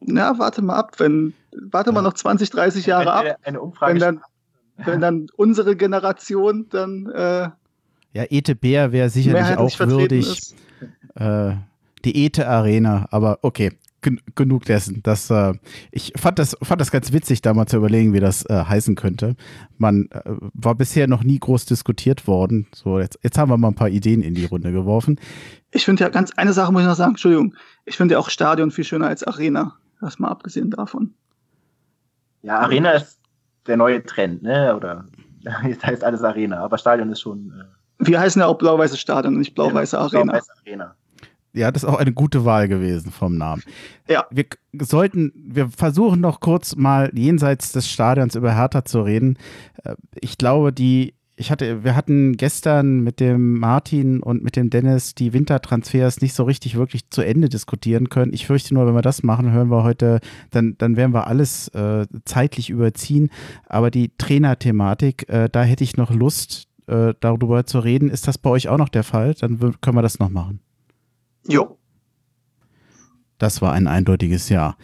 Na, 0.01 0.39
warte 0.39 0.63
mal 0.63 0.77
ab, 0.77 0.99
wenn, 0.99 1.35
warte 1.71 1.91
ja. 1.91 1.95
mal 1.95 2.03
noch 2.03 2.15
20, 2.15 2.51
30 2.51 2.87
Jahre 2.87 3.13
ab. 3.13 3.25
Eine 3.43 3.61
Umfrage. 3.61 3.95
Wenn 3.95 4.01
dann, 4.01 4.21
wenn 4.77 5.01
dann 5.01 5.27
unsere 5.37 5.77
Generation 5.77 6.67
dann 6.71 7.07
äh, 7.07 7.49
ja, 8.15 8.25
Ete 8.31 8.55
Bär 8.55 8.93
wäre 8.93 9.11
sicherlich 9.11 9.59
auch 9.59 9.79
würdig. 9.81 10.55
Äh, 11.17 11.55
die 12.05 12.25
Ete 12.25 12.49
Arena, 12.49 13.07
aber 13.11 13.41
okay, 13.43 13.73
gen 14.05 14.21
genug 14.37 14.65
dessen. 14.67 15.03
Das, 15.03 15.29
äh, 15.31 15.55
ich 15.91 16.13
fand 16.17 16.39
das, 16.39 16.57
fand 16.63 16.81
das 16.81 16.93
ganz 16.93 17.13
witzig, 17.13 17.43
da 17.43 17.53
mal 17.53 17.67
zu 17.67 17.79
überlegen, 17.79 18.13
wie 18.13 18.21
das 18.21 18.45
äh, 18.47 18.65
heißen 18.65 18.95
könnte. 18.95 19.35
Man 19.79 20.09
äh, 20.13 20.21
war 20.53 20.77
bisher 20.77 21.09
noch 21.09 21.25
nie 21.25 21.41
groß 21.41 21.65
diskutiert 21.65 22.29
worden. 22.29 22.69
So, 22.73 23.01
jetzt, 23.01 23.19
jetzt 23.23 23.37
haben 23.37 23.51
wir 23.51 23.57
mal 23.57 23.69
ein 23.69 23.75
paar 23.75 23.89
Ideen 23.89 24.23
in 24.23 24.35
die 24.35 24.45
Runde 24.45 24.71
geworfen. 24.71 25.19
Ich 25.73 25.85
finde 25.85 26.05
ja 26.05 26.11
ganz, 26.11 26.31
eine 26.37 26.53
Sache 26.53 26.71
muss 26.71 26.83
ich 26.83 26.89
noch 26.89 26.95
sagen, 26.95 27.13
Entschuldigung. 27.13 27.57
Ich 27.85 27.97
finde 27.97 28.13
ja 28.13 28.21
auch 28.21 28.31
Stadion 28.31 28.71
viel 28.71 28.85
schöner 28.85 29.09
als 29.09 29.25
Arena. 29.25 29.77
Das 30.01 30.21
mal 30.21 30.29
abgesehen 30.29 30.71
davon. 30.71 31.15
Ja, 32.43 32.61
Arena 32.61 32.93
ist 32.93 33.19
der 33.67 33.77
neue 33.77 34.05
Trend, 34.05 34.43
ne? 34.43 34.77
Oder 34.77 35.07
jetzt 35.67 35.85
heißt 35.85 36.05
alles 36.05 36.23
Arena, 36.23 36.59
aber 36.63 36.79
Stadion 36.79 37.11
ist 37.11 37.21
schon. 37.21 37.53
Äh 37.59 38.07
wir 38.07 38.21
heißen 38.21 38.41
ja 38.41 38.47
auch 38.47 38.59
blau-weiße 38.59 38.97
Stadion 38.97 39.35
und 39.35 39.41
nicht 39.41 39.55
blau-weiße 39.55 39.99
Arena. 39.99 40.33
Blau 40.33 40.43
Arena. 40.67 40.97
Ja, 41.55 41.71
das 41.71 41.85
ist 41.85 41.89
auch 41.89 41.99
eine 41.99 42.13
gute 42.13 42.45
Wahl 42.45 42.67
gewesen 42.67 43.13
vom 43.13 43.37
Namen. 43.37 43.63
Ja. 44.09 44.27
Wir 44.31 44.47
sollten, 44.81 45.33
wir 45.37 45.69
versuchen 45.69 46.21
noch 46.21 46.41
kurz 46.41 46.75
mal 46.75 47.11
jenseits 47.15 47.71
des 47.73 47.89
Stadions 47.89 48.35
über 48.35 48.57
Hertha 48.57 48.85
zu 48.85 49.03
reden. 49.03 49.39
Äh, 49.85 49.95
ich 50.21 50.37
glaube, 50.37 50.73
die, 50.73 51.15
ich 51.37 51.53
hatte, 51.53 51.85
wir 51.85 51.95
hatten 51.95 52.37
gestern 52.37 53.01
mit 53.01 53.21
dem 53.21 53.59
Martin 53.61 54.21
und 54.21 54.43
mit 54.43 54.57
dem 54.57 54.69
Dennis 54.69 55.15
die 55.15 55.33
Wintertransfers 55.33 56.21
nicht 56.21 56.35
so 56.35 56.43
richtig 56.43 56.75
wirklich 56.77 57.09
zu 57.11 57.23
Ende 57.23 57.49
diskutieren 57.49 58.09
können. 58.09 58.33
Ich 58.33 58.49
fürchte 58.49 58.75
nur, 58.75 58.87
wenn 58.87 58.95
wir 58.95 59.03
das 59.03 59.23
machen, 59.23 59.53
hören 59.53 59.71
wir 59.71 59.85
heute, 59.85 60.19
dann, 60.51 60.75
dann 60.79 60.97
werden 60.97 61.15
wir 61.15 61.29
alles 61.29 61.69
äh, 61.69 62.07
zeitlich 62.25 62.69
überziehen. 62.69 63.31
Aber 63.69 63.93
die 63.93 64.11
Trainerthematik, 64.19 65.29
äh, 65.29 65.49
da 65.51 65.63
hätte 65.63 65.85
ich 65.85 65.97
noch 65.97 66.11
Lust, 66.13 66.67
äh, 66.89 67.15
darüber 67.21 67.65
zu 67.65 67.79
reden. 67.79 68.11
Ist 68.11 68.27
das 68.27 68.39
bei 68.39 68.51
euch 68.51 68.69
auch 68.69 68.79
noch 68.79 68.89
der 68.89 69.05
Fall? 69.05 69.35
Dann 69.35 69.59
können 69.81 69.97
wir 69.97 70.03
das 70.03 70.19
noch 70.19 70.31
machen. 70.31 70.61
Jo. 71.49 71.79
Das 73.39 73.61
war 73.63 73.73
ein 73.73 73.87
eindeutiges 73.87 74.49
Ja. 74.49 74.77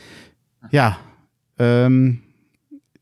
Ja, 0.70 0.99
ähm, 1.59 2.23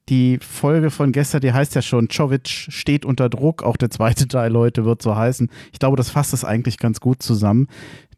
die 0.08 0.38
Folge 0.38 0.90
von 0.90 1.12
gestern, 1.12 1.40
die 1.40 1.52
heißt 1.52 1.74
ja 1.74 1.82
schon, 1.82 2.08
Czovic 2.08 2.48
steht 2.48 3.04
unter 3.04 3.28
Druck. 3.28 3.62
Auch 3.62 3.76
der 3.76 3.90
zweite 3.90 4.26
Teil 4.28 4.54
heute 4.54 4.84
wird 4.84 5.02
so 5.02 5.14
heißen. 5.14 5.50
Ich 5.72 5.78
glaube, 5.78 5.96
das 5.96 6.10
fasst 6.10 6.32
es 6.32 6.44
eigentlich 6.44 6.78
ganz 6.78 7.00
gut 7.00 7.22
zusammen. 7.22 7.68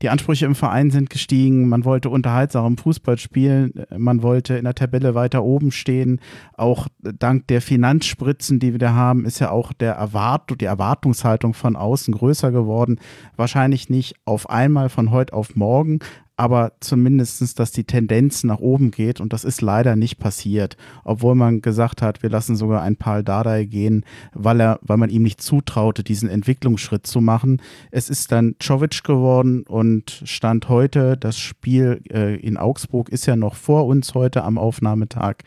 Die 0.03 0.09
Ansprüche 0.09 0.47
im 0.47 0.55
Verein 0.55 0.91
sind 0.91 1.11
gestiegen. 1.11 1.69
Man 1.69 1.85
wollte 1.85 2.09
unterhaltsam 2.09 2.79
Fußball 2.79 3.19
spielen. 3.19 3.85
Man 3.95 4.23
wollte 4.23 4.55
in 4.55 4.65
der 4.65 4.75
Tabelle 4.75 5.15
weiter 5.15 5.45
oben 5.45 5.73
stehen. 5.73 6.21
Auch 6.57 6.87
dank 7.03 7.49
der 7.49 7.61
Finanzspritzen, 7.61 8.61
die 8.61 8.73
wir 8.73 8.79
da 8.79 8.95
haben, 8.95 9.27
ist 9.27 9.41
ja 9.41 9.51
auch 9.51 9.73
der 9.75 9.95
Erwart 9.95 10.51
die 10.61 10.65
Erwartungshaltung 10.65 11.53
von 11.53 11.77
außen 11.77 12.15
größer 12.15 12.51
geworden. 12.51 12.99
Wahrscheinlich 13.37 13.91
nicht 13.91 14.15
auf 14.25 14.49
einmal 14.49 14.89
von 14.89 15.11
heute 15.11 15.35
auf 15.35 15.55
morgen, 15.55 15.99
aber 16.41 16.73
zumindestens, 16.81 17.55
dass 17.55 17.71
die 17.71 17.85
Tendenz 17.85 18.45
nach 18.45 18.61
oben 18.61 18.91
geht 18.91 19.21
und 19.21 19.35
das 19.35 19.45
ist 19.45 19.61
leider 19.61 19.95
nicht 19.95 20.19
passiert, 20.19 20.79
obwohl 21.05 21.35
man 21.35 21.61
gesagt 21.61 22.01
hat, 22.01 22.23
wir 22.23 22.31
lassen 22.31 22.57
sogar 22.57 22.81
ein 22.81 22.97
Paul 22.97 23.23
Dardai 23.23 23.67
gehen, 23.67 24.07
weil 24.33 24.59
er, 24.59 24.79
weil 24.81 24.97
man 24.97 25.11
ihm 25.11 25.23
nicht 25.23 25.43
zutraute, 25.43 26.03
diesen 26.03 26.31
Entwicklungsschritt 26.31 27.07
zu 27.07 27.21
machen. 27.21 27.61
Es 27.91 28.09
ist 28.09 28.33
dann 28.33 28.55
Czovic 28.59 29.05
geworden 29.05 29.65
und 29.69 30.23
Stand 30.25 30.71
heute, 30.71 31.19
das 31.19 31.39
Spiel 31.39 32.01
äh, 32.11 32.37
in 32.37 32.57
Augsburg 32.57 33.11
ist 33.11 33.27
ja 33.27 33.37
noch 33.37 33.55
vor 33.55 33.85
uns 33.85 34.15
heute 34.15 34.43
am 34.43 34.57
Aufnahmetag, 34.57 35.43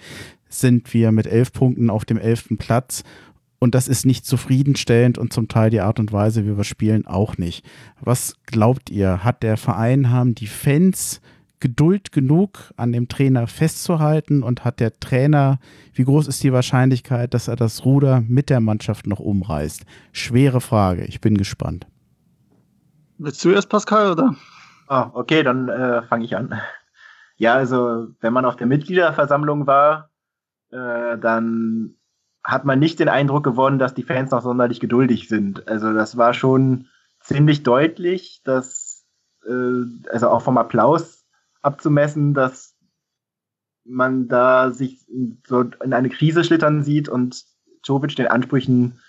sind 0.48 0.94
wir 0.94 1.12
mit 1.12 1.26
elf 1.26 1.54
Punkten 1.54 1.90
auf 1.90 2.06
dem 2.06 2.20
elften 2.20 2.58
Platz 2.58 3.04
und 3.64 3.76
das 3.76 3.88
ist 3.88 4.06
nicht 4.06 4.26
zufriedenstellend 4.26 5.18
und 5.18 5.32
zum 5.32 5.48
Teil 5.48 5.70
die 5.70 5.80
Art 5.80 5.98
und 5.98 6.12
Weise, 6.12 6.46
wie 6.46 6.58
wir 6.58 6.66
spielen, 6.66 7.08
auch 7.08 7.38
nicht. 7.38 7.66
Was 8.02 8.36
glaubt 8.46 8.90
ihr? 8.90 9.24
Hat 9.24 9.42
der 9.42 9.56
Verein, 9.56 10.12
haben 10.12 10.36
die 10.36 10.48
Fans 10.48 11.22
Geduld 11.62 12.12
genug, 12.12 12.74
an 12.76 12.92
dem 12.92 13.08
Trainer 13.08 13.48
festzuhalten 13.48 14.44
und 14.44 14.66
hat 14.66 14.82
der 14.82 15.00
Trainer, 15.00 15.60
wie 15.94 16.04
groß 16.04 16.28
ist 16.28 16.44
die 16.44 16.52
Wahrscheinlichkeit, 16.52 17.34
dass 17.34 17.48
er 17.48 17.56
das 17.56 17.86
Ruder 17.86 18.22
mit 18.28 18.50
der 18.50 18.60
Mannschaft 18.60 19.08
noch 19.08 19.22
umreißt? 19.22 19.86
Schwere 20.12 20.60
Frage, 20.60 21.06
ich 21.06 21.22
bin 21.22 21.38
gespannt. 21.38 21.88
Willst 23.18 23.46
du 23.46 23.52
erst, 23.52 23.70
Pascal, 23.70 24.12
oder? 24.12 24.36
Ah, 24.90 25.10
okay, 25.14 25.42
dann 25.42 25.70
äh, 25.70 26.02
fange 26.04 26.26
ich 26.26 26.36
an. 26.36 26.54
Ja, 27.38 27.54
also 27.54 28.08
wenn 28.20 28.34
man 28.34 28.44
auf 28.44 28.58
der 28.58 28.68
Mitgliederversammlung 28.68 29.66
war, 29.68 30.10
äh, 30.72 31.18
dann 31.18 31.96
hat 32.44 32.66
man 32.66 32.80
nicht 32.80 33.00
den 33.00 33.10
Eindruck 33.10 33.44
gewonnen, 33.44 33.80
dass 33.80 33.94
die 33.94 34.04
Fans 34.04 34.32
noch 34.32 34.42
sonderlich 34.42 34.80
geduldig 34.80 35.30
sind. 35.30 35.68
Also 35.68 35.94
das 35.94 36.18
war 36.18 36.34
schon 36.34 36.88
ziemlich 37.22 37.64
deutlich, 37.64 38.42
dass 38.44 39.06
äh, 39.48 40.10
also 40.10 40.30
auch 40.30 40.42
vom 40.42 40.58
Applaus 40.58 41.26
abzumessen, 41.62 42.34
dass 42.34 42.76
man 43.86 44.28
da 44.28 44.72
sich 44.72 45.06
so 45.48 45.62
in 45.84 45.94
eine 45.94 46.10
Krise 46.10 46.44
schlittern 46.44 46.84
sieht 46.84 47.10
und 47.10 47.44
Jovic 47.84 48.16
den 48.16 48.28
Ansprüchen 48.28 49.00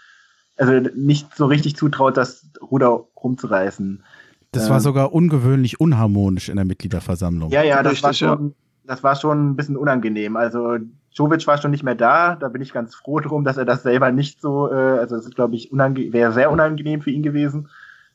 also 0.57 0.73
nicht 0.95 1.35
so 1.35 1.47
richtig 1.47 1.77
zutraut, 1.77 2.17
das 2.17 2.47
Ruder 2.61 3.07
rumzureißen. 3.23 4.05
Das 4.53 4.69
war 4.69 4.77
ähm, 4.77 4.83
sogar 4.83 5.13
ungewöhnlich 5.13 5.81
unharmonisch 5.81 6.49
in 6.49 6.57
der 6.57 6.65
Mitgliederversammlung. 6.65 7.51
Ja, 7.51 7.63
ja, 7.63 7.83
das 7.83 8.03
war 8.03 8.15
schon, 8.15 8.55
das 8.85 9.03
war 9.03 9.17
schon 9.17 9.51
ein 9.51 9.57
bisschen 9.57 9.77
unangenehm. 9.77 10.37
Also 10.37 10.79
Jovic 11.15 11.47
war 11.47 11.59
schon 11.59 11.71
nicht 11.71 11.85
mehr 11.85 11.95
da. 11.95 12.35
Da 12.37 12.49
bin 12.49 12.61
ich 12.61 12.73
ganz 12.73 12.95
froh 12.95 13.21
drum, 13.21 13.45
dass 13.45 13.57
er 13.57 13.65
das 13.65 13.83
selber 13.83 14.11
nicht 14.11 14.41
so, 14.41 14.71
äh, 14.71 14.99
also 14.99 15.17
es 15.17 15.27
ist, 15.27 15.35
glaube 15.35 15.55
ich, 15.55 15.71
wäre 15.73 16.33
sehr 16.33 16.51
unangenehm 16.51 17.01
für 17.01 17.11
ihn 17.11 17.23
gewesen. 17.23 17.69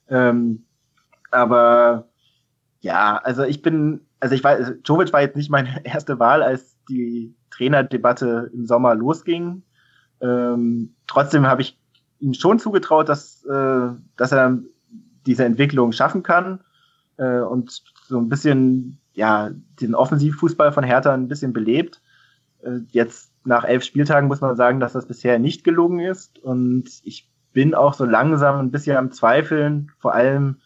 Ähm, 0.09 0.65
aber 1.31 2.09
ja, 2.81 3.17
also 3.17 3.43
ich 3.43 3.61
bin, 3.61 4.01
also 4.19 4.35
ich 4.35 4.43
weiß, 4.43 4.73
Jovic 4.85 5.13
war 5.13 5.21
jetzt 5.21 5.37
nicht 5.37 5.49
meine 5.49 5.81
erste 5.85 6.19
Wahl, 6.19 6.43
als 6.43 6.77
die 6.89 7.33
Trainerdebatte 7.51 8.51
im 8.53 8.65
Sommer 8.65 8.95
losging. 8.95 9.63
Ähm, 10.21 10.93
trotzdem 11.07 11.47
habe 11.47 11.61
ich 11.61 11.79
ihm 12.19 12.33
schon 12.33 12.59
zugetraut, 12.59 13.07
dass, 13.07 13.45
äh, 13.45 13.89
dass 14.17 14.31
er 14.31 14.59
diese 15.25 15.45
Entwicklung 15.45 15.91
schaffen 15.93 16.23
kann 16.23 16.59
äh, 17.17 17.39
und 17.39 17.81
so 18.07 18.17
ein 18.17 18.29
bisschen 18.29 18.99
ja 19.13 19.51
den 19.81 19.95
Offensivfußball 19.95 20.71
von 20.71 20.83
Hertha 20.83 21.13
ein 21.13 21.27
bisschen 21.27 21.53
belebt. 21.53 22.01
Äh, 22.63 22.79
jetzt 22.91 23.31
nach 23.45 23.63
elf 23.63 23.83
Spieltagen 23.83 24.27
muss 24.27 24.41
man 24.41 24.55
sagen, 24.55 24.79
dass 24.79 24.93
das 24.93 25.07
bisher 25.07 25.39
nicht 25.39 25.63
gelungen 25.63 25.99
ist. 25.99 26.39
Und 26.39 26.89
ich 27.03 27.29
bin 27.53 27.73
auch 27.73 27.93
so 27.93 28.05
langsam 28.05 28.59
ein 28.59 28.71
bisschen 28.71 28.97
am 28.97 29.11
Zweifeln, 29.11 29.91
vor 29.99 30.13
allem 30.13 30.57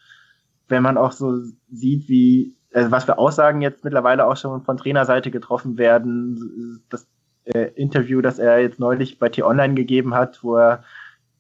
wenn 0.68 0.84
man 0.84 0.98
auch 0.98 1.12
so 1.12 1.42
sieht, 1.72 2.08
wie, 2.08 2.56
also 2.74 2.92
was 2.92 3.04
für 3.04 3.18
Aussagen 3.18 3.62
jetzt 3.62 3.84
mittlerweile 3.84 4.26
auch 4.26 4.38
schon 4.38 4.64
von 4.64 4.78
Trainerseite 4.78 5.30
getroffen 5.30 5.78
werden. 5.78 6.84
Das 6.90 7.08
äh, 7.46 7.72
Interview, 7.76 8.22
das 8.22 8.40
er 8.40 8.60
jetzt 8.60 8.80
neulich 8.80 9.20
bei 9.20 9.30
T-Online 9.30 9.76
gegeben 9.76 10.14
hat, 10.16 10.44
wo 10.44 10.56
er 10.56 10.84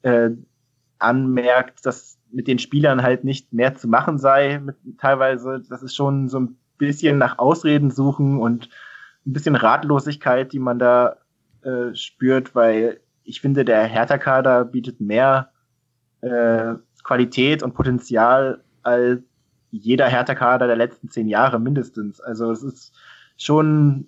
äh, 0.03 0.31
anmerkt, 0.99 1.85
dass 1.85 2.19
mit 2.31 2.47
den 2.47 2.59
Spielern 2.59 3.03
halt 3.03 3.23
nicht 3.23 3.53
mehr 3.53 3.75
zu 3.75 3.87
machen 3.87 4.17
sei, 4.17 4.59
mit, 4.59 4.75
teilweise. 4.97 5.63
Das 5.69 5.83
ist 5.83 5.95
schon 5.95 6.29
so 6.29 6.39
ein 6.39 6.57
bisschen 6.77 7.17
nach 7.17 7.39
Ausreden 7.39 7.91
suchen 7.91 8.39
und 8.39 8.69
ein 9.25 9.33
bisschen 9.33 9.55
Ratlosigkeit, 9.55 10.51
die 10.53 10.59
man 10.59 10.79
da 10.79 11.17
äh, 11.63 11.95
spürt, 11.95 12.55
weil 12.55 12.99
ich 13.23 13.41
finde, 13.41 13.63
der 13.65 13.85
Hertha-Kader 13.85 14.65
bietet 14.65 14.99
mehr 14.99 15.51
äh, 16.21 16.75
Qualität 17.03 17.63
und 17.63 17.73
Potenzial 17.73 18.63
als 18.81 19.21
jeder 19.71 20.07
Hertha-Kader 20.07 20.67
der 20.67 20.75
letzten 20.75 21.09
zehn 21.09 21.27
Jahre 21.27 21.59
mindestens. 21.59 22.21
Also 22.21 22.51
es 22.51 22.63
ist 22.63 22.93
schon, 23.37 24.07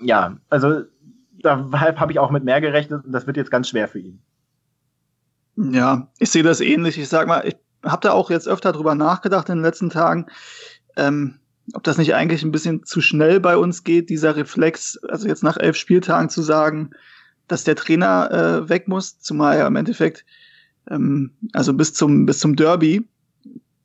ja, 0.00 0.36
also 0.48 0.82
deshalb 1.32 2.00
habe 2.00 2.12
ich 2.12 2.18
auch 2.18 2.30
mit 2.30 2.44
mehr 2.44 2.60
gerechnet 2.60 3.04
und 3.04 3.12
das 3.12 3.26
wird 3.26 3.36
jetzt 3.36 3.50
ganz 3.50 3.68
schwer 3.68 3.88
für 3.88 3.98
ihn. 3.98 4.20
Ja, 5.56 6.08
ich 6.18 6.30
sehe 6.30 6.42
das 6.42 6.60
ähnlich. 6.60 6.98
Ich 6.98 7.08
sag 7.08 7.26
mal, 7.26 7.46
ich 7.46 7.56
habe 7.84 8.00
da 8.02 8.12
auch 8.12 8.30
jetzt 8.30 8.48
öfter 8.48 8.72
drüber 8.72 8.94
nachgedacht 8.94 9.48
in 9.48 9.56
den 9.56 9.64
letzten 9.64 9.90
Tagen, 9.90 10.26
ähm, 10.96 11.38
ob 11.74 11.82
das 11.82 11.98
nicht 11.98 12.14
eigentlich 12.14 12.42
ein 12.42 12.52
bisschen 12.52 12.84
zu 12.84 13.00
schnell 13.00 13.40
bei 13.40 13.56
uns 13.56 13.84
geht, 13.84 14.10
dieser 14.10 14.36
Reflex, 14.36 14.98
also 15.08 15.26
jetzt 15.26 15.42
nach 15.42 15.56
elf 15.56 15.76
Spieltagen 15.76 16.28
zu 16.28 16.42
sagen, 16.42 16.90
dass 17.48 17.64
der 17.64 17.76
Trainer 17.76 18.30
äh, 18.30 18.68
weg 18.68 18.88
muss, 18.88 19.18
zumal 19.20 19.58
ja 19.58 19.66
im 19.66 19.76
Endeffekt, 19.76 20.24
ähm, 20.90 21.32
also 21.52 21.74
bis 21.74 21.94
zum, 21.94 22.26
bis 22.26 22.38
zum 22.38 22.56
Derby, 22.56 23.08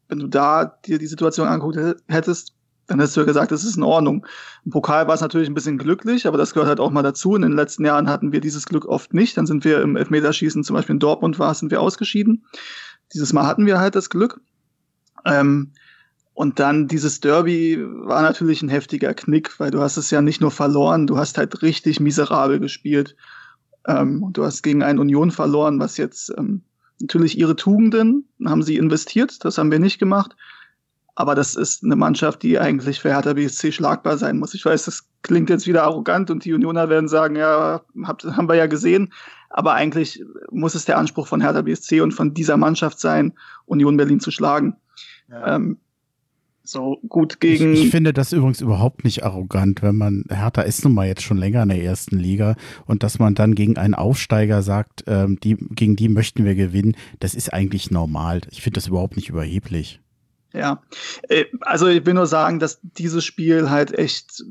wenn 0.08 0.20
du 0.20 0.28
da 0.28 0.66
dir 0.66 1.00
die 1.00 1.08
Situation 1.08 1.48
angeguckt 1.48 1.98
hättest, 2.08 2.54
dann 2.88 3.00
hättest 3.00 3.16
du 3.16 3.22
ja 3.22 3.26
gesagt, 3.26 3.52
das 3.52 3.64
ist 3.64 3.78
in 3.78 3.84
Ordnung. 3.84 4.26
Im 4.66 4.72
Pokal 4.72 5.08
war 5.08 5.16
es 5.16 5.22
natürlich 5.22 5.48
ein 5.48 5.54
bisschen 5.54 5.78
glücklich, 5.78 6.28
aber 6.28 6.38
das 6.38 6.54
gehört 6.54 6.68
halt 6.68 6.82
auch 6.82 6.92
mal 6.92 7.04
dazu. 7.04 7.36
In 7.36 7.42
den 7.42 7.54
letzten 7.54 7.86
Jahren 7.86 8.10
hatten 8.10 8.34
wir 8.34 8.42
dieses 8.42 8.66
Glück 8.66 8.86
oft 8.86 9.14
nicht. 9.14 9.38
Dann 9.38 9.48
sind 9.48 9.64
wir 9.64 9.82
im 9.82 9.96
Elfmeterschießen, 9.96 10.64
zum 10.66 10.76
Beispiel 10.76 10.96
in 10.96 11.00
Dortmund 11.00 11.40
war, 11.40 11.54
sind 11.54 11.72
wir 11.72 11.82
ausgeschieden. 11.82 12.44
Dieses 13.14 13.32
Mal 13.32 13.48
hatten 13.48 13.66
wir 13.66 13.80
halt 13.80 13.96
das 13.96 14.10
Glück. 14.10 14.42
Ähm, 15.24 15.72
und 16.34 16.60
dann 16.60 16.88
dieses 16.88 17.20
Derby 17.20 17.78
war 17.82 18.22
natürlich 18.22 18.62
ein 18.62 18.70
heftiger 18.70 19.14
Knick, 19.14 19.60
weil 19.60 19.72
du 19.72 19.82
hast 19.82 19.98
es 19.98 20.12
ja 20.12 20.22
nicht 20.22 20.42
nur 20.42 20.52
verloren, 20.52 21.08
du 21.08 21.18
hast 21.18 21.38
halt 21.38 21.62
richtig 21.62 22.00
miserabel 22.00 22.60
gespielt. 22.60 23.16
Ähm, 23.88 24.30
du 24.32 24.44
hast 24.46 24.62
gegen 24.62 24.84
ein 24.84 25.00
Union 25.00 25.32
verloren, 25.32 25.80
was 25.80 25.98
jetzt 25.98 26.34
ähm, 26.38 26.62
natürlich 27.02 27.38
ihre 27.38 27.56
Tugenden 27.56 28.30
haben 28.46 28.64
sie 28.64 28.78
investiert, 28.78 29.44
das 29.44 29.58
haben 29.58 29.72
wir 29.72 29.80
nicht 29.80 30.00
gemacht. 30.00 30.36
Aber 31.14 31.36
das 31.36 31.56
ist 31.56 31.84
eine 31.84 31.98
Mannschaft, 31.98 32.42
die 32.42 32.58
eigentlich 32.58 33.02
für 33.02 33.10
Hertha 33.10 33.34
BSC 33.34 33.74
schlagbar 33.74 34.18
sein 34.18 34.40
muss. 34.40 34.54
Ich 34.54 34.64
weiß, 34.64 34.86
das 34.86 35.10
klingt 35.24 35.50
jetzt 35.50 35.68
wieder 35.68 35.84
arrogant 35.84 36.32
und 36.32 36.46
die 36.46 36.54
Unioner 36.54 36.90
werden 36.90 37.10
sagen, 37.10 37.36
ja, 37.36 37.82
habt, 38.04 38.24
haben 38.24 38.48
wir 38.48 38.56
ja 38.56 38.68
gesehen. 38.68 39.12
Aber 39.50 39.74
eigentlich 39.74 40.24
muss 40.50 40.74
es 40.74 40.86
der 40.86 40.98
Anspruch 40.98 41.28
von 41.28 41.42
Hertha 41.42 41.64
BSC 41.64 42.00
und 42.00 42.14
von 42.14 42.34
dieser 42.34 42.56
Mannschaft 42.56 43.00
sein, 43.00 43.34
Union 43.66 43.98
Berlin 43.98 44.22
zu 44.22 44.32
schlagen. 44.32 44.78
Ja. 45.30 45.56
Ähm, 45.56 45.78
so 46.64 47.00
gut 47.08 47.40
gegen. 47.40 47.74
Ich, 47.74 47.86
ich, 47.86 47.90
finde 47.90 48.14
das 48.14 48.34
übrigens 48.34 48.62
überhaupt 48.62 49.04
nicht 49.04 49.24
arrogant, 49.24 49.82
wenn 49.82 49.96
man, 49.96 50.26
Hertha 50.30 50.62
ist 50.62 50.84
nun 50.84 50.94
mal 50.94 51.08
jetzt 51.08 51.24
schon 51.24 51.38
länger 51.38 51.64
in 51.64 51.70
der 51.70 51.84
ersten 51.84 52.18
Liga 52.18 52.56
und 52.86 53.04
dass 53.04 53.20
man 53.20 53.36
dann 53.36 53.56
gegen 53.56 53.78
einen 53.78 53.96
Aufsteiger 53.96 54.62
sagt, 54.62 55.04
ähm, 55.08 55.40
die, 55.40 55.56
gegen 55.56 55.96
die 55.96 56.10
möchten 56.10 56.46
wir 56.46 56.56
gewinnen, 56.56 56.96
das 57.20 57.34
ist 57.34 57.54
eigentlich 57.54 57.92
normal. 57.92 58.42
Ich 58.52 58.62
finde 58.62 58.76
das 58.76 58.88
überhaupt 58.88 59.16
nicht 59.16 59.30
überheblich. 59.30 60.01
Ja, 60.54 60.82
äh, 61.30 61.46
also 61.62 61.88
ich 61.88 62.06
will 62.06 62.14
nur 62.14 62.28
sagen, 62.28 62.60
dass 62.60 62.80
dieses 62.82 63.24
Spiel 63.24 63.70
halt 63.70 63.98
echt 63.98 64.44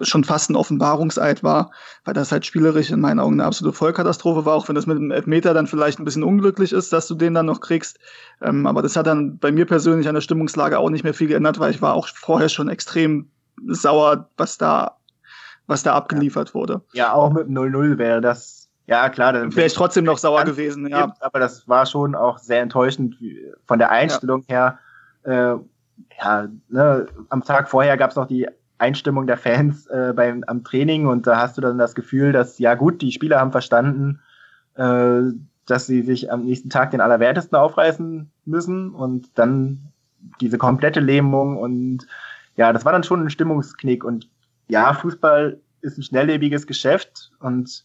schon 0.00 0.24
fast 0.24 0.50
ein 0.50 0.56
Offenbarungseid 0.56 1.42
war, 1.42 1.70
weil 2.04 2.14
das 2.14 2.32
halt 2.32 2.46
spielerisch 2.46 2.90
in 2.90 3.00
meinen 3.00 3.20
Augen 3.20 3.34
eine 3.34 3.44
absolute 3.44 3.76
Vollkatastrophe 3.76 4.44
war, 4.44 4.54
auch 4.54 4.68
wenn 4.68 4.74
das 4.74 4.86
mit 4.86 4.96
dem 4.96 5.10
Elfmeter 5.10 5.54
dann 5.54 5.66
vielleicht 5.66 5.98
ein 5.98 6.04
bisschen 6.04 6.22
unglücklich 6.22 6.72
ist, 6.72 6.92
dass 6.92 7.08
du 7.08 7.14
den 7.14 7.34
dann 7.34 7.46
noch 7.46 7.60
kriegst. 7.60 7.98
Ähm, 8.40 8.66
aber 8.66 8.82
das 8.82 8.96
hat 8.96 9.06
dann 9.06 9.38
bei 9.38 9.52
mir 9.52 9.66
persönlich 9.66 10.08
an 10.08 10.14
der 10.14 10.22
Stimmungslage 10.22 10.78
auch 10.78 10.90
nicht 10.90 11.04
mehr 11.04 11.14
viel 11.14 11.28
geändert, 11.28 11.58
weil 11.58 11.70
ich 11.70 11.82
war 11.82 11.94
auch 11.94 12.08
vorher 12.08 12.48
schon 12.48 12.68
extrem 12.68 13.30
sauer, 13.66 14.28
was 14.36 14.58
da, 14.58 14.96
was 15.66 15.82
da 15.82 15.94
abgeliefert 15.94 16.54
wurde. 16.54 16.82
Ja, 16.92 17.12
auch 17.12 17.32
mit 17.32 17.48
0-0 17.48 17.98
wäre 17.98 18.20
das 18.20 18.56
ja, 18.88 19.08
klar. 19.08 19.34
Wäre 19.34 19.66
ich 19.66 19.74
trotzdem 19.74 20.04
noch 20.04 20.18
sauer 20.18 20.44
gewesen, 20.44 20.86
ja. 20.86 21.12
Aber 21.18 21.40
das 21.40 21.66
war 21.66 21.86
schon 21.86 22.14
auch 22.14 22.38
sehr 22.38 22.60
enttäuschend 22.60 23.16
von 23.64 23.80
der 23.80 23.90
Einstellung 23.90 24.44
ja. 24.48 24.54
her 24.54 24.78
äh, 25.26 25.56
ja, 26.18 26.48
ne, 26.68 27.06
am 27.28 27.44
Tag 27.44 27.68
vorher 27.68 27.96
gab 27.96 28.10
es 28.10 28.16
noch 28.16 28.26
die 28.26 28.48
Einstimmung 28.78 29.26
der 29.26 29.36
Fans 29.36 29.86
äh, 29.86 30.12
beim 30.14 30.44
am 30.46 30.62
Training 30.64 31.06
und 31.06 31.26
da 31.26 31.38
hast 31.40 31.56
du 31.56 31.62
dann 31.62 31.78
das 31.78 31.94
Gefühl, 31.94 32.32
dass 32.32 32.58
ja 32.58 32.74
gut, 32.74 33.00
die 33.02 33.12
Spieler 33.12 33.40
haben 33.40 33.52
verstanden, 33.52 34.20
äh, 34.74 35.22
dass 35.66 35.86
sie 35.86 36.02
sich 36.02 36.30
am 36.30 36.44
nächsten 36.44 36.70
Tag 36.70 36.90
den 36.90 37.00
Allerwertesten 37.00 37.56
aufreißen 37.56 38.30
müssen 38.44 38.90
und 38.90 39.30
dann 39.38 39.92
diese 40.40 40.58
komplette 40.58 41.00
Lähmung 41.00 41.56
und 41.56 42.06
ja, 42.56 42.72
das 42.72 42.84
war 42.84 42.92
dann 42.92 43.04
schon 43.04 43.24
ein 43.24 43.30
Stimmungsknick 43.30 44.04
und 44.04 44.28
ja, 44.68 44.92
Fußball 44.92 45.60
ist 45.80 45.98
ein 45.98 46.02
schnelllebiges 46.02 46.66
Geschäft 46.66 47.32
und 47.40 47.84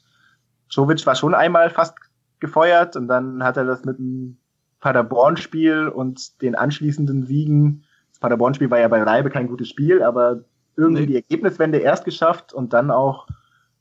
Jovic 0.70 1.06
war 1.06 1.16
schon 1.16 1.36
einmal 1.36 1.70
fast 1.70 1.98
gefeuert 2.40 2.96
und 2.96 3.08
dann 3.08 3.44
hat 3.44 3.58
er 3.58 3.66
das 3.66 3.86
mit 3.86 4.00
einem 4.00 4.38
Paderborn-Spiel 4.82 5.88
und 5.88 6.42
den 6.42 6.56
anschließenden 6.56 7.24
Siegen. 7.26 7.84
Das 8.10 8.20
Paderborn-Spiel 8.20 8.70
war 8.70 8.80
ja 8.80 8.88
bei 8.88 9.02
Reibe 9.02 9.30
kein 9.30 9.48
gutes 9.48 9.70
Spiel, 9.70 10.04
aber 10.04 10.42
irgendwie 10.76 11.02
nee. 11.02 11.08
die 11.08 11.16
Ergebniswende 11.16 11.78
erst 11.80 12.04
geschafft 12.06 12.54
und 12.54 12.74
dann 12.74 12.92
auch 12.92 13.28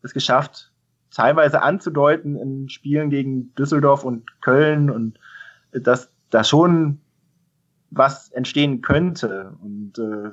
es 0.03 0.15
geschafft, 0.15 0.73
teilweise 1.11 1.63
anzudeuten 1.63 2.37
in 2.37 2.69
Spielen 2.69 3.11
gegen 3.11 3.55
Düsseldorf 3.55 4.05
und 4.05 4.41
Köln 4.41 4.91
und 4.91 5.19
dass 5.73 6.11
da 6.31 6.45
schon 6.45 7.01
was 7.91 8.31
entstehen 8.31 8.83
könnte. 8.83 9.53
Und 9.63 9.99
äh, 9.99 10.31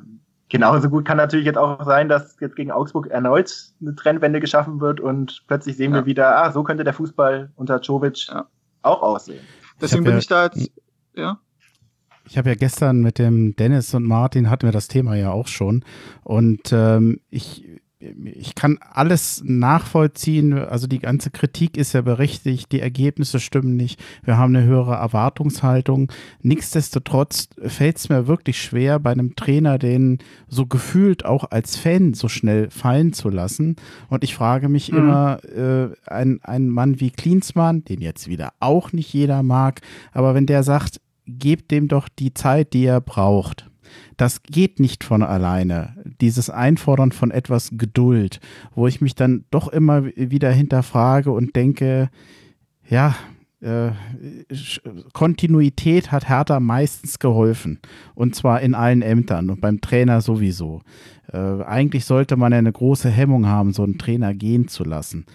genauso 0.49 0.89
gut 0.89 1.05
kann 1.05 1.17
natürlich 1.17 1.45
jetzt 1.45 1.57
auch 1.57 1.83
sein, 1.85 2.09
dass 2.09 2.37
jetzt 2.39 2.55
gegen 2.55 2.71
Augsburg 2.71 3.07
erneut 3.07 3.51
eine 3.81 3.95
Trendwende 3.95 4.39
geschaffen 4.39 4.79
wird 4.79 4.99
und 4.99 5.43
plötzlich 5.47 5.77
sehen 5.77 5.91
ja. 5.91 5.99
wir 5.99 6.05
wieder, 6.05 6.37
ah, 6.37 6.51
so 6.51 6.63
könnte 6.63 6.83
der 6.83 6.93
Fußball 6.93 7.51
unter 7.55 7.79
Jovic 7.79 8.27
ja. 8.27 8.47
auch 8.83 9.01
aussehen. 9.01 9.43
Deswegen 9.81 10.03
ich 10.03 10.05
bin 10.05 10.13
ja, 10.13 10.19
ich 10.19 10.27
da 10.27 10.45
jetzt, 10.45 10.71
ja. 11.15 11.39
Ich 12.29 12.37
habe 12.37 12.49
ja 12.49 12.55
gestern 12.55 13.01
mit 13.01 13.19
dem 13.19 13.55
Dennis 13.55 13.93
und 13.93 14.03
Martin 14.03 14.49
hatten 14.49 14.67
wir 14.67 14.73
das 14.73 14.87
Thema 14.87 15.15
ja 15.15 15.31
auch 15.31 15.47
schon. 15.47 15.85
Und 16.23 16.73
ähm, 16.73 17.21
ich, 17.29 17.65
ich 17.99 18.53
kann 18.53 18.77
alles 18.79 19.41
nachvollziehen. 19.43 20.53
Also 20.53 20.85
die 20.85 20.99
ganze 20.99 21.31
Kritik 21.31 21.77
ist 21.77 21.93
ja 21.93 22.01
berechtigt, 22.01 22.71
die 22.71 22.79
Ergebnisse 22.79 23.39
stimmen 23.39 23.75
nicht. 23.75 23.99
Wir 24.23 24.37
haben 24.37 24.55
eine 24.55 24.65
höhere 24.65 24.95
Erwartungshaltung. 24.95 26.11
Nichtsdestotrotz 26.41 27.49
fällt 27.59 27.97
es 27.97 28.09
mir 28.09 28.27
wirklich 28.27 28.61
schwer, 28.61 28.99
bei 28.99 29.11
einem 29.11 29.35
Trainer 29.35 29.79
den 29.79 30.19
so 30.47 30.67
gefühlt 30.67 31.25
auch 31.25 31.45
als 31.49 31.75
Fan 31.75 32.13
so 32.13 32.27
schnell 32.27 32.69
fallen 32.69 33.13
zu 33.13 33.29
lassen. 33.29 33.77
Und 34.09 34.23
ich 34.23 34.35
frage 34.35 34.69
mich 34.69 34.91
mhm. 34.91 34.97
immer, 34.99 35.39
äh, 35.43 35.89
ein, 36.05 36.39
ein 36.43 36.69
Mann 36.69 36.99
wie 36.99 37.09
Klinsmann, 37.09 37.83
den 37.83 38.01
jetzt 38.01 38.27
wieder 38.27 38.53
auch 38.59 38.91
nicht 38.91 39.11
jeder 39.11 39.41
mag, 39.41 39.81
aber 40.11 40.35
wenn 40.35 40.45
der 40.45 40.63
sagt, 40.63 41.01
gebt 41.25 41.71
dem 41.71 41.87
doch 41.87 42.07
die 42.07 42.33
Zeit, 42.33 42.73
die 42.73 42.85
er 42.85 43.01
braucht 43.01 43.69
das 44.17 44.41
geht 44.43 44.79
nicht 44.79 45.03
von 45.03 45.23
alleine. 45.23 45.95
Dieses 46.21 46.49
Einfordern 46.49 47.11
von 47.11 47.31
etwas 47.31 47.71
Geduld, 47.73 48.39
wo 48.75 48.87
ich 48.87 48.99
mich 48.99 49.15
dann 49.15 49.45
doch 49.51 49.67
immer 49.67 50.05
wieder 50.05 50.51
hinterfrage 50.51 51.31
und 51.31 51.55
denke, 51.55 52.09
ja, 52.89 53.15
äh, 53.61 53.89
Kontinuität 55.13 56.11
hat 56.11 56.29
Hertha 56.29 56.59
meistens 56.59 57.19
geholfen. 57.19 57.79
Und 58.15 58.35
zwar 58.35 58.61
in 58.61 58.75
allen 58.75 59.01
Ämtern 59.01 59.49
und 59.49 59.61
beim 59.61 59.81
Trainer 59.81 60.21
sowieso. 60.21 60.81
Äh, 61.31 61.63
eigentlich 61.63 62.05
sollte 62.05 62.37
man 62.37 62.51
ja 62.51 62.59
eine 62.59 62.71
große 62.71 63.09
Hemmung 63.09 63.47
haben, 63.47 63.73
so 63.73 63.83
einen 63.83 63.97
Trainer 63.97 64.33
gehen 64.33 64.67
zu 64.67 64.83
lassen. 64.83 65.25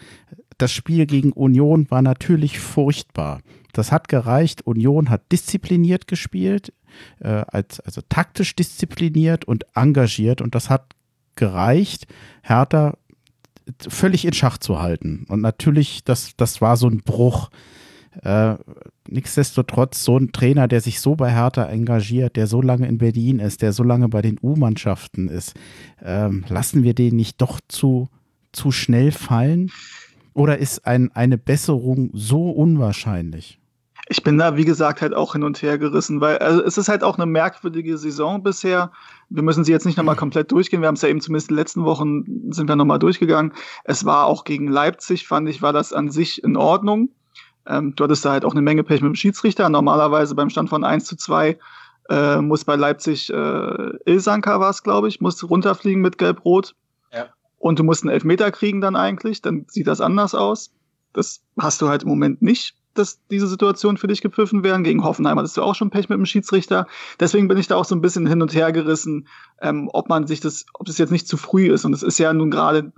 Das 0.58 0.72
Spiel 0.72 1.06
gegen 1.06 1.32
Union 1.32 1.90
war 1.90 2.02
natürlich 2.02 2.60
furchtbar. 2.60 3.40
Das 3.72 3.90
hat 3.90 4.08
gereicht. 4.08 4.66
Union 4.66 5.08
hat 5.10 5.32
diszipliniert 5.32 6.06
gespielt, 6.06 6.72
äh, 7.20 7.44
als, 7.46 7.80
also 7.80 8.00
taktisch 8.08 8.54
diszipliniert 8.56 9.44
und 9.44 9.64
engagiert 9.74 10.40
und 10.40 10.54
das 10.54 10.70
hat 10.70 10.94
gereicht, 11.34 12.06
Hertha 12.42 12.96
völlig 13.88 14.24
in 14.24 14.32
Schach 14.32 14.58
zu 14.58 14.80
halten. 14.80 15.24
Und 15.28 15.40
natürlich, 15.40 16.04
das, 16.04 16.36
das 16.36 16.60
war 16.60 16.76
so 16.76 16.88
ein 16.88 16.98
Bruch. 16.98 17.50
Äh, 18.22 18.56
nichtsdestotrotz, 19.08 20.04
so 20.04 20.18
ein 20.18 20.32
Trainer, 20.32 20.68
der 20.68 20.80
sich 20.80 21.00
so 21.00 21.16
bei 21.16 21.32
Hertha 21.32 21.64
engagiert, 21.64 22.36
der 22.36 22.46
so 22.46 22.60
lange 22.60 22.86
in 22.86 22.98
Berlin 22.98 23.38
ist, 23.38 23.62
der 23.62 23.72
so 23.72 23.82
lange 23.82 24.08
bei 24.08 24.20
den 24.20 24.38
U-Mannschaften 24.42 25.28
ist, 25.28 25.54
äh, 26.02 26.28
lassen 26.48 26.82
wir 26.82 26.94
den 26.94 27.16
nicht 27.16 27.40
doch 27.40 27.60
zu, 27.68 28.08
zu 28.52 28.70
schnell 28.70 29.12
fallen? 29.12 29.70
Oder 30.34 30.58
ist 30.58 30.86
ein, 30.86 31.10
eine 31.12 31.38
Besserung 31.38 32.10
so 32.12 32.50
unwahrscheinlich? 32.50 33.58
Ich 34.08 34.22
bin 34.24 34.36
da, 34.36 34.56
wie 34.56 34.64
gesagt, 34.64 35.00
halt 35.00 35.14
auch 35.14 35.32
hin 35.32 35.44
und 35.44 35.62
her 35.62 35.78
gerissen, 35.78 36.20
weil 36.20 36.38
also 36.38 36.62
es 36.62 36.76
ist 36.76 36.88
halt 36.88 37.04
auch 37.04 37.16
eine 37.18 37.26
merkwürdige 37.26 37.96
Saison 37.96 38.42
bisher. 38.42 38.90
Wir 39.28 39.42
müssen 39.42 39.64
sie 39.64 39.72
jetzt 39.72 39.86
nicht 39.86 39.96
nochmal 39.96 40.16
komplett 40.16 40.50
durchgehen. 40.50 40.80
Wir 40.80 40.88
haben 40.88 40.96
es 40.96 41.02
ja 41.02 41.08
eben 41.08 41.20
zumindest 41.20 41.50
in 41.50 41.54
den 41.54 41.60
letzten 41.60 41.84
Wochen 41.84 42.52
sind 42.52 42.68
wir 42.68 42.76
nochmal 42.76 42.98
durchgegangen. 42.98 43.52
Es 43.84 44.04
war 44.04 44.26
auch 44.26 44.44
gegen 44.44 44.66
Leipzig, 44.66 45.26
fand 45.28 45.48
ich, 45.48 45.62
war 45.62 45.72
das 45.72 45.92
an 45.92 46.10
sich 46.10 46.42
in 46.42 46.56
Ordnung. 46.56 47.10
Ähm, 47.66 47.94
du 47.94 48.04
hattest 48.04 48.24
da 48.24 48.32
halt 48.32 48.44
auch 48.44 48.52
eine 48.52 48.62
Menge 48.62 48.82
Pech 48.82 49.02
mit 49.02 49.10
dem 49.10 49.14
Schiedsrichter. 49.14 49.68
Normalerweise 49.68 50.34
beim 50.34 50.50
Stand 50.50 50.68
von 50.68 50.82
1 50.82 51.04
zu 51.04 51.16
2 51.16 51.58
äh, 52.08 52.36
muss 52.38 52.64
bei 52.64 52.74
Leipzig 52.74 53.30
äh, 53.30 53.90
Ilsanka 54.04 54.58
war 54.58 54.70
es, 54.70 54.82
glaube 54.82 55.08
ich, 55.08 55.20
muss 55.20 55.48
runterfliegen 55.48 56.02
mit 56.02 56.18
Gelb-Rot. 56.18 56.74
Ja. 57.12 57.28
Und 57.58 57.78
du 57.78 57.84
musst 57.84 58.02
einen 58.02 58.12
Elfmeter 58.12 58.50
kriegen 58.50 58.80
dann 58.80 58.96
eigentlich, 58.96 59.42
dann 59.42 59.66
sieht 59.68 59.86
das 59.86 60.00
anders 60.00 60.34
aus. 60.34 60.72
Das 61.12 61.44
hast 61.58 61.80
du 61.80 61.88
halt 61.88 62.02
im 62.02 62.08
Moment 62.08 62.42
nicht 62.42 62.74
dass 62.94 63.20
diese 63.30 63.46
Situationen 63.46 63.96
für 63.96 64.06
dich 64.06 64.20
gepfiffen 64.20 64.62
werden. 64.62 64.84
Gegen 64.84 65.04
Hoffenheim 65.04 65.38
hattest 65.38 65.56
du 65.56 65.62
auch 65.62 65.74
schon 65.74 65.90
Pech 65.90 66.08
mit 66.08 66.18
dem 66.18 66.26
Schiedsrichter. 66.26 66.86
Deswegen 67.20 67.48
bin 67.48 67.58
ich 67.58 67.68
da 67.68 67.76
auch 67.76 67.84
so 67.84 67.94
ein 67.94 68.00
bisschen 68.00 68.26
hin 68.26 68.42
und 68.42 68.54
her 68.54 68.72
gerissen, 68.72 69.28
ähm, 69.60 69.88
ob 69.92 70.08
man 70.08 70.26
sich 70.26 70.40
das, 70.40 70.66
ob 70.74 70.86
das 70.86 70.98
jetzt 70.98 71.10
nicht 71.10 71.28
zu 71.28 71.36
früh 71.36 71.72
ist. 71.72 71.84
Und 71.84 71.92
es 71.92 72.02
ist 72.02 72.18
ja 72.18 72.32
nun 72.32 72.50
gerade, 72.50 72.92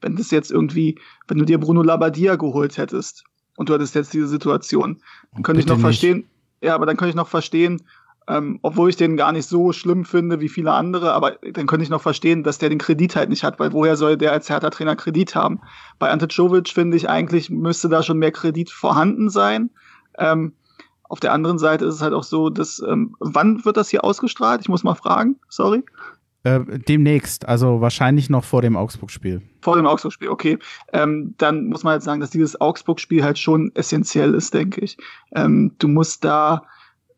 wenn 0.00 0.16
das 0.16 0.30
jetzt 0.30 0.50
irgendwie, 0.50 0.98
wenn 1.28 1.38
du 1.38 1.44
dir 1.44 1.58
Bruno 1.58 1.82
Labbadia 1.82 2.36
geholt 2.36 2.78
hättest 2.78 3.24
und 3.56 3.68
du 3.68 3.74
hattest 3.74 3.94
jetzt 3.94 4.12
diese 4.12 4.28
Situation, 4.28 4.98
dann 5.32 5.42
könnte 5.42 5.60
ich 5.60 5.66
noch 5.66 5.76
nicht. 5.76 5.82
verstehen, 5.82 6.24
ja, 6.62 6.74
aber 6.74 6.86
dann 6.86 6.96
könnte 6.96 7.10
ich 7.10 7.16
noch 7.16 7.28
verstehen, 7.28 7.82
ähm, 8.30 8.60
obwohl 8.62 8.88
ich 8.88 8.96
den 8.96 9.16
gar 9.16 9.32
nicht 9.32 9.46
so 9.46 9.72
schlimm 9.72 10.04
finde 10.04 10.40
wie 10.40 10.48
viele 10.48 10.72
andere, 10.72 11.12
aber 11.12 11.32
dann 11.52 11.66
könnte 11.66 11.82
ich 11.82 11.90
noch 11.90 12.00
verstehen, 12.00 12.44
dass 12.44 12.58
der 12.58 12.68
den 12.68 12.78
Kredit 12.78 13.16
halt 13.16 13.28
nicht 13.28 13.42
hat, 13.42 13.58
weil 13.58 13.72
woher 13.72 13.96
soll 13.96 14.16
der 14.16 14.30
als 14.30 14.48
Hertha-Trainer 14.48 14.94
Kredit 14.94 15.34
haben? 15.34 15.60
Bei 15.98 16.10
Ante 16.10 16.28
Czovic 16.28 16.68
finde 16.68 16.96
ich 16.96 17.10
eigentlich, 17.10 17.50
müsste 17.50 17.88
da 17.88 18.04
schon 18.04 18.18
mehr 18.18 18.30
Kredit 18.30 18.70
vorhanden 18.70 19.30
sein. 19.30 19.70
Ähm, 20.16 20.52
auf 21.02 21.18
der 21.18 21.32
anderen 21.32 21.58
Seite 21.58 21.86
ist 21.86 21.96
es 21.96 22.02
halt 22.02 22.14
auch 22.14 22.22
so, 22.22 22.50
dass, 22.50 22.80
ähm, 22.88 23.16
wann 23.18 23.64
wird 23.64 23.76
das 23.76 23.88
hier 23.88 24.04
ausgestrahlt? 24.04 24.60
Ich 24.60 24.68
muss 24.68 24.84
mal 24.84 24.94
fragen, 24.94 25.36
sorry. 25.48 25.82
Äh, 26.44 26.60
demnächst, 26.88 27.48
also 27.48 27.80
wahrscheinlich 27.80 28.30
noch 28.30 28.44
vor 28.44 28.62
dem 28.62 28.76
Augsburg-Spiel. 28.76 29.42
Vor 29.60 29.74
dem 29.74 29.86
Augsburg-Spiel, 29.86 30.28
okay. 30.28 30.56
Ähm, 30.92 31.34
dann 31.36 31.66
muss 31.66 31.82
man 31.82 31.94
halt 31.94 32.04
sagen, 32.04 32.20
dass 32.20 32.30
dieses 32.30 32.60
Augsburg-Spiel 32.60 33.24
halt 33.24 33.40
schon 33.40 33.72
essentiell 33.74 34.34
ist, 34.34 34.54
denke 34.54 34.82
ich. 34.82 34.96
Ähm, 35.34 35.72
du 35.78 35.88
musst 35.88 36.24
da 36.24 36.62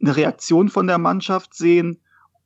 eine 0.03 0.17
Reaktion 0.17 0.69
von 0.69 0.87
der 0.87 0.99
Mannschaft 0.99 1.55
sehen 1.55 1.99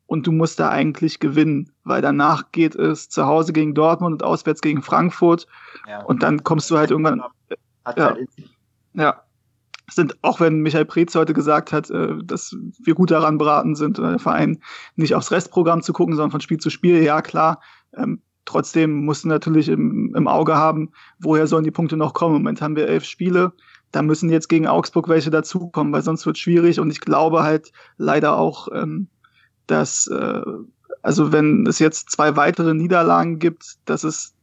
und 0.07 0.27
du 0.27 0.33
musst 0.33 0.61
da 0.61 0.71
eigentlich 0.71 1.19
gewinnen, 1.19 1.73
weil 1.85 2.01
danach 2.01 2.53
geht 2.53 2.75
es 2.75 3.09
zu 3.09 3.27
Hause 3.27 3.53
gegen 3.53 3.75
Dortmund 3.75 4.15
und 4.15 4.23
auswärts 4.23 4.61
gegen 4.61 4.83
Frankfurt 4.83 5.47
ja. 5.89 6.03
und 6.05 6.23
dann 6.23 6.45
kommst 6.45 6.71
du 6.71 6.79
halt 6.79 6.91
irgendwann. 6.91 7.23
Hat 7.85 7.99
ja, 7.99 8.15
halt 8.15 8.29
ja. 8.95 9.23
Sind, 9.89 10.17
auch 10.23 10.41
wenn 10.41 10.63
Michael 10.63 10.85
Preetz 10.85 11.15
heute 11.15 11.33
gesagt 11.33 11.73
hat, 11.73 11.91
äh, 11.91 12.17
dass 12.25 12.57
wir 12.83 12.95
gut 12.95 13.13
daran 13.13 13.39
beraten 13.39 13.77
sind, 13.77 13.99
der 13.99 14.19
Verein 14.19 14.59
nicht 14.97 15.15
aufs 15.15 15.31
Restprogramm 15.31 15.83
zu 15.83 15.93
gucken, 15.93 16.17
sondern 16.17 16.33
von 16.33 16.41
Spiel 16.41 16.59
zu 16.59 16.71
Spiel, 16.71 17.03
ja 17.05 17.23
klar. 17.23 17.61
Ähm, 17.97 18.21
trotzdem 18.47 19.05
musst 19.05 19.23
du 19.23 19.29
natürlich 19.29 19.69
im, 19.69 20.13
im 20.17 20.27
Auge 20.27 20.57
haben, 20.57 20.91
woher 21.21 21.47
sollen 21.47 21.63
die 21.63 21.71
Punkte 21.71 21.97
noch 21.97 22.15
kommen. 22.15 22.35
Im 22.35 22.43
Moment 22.43 22.63
haben 22.63 22.75
wir 22.75 22.89
elf 22.89 23.05
Spiele 23.05 23.53
da 23.97 24.03
müssen 24.03 24.29
jetzt 24.29 24.51
gegen 24.51 24.67
Augsburg 24.67 25.09
welche 25.09 25.31
dazukommen, 25.31 25.91
weil 25.91 26.03
sonst 26.03 26.27
wird 26.27 26.37
schwierig. 26.37 26.81
Und 26.81 26.91
ich 26.91 27.01
glaube 27.01 27.45
halt 27.45 27.73
leider 27.97 28.37
auch, 28.37 28.69
ähm, 28.75 29.09
dass, 29.67 30.07
äh, 30.09 30.43
also 31.01 31.33
wenn 31.33 31.67
es 31.67 31.79
jetzt 31.79 32.11
zwei 32.11 32.37
weitere 32.37 32.75
Niederlagen 32.75 33.39
gibt, 33.39 33.77
dass 33.87 34.05
es 34.05 34.35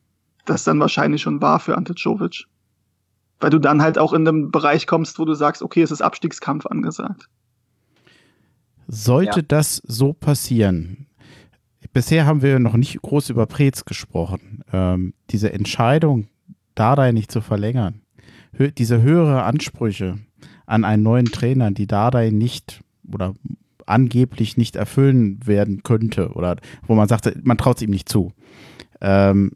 das 0.46 0.64
dann 0.64 0.80
wahrscheinlich 0.80 1.22
schon 1.22 1.40
war 1.40 1.60
für 1.60 1.78
Ante 1.78 1.94
Czovic. 1.94 2.46
Weil 3.40 3.52
du 3.52 3.60
dann 3.60 3.84
halt 3.84 4.00
auch 4.00 4.14
in 4.14 4.28
einem 4.28 4.50
Bereich 4.50 4.88
kommst, 4.88 5.20
wo 5.20 5.26
du 5.26 5.36
sagst, 5.36 5.62
okay, 5.62 5.84
es 5.84 5.92
ist 5.92 6.02
Abstiegskampf 6.02 6.66
angesagt. 6.66 7.30
Sollte 8.88 9.42
ja. 9.42 9.46
das 9.48 9.84
so 9.86 10.14
passieren, 10.14 11.06
bisher 11.94 12.26
haben 12.26 12.42
wir 12.42 12.58
noch 12.58 12.76
nicht 12.76 13.00
groß 13.04 13.30
über 13.30 13.46
Preetz 13.46 13.86
gesprochen, 13.86 14.64
ähm, 14.74 15.14
diese 15.30 15.54
Entscheidung, 15.54 16.28
Dardai 16.74 17.12
nicht 17.12 17.32
zu 17.32 17.42
verlängern, 17.42 18.03
diese 18.78 19.02
höhere 19.02 19.44
Ansprüche 19.44 20.18
an 20.66 20.84
einen 20.84 21.04
neuen 21.04 21.26
Trainer, 21.26 21.72
die 21.72 21.88
Dardai 21.88 22.30
nicht 22.30 22.82
oder 23.12 23.34
angeblich 23.86 24.58
nicht 24.58 24.76
erfüllen 24.76 25.46
werden 25.46 25.84
könnte 25.84 26.30
oder 26.34 26.58
wo 26.88 26.96
man 26.96 27.08
sagt, 27.08 27.46
man 27.46 27.58
traut 27.58 27.78
es 27.78 27.84
ihm 27.84 27.90
nicht 27.90 28.08
zu. 28.08 28.32
Ähm, 29.02 29.52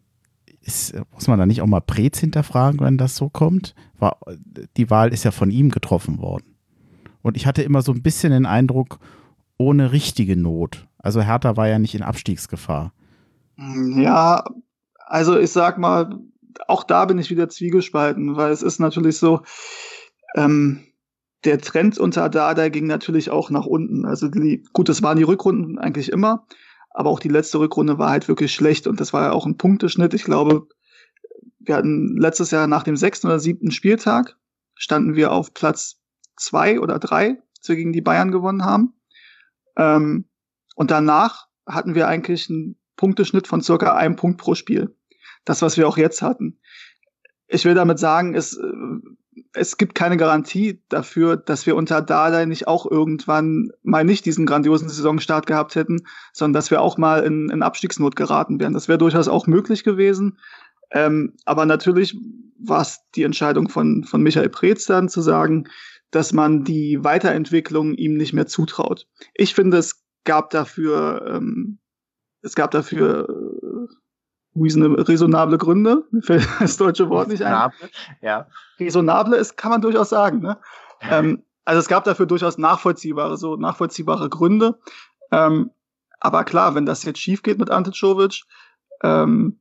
ist, 0.61 0.95
muss 1.13 1.27
man 1.27 1.39
da 1.39 1.45
nicht 1.45 1.61
auch 1.61 1.67
mal 1.67 1.79
Prez 1.79 2.19
hinterfragen, 2.19 2.81
wenn 2.81 2.97
das 2.97 3.15
so 3.15 3.29
kommt? 3.29 3.73
War, 3.99 4.17
die 4.75 4.89
Wahl 4.89 5.13
ist 5.13 5.23
ja 5.23 5.31
von 5.31 5.49
ihm 5.49 5.69
getroffen 5.69 6.19
worden. 6.19 6.55
Und 7.21 7.37
ich 7.37 7.45
hatte 7.47 7.63
immer 7.63 7.81
so 7.81 7.93
ein 7.93 8.03
bisschen 8.03 8.31
den 8.31 8.45
Eindruck, 8.45 8.99
ohne 9.57 9.91
richtige 9.91 10.35
Not. 10.35 10.87
Also 10.97 11.21
Hertha 11.21 11.55
war 11.55 11.67
ja 11.67 11.79
nicht 11.79 11.95
in 11.95 12.03
Abstiegsgefahr. 12.03 12.93
Ja, 13.57 14.43
also 15.05 15.39
ich 15.39 15.51
sag 15.51 15.77
mal, 15.77 16.19
auch 16.67 16.83
da 16.83 17.05
bin 17.05 17.17
ich 17.17 17.29
wieder 17.29 17.49
zwiegespalten, 17.49 18.35
weil 18.35 18.51
es 18.51 18.61
ist 18.61 18.79
natürlich 18.79 19.17
so, 19.17 19.41
ähm, 20.35 20.83
der 21.45 21.59
Trend 21.59 21.97
unter 21.97 22.29
Dada 22.29 22.69
ging 22.69 22.87
natürlich 22.87 23.29
auch 23.29 23.49
nach 23.49 23.65
unten. 23.65 24.05
Also 24.05 24.27
die, 24.27 24.63
gut, 24.73 24.89
das 24.89 25.03
waren 25.03 25.17
die 25.17 25.23
Rückrunden 25.23 25.77
eigentlich 25.77 26.11
immer, 26.11 26.45
aber 26.89 27.09
auch 27.09 27.19
die 27.19 27.29
letzte 27.29 27.59
Rückrunde 27.59 27.99
war 27.99 28.09
halt 28.09 28.27
wirklich 28.27 28.53
schlecht 28.53 28.87
und 28.87 28.99
das 28.99 29.13
war 29.13 29.23
ja 29.23 29.31
auch 29.31 29.45
ein 29.45 29.57
Punkteschnitt. 29.57 30.13
Ich 30.13 30.23
glaube, 30.23 30.67
wir 31.59 31.75
hatten 31.75 32.17
letztes 32.17 32.51
Jahr 32.51 32.67
nach 32.67 32.83
dem 32.83 32.97
sechsten 32.97 33.27
oder 33.27 33.39
siebten 33.39 33.71
Spieltag 33.71 34.37
standen 34.75 35.15
wir 35.15 35.31
auf 35.31 35.53
Platz 35.53 35.99
zwei 36.35 36.79
oder 36.79 36.99
drei, 36.99 37.37
als 37.57 37.69
wir 37.69 37.75
gegen 37.75 37.93
die 37.93 38.01
Bayern 38.01 38.31
gewonnen 38.31 38.65
haben. 38.65 38.93
Ähm, 39.77 40.25
und 40.75 40.91
danach 40.91 41.47
hatten 41.67 41.95
wir 41.95 42.07
eigentlich 42.07 42.49
einen 42.49 42.77
Punkteschnitt 42.95 43.47
von 43.47 43.61
circa 43.61 43.95
einem 43.95 44.15
Punkt 44.15 44.39
pro 44.39 44.55
Spiel 44.55 44.96
das, 45.47 45.61
was 45.61 45.77
wir 45.77 45.87
auch 45.87 45.97
jetzt 45.97 46.21
hatten. 46.21 46.59
Ich 47.47 47.65
will 47.65 47.73
damit 47.73 47.99
sagen, 47.99 48.35
es, 48.35 48.57
äh, 48.57 48.71
es 49.53 49.77
gibt 49.77 49.95
keine 49.95 50.17
Garantie 50.17 50.81
dafür, 50.89 51.37
dass 51.37 51.65
wir 51.65 51.75
unter 51.75 52.01
Dardai 52.01 52.45
nicht 52.45 52.67
auch 52.67 52.89
irgendwann 52.89 53.69
mal 53.83 54.03
nicht 54.03 54.25
diesen 54.25 54.45
grandiosen 54.45 54.89
Saisonstart 54.89 55.47
gehabt 55.47 55.75
hätten, 55.75 56.03
sondern 56.33 56.53
dass 56.53 56.71
wir 56.71 56.81
auch 56.81 56.97
mal 56.97 57.23
in, 57.23 57.49
in 57.49 57.63
Abstiegsnot 57.63 58.15
geraten 58.15 58.59
wären. 58.59 58.73
Das 58.73 58.87
wäre 58.87 58.97
durchaus 58.97 59.27
auch 59.27 59.47
möglich 59.47 59.83
gewesen. 59.83 60.37
Ähm, 60.91 61.33
aber 61.45 61.65
natürlich 61.65 62.17
war 62.59 62.81
es 62.81 62.99
die 63.15 63.23
Entscheidung 63.23 63.69
von, 63.69 64.03
von 64.03 64.21
Michael 64.21 64.49
Preetz 64.49 64.85
dann 64.85 65.09
zu 65.09 65.21
sagen, 65.21 65.67
dass 66.11 66.33
man 66.33 66.63
die 66.63 67.03
Weiterentwicklung 67.03 67.93
ihm 67.93 68.15
nicht 68.15 68.33
mehr 68.33 68.47
zutraut. 68.47 69.07
Ich 69.33 69.53
finde, 69.53 69.77
es 69.77 70.03
gab 70.23 70.49
dafür, 70.49 71.25
ähm, 71.27 71.79
es 72.41 72.55
gab 72.55 72.71
dafür 72.71 73.27
resonable 74.59 75.57
Gründe. 75.57 76.03
Mir 76.11 76.21
fällt 76.21 76.47
das 76.59 76.77
deutsche 76.77 77.09
Wort 77.09 77.27
nicht 77.29 77.43
ein. 77.43 77.71
Ja. 78.21 78.47
Resonable 78.79 79.37
ist, 79.37 79.57
kann 79.57 79.71
man 79.71 79.81
durchaus 79.81 80.09
sagen. 80.09 80.39
Ne? 80.39 80.57
ähm, 81.01 81.43
also 81.65 81.79
es 81.79 81.87
gab 81.87 82.05
dafür 82.05 82.25
durchaus 82.25 82.57
nachvollziehbare, 82.57 83.37
so 83.37 83.57
nachvollziehbare 83.57 84.29
Gründe. 84.29 84.79
Ähm, 85.31 85.71
aber 86.19 86.43
klar, 86.43 86.75
wenn 86.75 86.85
das 86.85 87.03
jetzt 87.03 87.19
schief 87.19 87.43
geht 87.43 87.59
mit 87.59 87.69
Ante 87.69 87.91
Czovic, 87.91 88.43
ähm, 89.03 89.59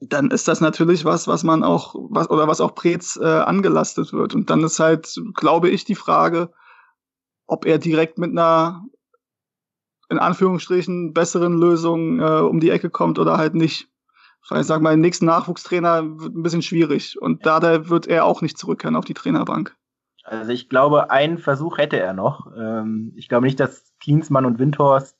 dann 0.00 0.30
ist 0.30 0.46
das 0.46 0.60
natürlich 0.60 1.04
was, 1.04 1.26
was 1.26 1.42
man 1.42 1.64
auch, 1.64 1.94
was, 2.10 2.30
oder 2.30 2.46
was 2.46 2.60
auch 2.60 2.74
Preetz 2.74 3.18
äh, 3.20 3.24
angelastet 3.24 4.12
wird. 4.12 4.34
Und 4.34 4.50
dann 4.50 4.62
ist 4.62 4.78
halt, 4.78 5.12
glaube 5.34 5.70
ich, 5.70 5.84
die 5.84 5.96
Frage, 5.96 6.52
ob 7.46 7.64
er 7.64 7.78
direkt 7.78 8.18
mit 8.18 8.30
einer 8.30 8.84
in 10.10 10.18
Anführungsstrichen 10.18 11.12
besseren 11.12 11.58
Lösung 11.58 12.20
äh, 12.20 12.40
um 12.40 12.60
die 12.60 12.70
Ecke 12.70 12.90
kommt 12.90 13.18
oder 13.18 13.36
halt 13.36 13.54
nicht 13.54 13.88
ich 14.56 14.66
sag 14.66 14.80
mal, 14.80 14.92
den 14.92 15.00
nächsten 15.00 15.26
Nachwuchstrainer 15.26 16.20
wird 16.20 16.34
ein 16.34 16.42
bisschen 16.42 16.62
schwierig. 16.62 17.20
Und 17.20 17.44
da 17.44 17.88
wird 17.88 18.06
er 18.06 18.24
auch 18.24 18.40
nicht 18.40 18.58
zurückkehren 18.58 18.96
auf 18.96 19.04
die 19.04 19.14
Trainerbank. 19.14 19.76
Also 20.24 20.52
ich 20.52 20.68
glaube, 20.68 21.10
einen 21.10 21.38
Versuch 21.38 21.78
hätte 21.78 21.98
er 21.98 22.12
noch. 22.12 22.52
Ähm, 22.56 23.12
ich 23.16 23.28
glaube 23.28 23.46
nicht, 23.46 23.60
dass 23.60 23.94
Klinsmann 24.00 24.44
und 24.44 24.58
Windhorst 24.58 25.16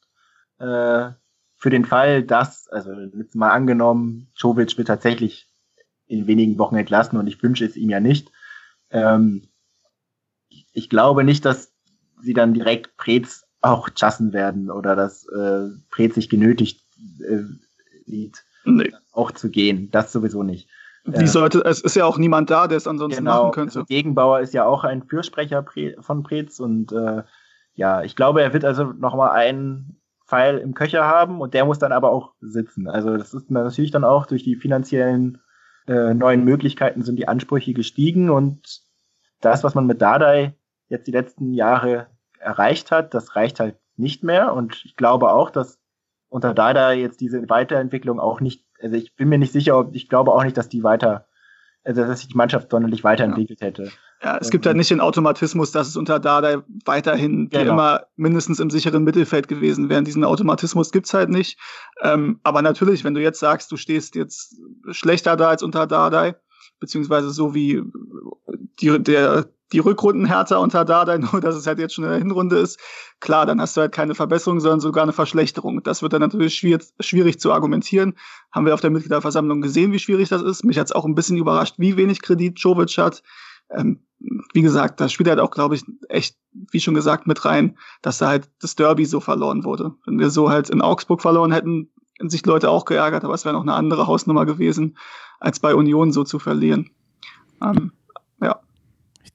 äh, 0.59 1.11
für 1.57 1.71
den 1.71 1.85
Fall, 1.85 2.23
dass, 2.23 2.69
also 2.69 2.93
jetzt 2.93 3.35
mal 3.35 3.51
angenommen, 3.51 4.31
Jovic 4.37 4.77
wird 4.77 4.89
tatsächlich 4.89 5.49
in 6.07 6.27
wenigen 6.27 6.59
Wochen 6.59 6.77
entlassen 6.77 7.19
und 7.19 7.27
ich 7.27 7.43
wünsche 7.43 7.65
es 7.65 7.77
ihm 7.77 7.91
ja 7.91 8.01
nicht. 8.01 8.31
Ähm, 8.91 9.49
ich 10.73 10.89
glaube 10.89 11.25
nicht, 11.25 11.45
dass 11.45 11.75
sie 12.21 12.35
dann 12.35 12.55
direkt 12.55 12.97
Prez 12.97 13.45
auch 13.61 13.91
chassen 13.91 14.33
werden 14.33 14.71
oder 14.71 14.95
dass 14.95 15.27
äh, 15.27 15.69
Prez 15.91 16.15
sich 16.15 16.29
genötigt 16.29 16.85
äh, 17.21 17.43
sieht, 18.07 18.45
nee. 18.77 18.93
auch 19.13 19.33
zu 19.33 19.51
gehen. 19.51 19.91
Das 19.91 20.13
sowieso 20.13 20.43
nicht. 20.43 20.69
Wie 21.05 21.25
äh, 21.25 21.27
sollte, 21.27 21.65
es 21.65 21.81
ist 21.81 21.97
ja 21.97 22.05
auch 22.05 22.19
niemand 22.19 22.51
da, 22.51 22.67
der 22.67 22.77
es 22.77 22.87
ansonsten 22.87 23.25
genau, 23.25 23.45
machen 23.45 23.53
könnte. 23.53 23.79
Also 23.81 23.87
Gegenbauer 23.87 24.41
ist 24.41 24.55
ja 24.55 24.67
auch 24.67 24.85
ein 24.85 25.03
Fürsprecher 25.03 25.65
von 26.01 26.23
Preetz 26.23 26.61
und 26.61 26.93
äh, 26.93 27.23
ja, 27.75 28.03
ich 28.03 28.17
glaube, 28.17 28.43
er 28.43 28.53
wird 28.53 28.65
also 28.65 28.85
nochmal 28.85 29.31
einen 29.31 30.01
Pfeil 30.27 30.59
im 30.59 30.75
Köcher 30.75 31.05
haben 31.05 31.41
und 31.41 31.55
der 31.55 31.65
muss 31.65 31.79
dann 31.79 31.93
aber 31.93 32.11
auch 32.11 32.35
sitzen. 32.41 32.89
Also 32.89 33.17
das 33.17 33.33
ist 33.33 33.51
natürlich 33.51 33.91
dann 33.91 34.05
auch 34.05 34.27
durch 34.27 34.43
die 34.43 34.57
finanziellen 34.57 35.39
äh, 35.87 36.13
neuen 36.13 36.45
Möglichkeiten 36.45 37.03
sind 37.03 37.17
die 37.17 37.29
Ansprüche 37.29 37.73
gestiegen 37.73 38.29
und 38.29 38.83
das, 39.41 39.65
was 39.65 39.75
man 39.75 39.87
mit 39.87 40.03
Dardai 40.03 40.55
jetzt 40.89 41.07
die 41.07 41.13
letzten 41.13 41.55
Jahre 41.55 42.09
erreicht 42.39 42.91
hat, 42.91 43.15
das 43.15 43.37
reicht 43.37 43.59
halt 43.59 43.77
nicht 43.97 44.23
mehr 44.23 44.53
und 44.53 44.83
ich 44.85 44.97
glaube 44.97 45.33
auch, 45.33 45.51
dass 45.51 45.79
unter 46.29 46.55
Dada 46.55 46.93
jetzt 46.93 47.21
diese 47.21 47.49
Weiterentwicklung 47.49 48.21
auch 48.21 48.41
nicht, 48.41 48.65
also 48.81 48.97
ich 48.97 49.15
bin 49.17 49.29
mir 49.29 49.39
nicht 49.39 49.53
sicher, 49.53 49.79
ob 49.79 49.95
ich 49.95 50.09
glaube 50.09 50.33
auch 50.33 50.45
nicht, 50.45 50.57
dass 50.57 50.69
die 50.69 50.83
weiter, 50.83 51.27
also 51.85 52.03
dass 52.03 52.21
sich 52.21 52.29
die 52.29 52.37
Mannschaft 52.37 52.71
sonderlich 52.71 53.05
weiterentwickelt 53.05 53.61
ja. 53.61 53.67
hätte. 53.67 53.91
Ja, 54.23 54.37
es 54.39 54.51
gibt 54.51 54.67
ja 54.67 54.75
nicht 54.75 54.91
den 54.91 55.01
Automatismus, 55.01 55.71
dass 55.71 55.87
es 55.87 55.97
unter 55.97 56.19
Dada 56.19 56.65
weiterhin 56.85 57.51
genau. 57.51 57.73
immer 57.73 58.07
mindestens 58.17 58.59
im 58.59 58.69
sicheren 58.69 59.05
Mittelfeld 59.05 59.47
gewesen 59.47 59.89
wäre. 59.89 60.03
Diesen 60.03 60.25
Automatismus 60.25 60.91
gibt's 60.91 61.15
halt 61.15 61.29
nicht. 61.29 61.57
Ähm, 62.03 62.41
aber 62.43 62.61
natürlich, 62.61 63.05
wenn 63.05 63.15
du 63.15 63.23
jetzt 63.23 63.39
sagst, 63.39 63.71
du 63.71 63.77
stehst 63.77 64.17
jetzt 64.17 64.61
schlechter 64.91 65.37
da 65.37 65.51
als 65.51 65.63
unter 65.63 65.87
Dada, 65.87 66.35
beziehungsweise 66.81 67.31
so 67.31 67.55
wie 67.55 67.81
die, 68.81 69.01
der 69.01 69.47
die 69.73 69.79
Rückrunden 69.79 70.25
härter 70.25 70.61
unter 70.61 70.85
Dardai, 70.85 71.19
nur 71.33 71.41
dass 71.41 71.57
es 71.57 71.67
halt 71.67 71.79
jetzt 71.79 71.95
schon 71.95 72.05
in 72.05 72.11
der 72.11 72.19
Hinrunde 72.19 72.59
ist, 72.59 72.79
klar, 73.21 73.47
dann 73.47 73.61
hast 73.61 73.77
du 73.77 73.83
halt 73.83 73.93
keine 73.93 74.15
Verbesserung, 74.15 74.61
sondern 74.61 74.81
sogar 74.81 75.03
eine 75.03 75.13
Verschlechterung. 75.13 75.83
Das 75.83 76.03
wird 76.03 76.13
dann 76.13 76.21
natürlich 76.21 76.55
schwierig, 76.55 76.87
schwierig 77.01 77.41
zu 77.41 77.53
argumentieren. 77.53 78.15
Haben 78.53 78.67
wir 78.67 78.75
auf 78.75 78.81
der 78.81 78.91
Mitgliederversammlung 78.91 79.61
gesehen, 79.61 79.93
wie 79.93 79.99
schwierig 79.99 80.29
das 80.29 80.43
ist. 80.43 80.65
Mich 80.65 80.79
hat 80.79 80.87
es 80.87 80.93
auch 80.93 81.05
ein 81.05 81.15
bisschen 81.15 81.37
überrascht, 81.37 81.75
wie 81.79 81.97
wenig 81.97 82.23
Kredit 82.23 82.59
Jovic 82.59 82.97
hat. 82.99 83.23
Ähm, 83.71 84.01
wie 84.53 84.63
gesagt, 84.63 85.01
das 85.01 85.13
spielt 85.13 85.29
halt 85.29 85.39
auch, 85.39 85.51
glaube 85.51 85.77
ich, 85.77 85.85
echt, 86.09 86.37
wie 86.73 86.81
schon 86.81 86.95
gesagt, 86.95 87.27
mit 87.27 87.45
rein, 87.45 87.77
dass 88.03 88.19
da 88.19 88.29
halt 88.29 88.51
das 88.61 88.75
Derby 88.75 89.05
so 89.05 89.21
verloren 89.21 89.65
wurde. 89.65 89.95
Wenn 90.07 90.19
wir 90.19 90.31
so 90.31 90.51
halt 90.51 90.71
in 90.71 90.81
Augsburg 90.81 91.23
verloren 91.23 91.53
hätten, 91.53 91.91
hätten 92.19 92.31
sich 92.31 92.45
Leute 92.45 92.71
auch 92.71 92.85
geärgert, 92.85 93.25
aber 93.25 93.35
es 93.35 93.45
wäre 93.45 93.55
noch 93.55 93.63
eine 93.63 93.75
andere 93.75 94.07
Hausnummer 94.07 94.45
gewesen, 94.45 94.97
als 95.39 95.61
bei 95.61 95.75
Union 95.75 96.13
so 96.13 96.25
zu 96.25 96.39
verlieren. 96.39 96.91
Ähm, 97.63 97.93
ja. 98.41 98.61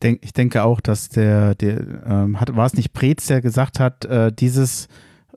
Ich, 0.04 0.10
denk, 0.10 0.20
ich 0.22 0.34
denke 0.34 0.64
auch, 0.64 0.82
dass 0.82 1.08
der, 1.08 1.56
der 1.56 1.80
ähm, 2.06 2.38
hat, 2.38 2.54
war 2.54 2.66
es 2.66 2.74
nicht 2.74 2.92
Preetz, 2.92 3.28
der 3.28 3.40
gesagt 3.40 3.80
hat, 3.80 4.04
äh, 4.04 4.34
dieses, 4.34 4.90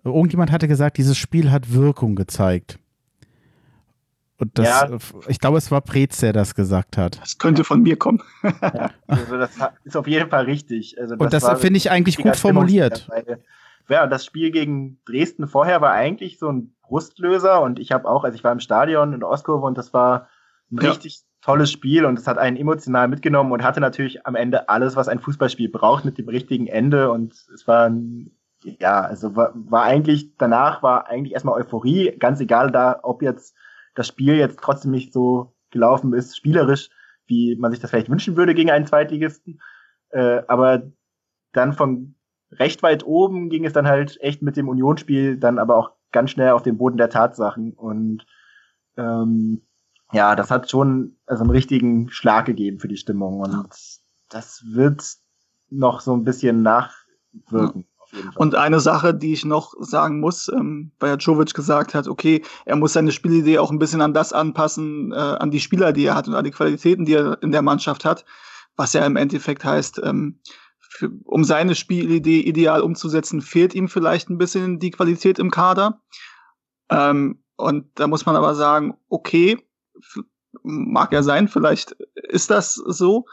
irgendjemand 0.03 0.51
hatte 0.51 0.67
gesagt, 0.67 0.97
dieses 0.97 1.17
Spiel 1.17 1.53
hat 1.53 1.73
Wirkung 1.73 2.17
gezeigt. 2.17 2.81
Und 4.39 4.59
das, 4.59 4.67
ja. 4.67 4.99
ich 5.29 5.39
glaube, 5.39 5.59
es 5.59 5.71
war 5.71 5.83
Preetz, 5.83 6.19
der 6.19 6.33
das 6.33 6.57
gesagt 6.57 6.97
hat. 6.97 7.21
Das 7.23 7.39
könnte 7.39 7.63
von 7.63 7.81
mir 7.81 7.97
kommen. 7.97 8.21
ja, 8.43 8.91
also 9.07 9.39
das 9.39 9.57
ist 9.85 9.97
auf 9.97 10.09
jeden 10.09 10.31
Fall 10.31 10.47
richtig. 10.47 10.99
Also 11.01 11.15
das 11.15 11.25
Und 11.25 11.33
das 11.33 11.61
finde 11.61 11.77
ich 11.77 11.93
eigentlich 11.93 12.17
gut 12.17 12.35
formuliert. 12.35 13.09
Ja, 13.89 14.09
das 14.09 14.25
Spiel 14.25 14.51
gegen 14.51 14.99
Dresden 15.07 15.47
vorher 15.47 15.81
war 15.81 15.93
eigentlich 15.93 16.41
so 16.41 16.51
ein 16.51 16.75
Brustlöser 16.83 17.63
und 17.63 17.79
ich 17.79 17.93
habe 17.93 18.09
auch, 18.09 18.25
also 18.25 18.35
ich 18.35 18.43
war 18.43 18.51
im 18.51 18.59
Stadion 18.59 19.13
in 19.13 19.23
Ostkurve 19.23 19.65
und 19.65 19.79
das 19.79 19.95
war 19.95 20.29
ein 20.73 20.79
ja. 20.83 20.91
richtig 20.91 21.23
tolles 21.47 21.71
Spiel 21.71 22.05
und 22.05 22.19
es 22.19 22.27
hat 22.27 22.39
einen 22.39 22.57
emotional 22.57 23.07
mitgenommen 23.07 23.53
und 23.53 23.63
hatte 23.63 23.81
natürlich 23.81 24.27
am 24.27 24.35
Ende 24.35 24.69
alles, 24.69 24.97
was 24.97 25.07
ein 25.07 25.21
Fußballspiel 25.21 25.69
braucht 25.69 26.05
mit 26.05 26.19
dem 26.19 26.29
richtigen 26.29 26.67
Ende 26.67 27.13
und 27.13 27.35
es 27.55 27.69
war 27.69 27.89
ja, 28.65 29.03
also 29.03 29.37
war, 29.37 29.53
war 29.55 29.85
eigentlich, 29.85 30.37
danach 30.39 30.83
war 30.83 31.07
eigentlich 31.07 31.35
erstmal 31.35 31.61
Euphorie, 31.61 32.17
ganz 32.19 32.41
egal 32.41 32.73
da, 32.73 32.99
ob 33.05 33.23
jetzt 33.23 33.55
das 33.95 34.09
Spiel 34.09 34.35
jetzt 34.35 34.59
trotzdem 34.61 34.91
nicht 34.91 35.13
so 35.13 35.55
gelaufen 35.71 36.15
ist, 36.15 36.37
spielerisch, 36.37 36.91
wie 37.27 37.55
man 37.55 37.71
sich 37.71 37.79
das 37.79 37.91
vielleicht 37.91 38.11
wünschen 38.11 38.37
würde 38.37 38.53
gegen 38.53 38.73
einen 38.73 38.87
Zweitligisten, 38.87 39.61
äh, 40.11 40.43
aber 40.49 40.83
dann 41.53 41.75
von 41.75 42.17
recht 42.51 42.83
weit 42.83 43.07
oben 43.07 43.51
ging 43.51 43.65
es 43.65 43.73
dann 43.73 43.87
halt 43.87 44.21
echt 44.21 44.43
mit 44.43 44.57
dem 44.57 44.69
Unionsspiel 44.69 45.37
dann 45.37 45.61
aber 45.61 45.77
auch 45.77 45.93
ganz 46.11 46.33
schnell 46.33 46.51
auf 46.51 46.63
den 46.63 46.77
Boden 46.77 46.97
der 46.97 47.11
Tatsachen 47.11 47.73
und 47.73 48.27
ähm, 48.97 49.63
ja, 50.13 50.37
das 50.37 50.51
hat 50.51 50.71
schon 50.71 51.17
also 51.27 51.43
einen 51.43 51.51
richtigen 51.51 52.11
Schlag 52.11 52.47
gegeben 52.47 52.79
für 52.79 52.89
die 52.89 52.97
Stimmung 52.97 53.41
und 53.41 53.69
das 54.29 54.65
wird 54.67 55.17
noch 55.69 56.01
so 56.01 56.15
ein 56.15 56.25
bisschen 56.25 56.63
nachwirken. 56.63 57.87
Und 58.37 58.55
eine 58.55 58.81
Sache, 58.81 59.15
die 59.15 59.33
ich 59.33 59.45
noch 59.45 59.75
sagen 59.81 60.21
muss, 60.21 60.49
ähm, 60.49 60.93
weil 61.01 61.17
Jovic 61.19 61.55
gesagt 61.55 61.95
hat, 61.95 62.07
okay, 62.07 62.43
er 62.65 62.77
muss 62.77 62.93
seine 62.93 63.13
Spielidee 63.13 63.59
auch 63.59 63.71
ein 63.71 63.79
bisschen 63.79 64.01
an 64.01 64.15
das 64.15 64.33
anpassen, 64.33 65.13
äh, 65.13 65.17
an 65.17 65.51
die 65.51 65.61
Spieler, 65.61 65.93
die 65.93 66.07
er 66.07 66.15
hat 66.15 66.29
und 66.29 66.35
an 66.35 66.45
die 66.45 66.53
Qualitäten, 66.53 67.05
die 67.05 67.15
er 67.15 67.43
in 67.43 67.53
der 67.53 67.63
Mannschaft 67.63 68.05
hat, 68.05 68.25
was 68.77 68.93
ja 68.93 69.05
im 69.05 69.17
Endeffekt 69.17 69.65
heißt, 69.65 70.01
ähm, 70.05 70.39
für, 70.79 71.11
um 71.25 71.45
seine 71.45 71.75
Spielidee 71.75 72.41
ideal 72.41 72.81
umzusetzen, 72.81 73.43
fehlt 73.43 73.75
ihm 73.75 73.89
vielleicht 73.89 74.31
ein 74.31 74.39
bisschen 74.39 74.79
die 74.79 74.93
Qualität 74.93 75.39
im 75.39 75.51
Kader. 75.51 76.01
Ähm, 76.89 77.43
und 77.57 77.87
da 77.97 78.07
muss 78.07 78.25
man 78.25 78.37
aber 78.37 78.55
sagen, 78.55 78.95
okay, 79.09 79.66
mag 80.63 81.13
ja 81.13 81.23
sein, 81.23 81.49
vielleicht 81.49 81.93
ist 82.15 82.51
das 82.51 82.75
so. 82.75 83.27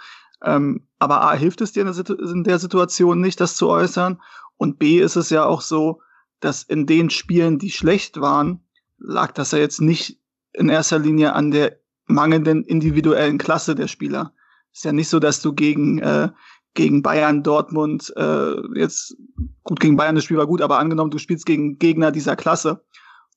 Ähm, 0.44 0.88
aber 1.00 1.22
A, 1.22 1.34
hilft 1.34 1.62
es 1.62 1.72
dir 1.72 1.86
in 1.88 2.44
der, 2.44 2.60
Situation 2.60 3.22
nicht, 3.22 3.40
das 3.40 3.56
zu 3.56 3.70
äußern. 3.70 4.22
Und 4.58 4.78
B, 4.78 5.00
ist 5.00 5.16
es 5.16 5.30
ja 5.30 5.46
auch 5.46 5.62
so, 5.62 6.02
dass 6.40 6.64
in 6.64 6.86
den 6.86 7.10
Spielen, 7.10 7.60
die 7.60 7.72
schlecht 7.72 8.20
waren, 8.20 8.60
lag 8.98 9.32
das 9.32 9.52
ja 9.52 9.60
jetzt 9.60 9.82
nicht 9.82 10.20
in 10.52 10.70
erster 10.70 11.00
Linie 11.00 11.34
an 11.34 11.52
der 11.52 11.80
mangelnden 12.06 12.64
individuellen 12.64 13.38
Klasse 13.38 13.76
der 13.76 13.88
Spieler. 13.88 14.34
Ist 14.74 14.84
ja 14.86 14.92
nicht 14.92 15.10
so, 15.10 15.20
dass 15.20 15.42
du 15.42 15.54
gegen, 15.54 16.00
äh, 16.00 16.30
gegen 16.74 17.02
Bayern, 17.02 17.44
Dortmund, 17.44 18.12
äh, 18.18 18.56
jetzt 18.78 19.16
gut 19.64 19.80
gegen 19.80 19.96
Bayern, 19.96 20.16
das 20.16 20.26
Spiel 20.26 20.38
war 20.38 20.48
gut, 20.48 20.62
aber 20.62 20.80
angenommen, 20.80 21.12
du 21.12 21.18
spielst 21.18 21.46
gegen 21.46 21.78
Gegner 21.80 22.12
dieser 22.12 22.36
Klasse 22.36 22.84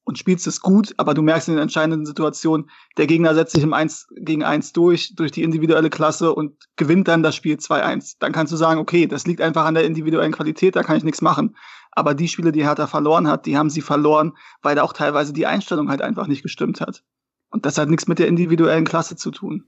und 0.07 0.19
spielst 0.19 0.47
es 0.47 0.61
gut, 0.61 0.95
aber 0.99 1.15
du 1.15 1.23
merkst 1.23 1.49
in 1.49 1.55
den 1.55 1.63
entscheidenden 1.63 2.07
Situationen, 2.07 2.71
der 2.97 3.09
Gegner 3.09 3.35
setzt 3.35 3.55
sich 3.55 3.65
im 3.65 3.73
1 3.73 4.07
gegen 4.17 4.45
1 4.45 4.73
durch, 4.73 5.17
durch 5.17 5.33
die 5.33 5.43
individuelle 5.43 5.91
Klasse 5.91 6.33
und 6.33 6.55
gewinnt 6.77 7.09
dann 7.09 7.25
das 7.25 7.35
Spiel 7.35 7.57
2-1. 7.57 8.15
Dann 8.21 8.31
kannst 8.31 8.53
du 8.53 8.57
sagen, 8.57 8.79
okay, 8.79 9.09
das 9.09 9.27
liegt 9.27 9.41
einfach 9.41 9.65
an 9.65 9.75
der 9.75 9.85
individuellen 9.85 10.31
Qualität, 10.31 10.77
da 10.77 10.85
kann 10.85 10.97
ich 10.97 11.03
nichts 11.03 11.23
machen. 11.23 11.57
Aber 11.91 12.15
die 12.15 12.29
Spiele, 12.29 12.53
die 12.53 12.63
Hertha 12.63 12.87
verloren 12.87 13.27
hat, 13.27 13.47
die 13.47 13.59
haben 13.59 13.69
sie 13.69 13.81
verloren, 13.81 14.35
weil 14.63 14.77
da 14.77 14.85
auch 14.85 14.93
teilweise 14.93 15.33
die 15.33 15.47
Einstellung 15.47 15.91
halt 15.91 16.03
einfach 16.03 16.29
nicht 16.29 16.43
gestimmt 16.43 16.81
hat. 16.81 17.03
Und 17.51 17.67
das 17.67 17.77
hat 17.77 17.89
nichts 17.89 18.07
mit 18.07 18.21
der 18.21 18.29
individuellen 18.29 18.85
Klasse 18.85 19.17
zu 19.17 19.33
tun. 19.33 19.65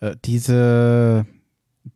Äh, 0.00 0.14
diese 0.26 1.24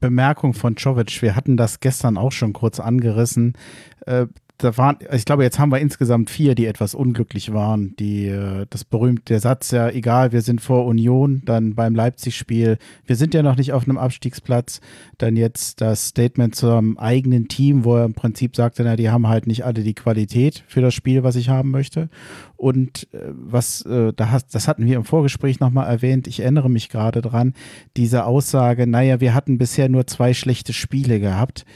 Bemerkung 0.00 0.54
von 0.54 0.74
Czovic, 0.74 1.20
wir 1.20 1.36
hatten 1.36 1.58
das 1.58 1.80
gestern 1.80 2.16
auch 2.16 2.32
schon 2.32 2.54
kurz 2.54 2.80
angerissen. 2.80 3.58
Äh, 4.06 4.26
da 4.58 4.76
waren, 4.78 4.98
ich 5.12 5.24
glaube, 5.24 5.42
jetzt 5.42 5.58
haben 5.58 5.70
wir 5.70 5.78
insgesamt 5.78 6.30
vier, 6.30 6.54
die 6.54 6.66
etwas 6.66 6.94
unglücklich 6.94 7.52
waren. 7.52 7.94
Die, 7.96 8.26
äh, 8.26 8.66
das 8.70 8.84
berühmte 8.84 9.38
Satz, 9.38 9.70
ja, 9.70 9.90
egal, 9.90 10.32
wir 10.32 10.40
sind 10.40 10.60
vor 10.60 10.86
Union, 10.86 11.42
dann 11.44 11.74
beim 11.74 11.94
Leipzig-Spiel, 11.94 12.78
wir 13.04 13.16
sind 13.16 13.34
ja 13.34 13.42
noch 13.42 13.56
nicht 13.56 13.72
auf 13.72 13.84
einem 13.84 13.98
Abstiegsplatz. 13.98 14.80
Dann 15.18 15.36
jetzt 15.36 15.80
das 15.80 16.08
Statement 16.08 16.54
zum 16.54 16.98
eigenen 16.98 17.48
Team, 17.48 17.84
wo 17.84 17.96
er 17.96 18.04
im 18.06 18.14
Prinzip 18.14 18.56
sagte, 18.56 18.82
na, 18.82 18.96
die 18.96 19.10
haben 19.10 19.28
halt 19.28 19.46
nicht 19.46 19.64
alle 19.64 19.82
die 19.82 19.94
Qualität 19.94 20.64
für 20.68 20.80
das 20.80 20.94
Spiel, 20.94 21.22
was 21.22 21.36
ich 21.36 21.50
haben 21.50 21.70
möchte. 21.70 22.08
Und 22.56 23.08
äh, 23.12 23.18
was, 23.32 23.82
äh, 23.82 24.12
da 24.14 24.30
hast, 24.30 24.54
das 24.54 24.68
hatten 24.68 24.86
wir 24.86 24.96
im 24.96 25.04
Vorgespräch 25.04 25.60
nochmal 25.60 25.86
erwähnt, 25.86 26.26
ich 26.26 26.40
erinnere 26.40 26.70
mich 26.70 26.88
gerade 26.88 27.20
dran, 27.20 27.52
diese 27.96 28.24
Aussage, 28.24 28.86
naja, 28.86 29.20
wir 29.20 29.34
hatten 29.34 29.58
bisher 29.58 29.90
nur 29.90 30.06
zwei 30.06 30.32
schlechte 30.32 30.72
Spiele 30.72 31.20
gehabt 31.20 31.66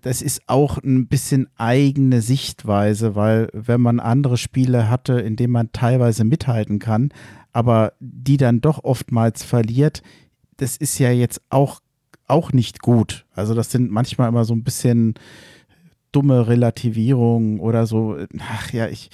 das 0.00 0.22
ist 0.22 0.42
auch 0.46 0.78
ein 0.78 1.08
bisschen 1.08 1.48
eigene 1.56 2.20
Sichtweise, 2.20 3.14
weil 3.14 3.48
wenn 3.52 3.80
man 3.80 4.00
andere 4.00 4.36
Spiele 4.36 4.88
hatte, 4.88 5.14
in 5.14 5.36
denen 5.36 5.52
man 5.52 5.72
teilweise 5.72 6.24
mithalten 6.24 6.78
kann, 6.78 7.10
aber 7.52 7.92
die 8.00 8.36
dann 8.36 8.60
doch 8.60 8.84
oftmals 8.84 9.42
verliert, 9.42 10.02
das 10.56 10.76
ist 10.76 10.98
ja 10.98 11.10
jetzt 11.10 11.40
auch, 11.50 11.80
auch 12.26 12.52
nicht 12.52 12.80
gut. 12.80 13.26
Also 13.34 13.54
das 13.54 13.70
sind 13.70 13.90
manchmal 13.90 14.28
immer 14.28 14.44
so 14.44 14.54
ein 14.54 14.62
bisschen 14.64 15.14
dumme 16.12 16.46
Relativierungen 16.46 17.60
oder 17.60 17.86
so. 17.86 18.16
Ach 18.38 18.72
ja, 18.72 18.88
ich, 18.88 19.10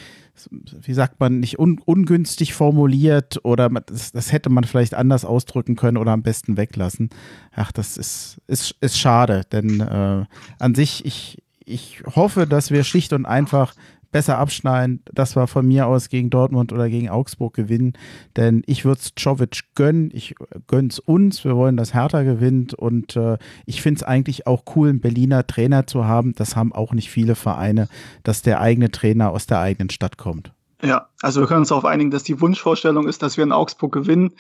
wie 0.83 0.95
sagt 0.95 1.21
man, 1.21 1.41
nicht 1.41 1.59
un 1.59 1.79
ungünstig 1.85 2.55
formuliert 2.55 3.41
oder 3.45 3.69
das, 3.69 4.13
das, 4.13 4.33
hätte 4.33 4.51
man 4.51 4.65
vielleicht 4.65 4.95
anders 4.95 5.25
ausdrücken 5.25 5.77
können 5.77 5.97
oder 5.97 6.13
am 6.13 6.23
besten 6.23 6.57
weglassen. 6.57 7.11
Ach, 7.55 7.71
das 7.73 7.97
ist, 7.97 8.41
ist, 8.47 8.75
ist 8.81 8.99
schade, 8.99 9.43
denn 9.53 9.81
äh, 9.81 10.25
an 10.59 10.75
sich, 10.75 11.05
ich, 11.05 11.43
ich 11.65 12.03
hoffe, 12.17 12.47
dass 12.47 12.71
wir 12.71 12.85
schlicht 12.85 13.13
und 13.13 13.27
einfach 13.27 13.75
besser 14.13 14.39
abschneiden. 14.39 15.03
Das 15.13 15.35
war 15.35 15.49
von 15.49 15.67
mir 15.67 15.87
aus 15.87 16.09
gegen 16.09 16.31
Dortmund 16.31 16.73
oder 16.73 16.89
gegen 16.89 17.09
Augsburg 17.09 17.55
gewinnen. 17.55 17.95
Denn 18.37 18.63
ich 18.67 18.85
würde 18.85 19.01
es 19.01 19.15
Czovic 19.15 19.75
gönnen. 19.75 20.11
Ich 20.13 20.37
gönn's 20.69 21.01
uns. 21.01 21.45
Wir 21.45 21.57
wollen, 21.57 21.77
dass 21.77 21.95
Hertha 21.95 22.23
gewinnt. 22.23 22.75
Und 22.75 23.17
äh, 23.17 23.39
ich 23.67 23.83
finde 23.83 23.99
es 23.99 24.03
eigentlich 24.05 24.47
auch 24.47 24.63
cool, 24.77 24.91
einen 24.91 25.01
Berliner 25.01 25.47
Trainer 25.47 25.87
zu 25.87 26.05
haben. 26.05 26.35
Das 26.35 26.55
haben 26.55 26.73
auch 26.73 26.93
nicht 26.93 27.11
viele 27.11 27.35
Vereine, 27.35 27.89
dass 28.23 28.43
der 28.43 28.61
eigene 28.61 28.93
Trainer 28.93 29.31
aus 29.31 29.47
der 29.47 29.59
eigenen 29.59 29.91
Stadt 29.91 30.19
kommt. 30.19 30.53
Ja, 30.83 31.09
also 31.23 31.41
wir 31.41 31.47
können 31.47 31.61
uns 31.61 31.69
darauf 31.69 31.85
einigen, 31.85 32.11
dass 32.11 32.25
die 32.25 32.41
Wunschvorstellung 32.41 33.09
ist, 33.09 33.23
dass 33.23 33.37
wir 33.37 33.45
in 33.45 33.53
Augsburg 33.53 33.93
gewinnen 33.93 34.33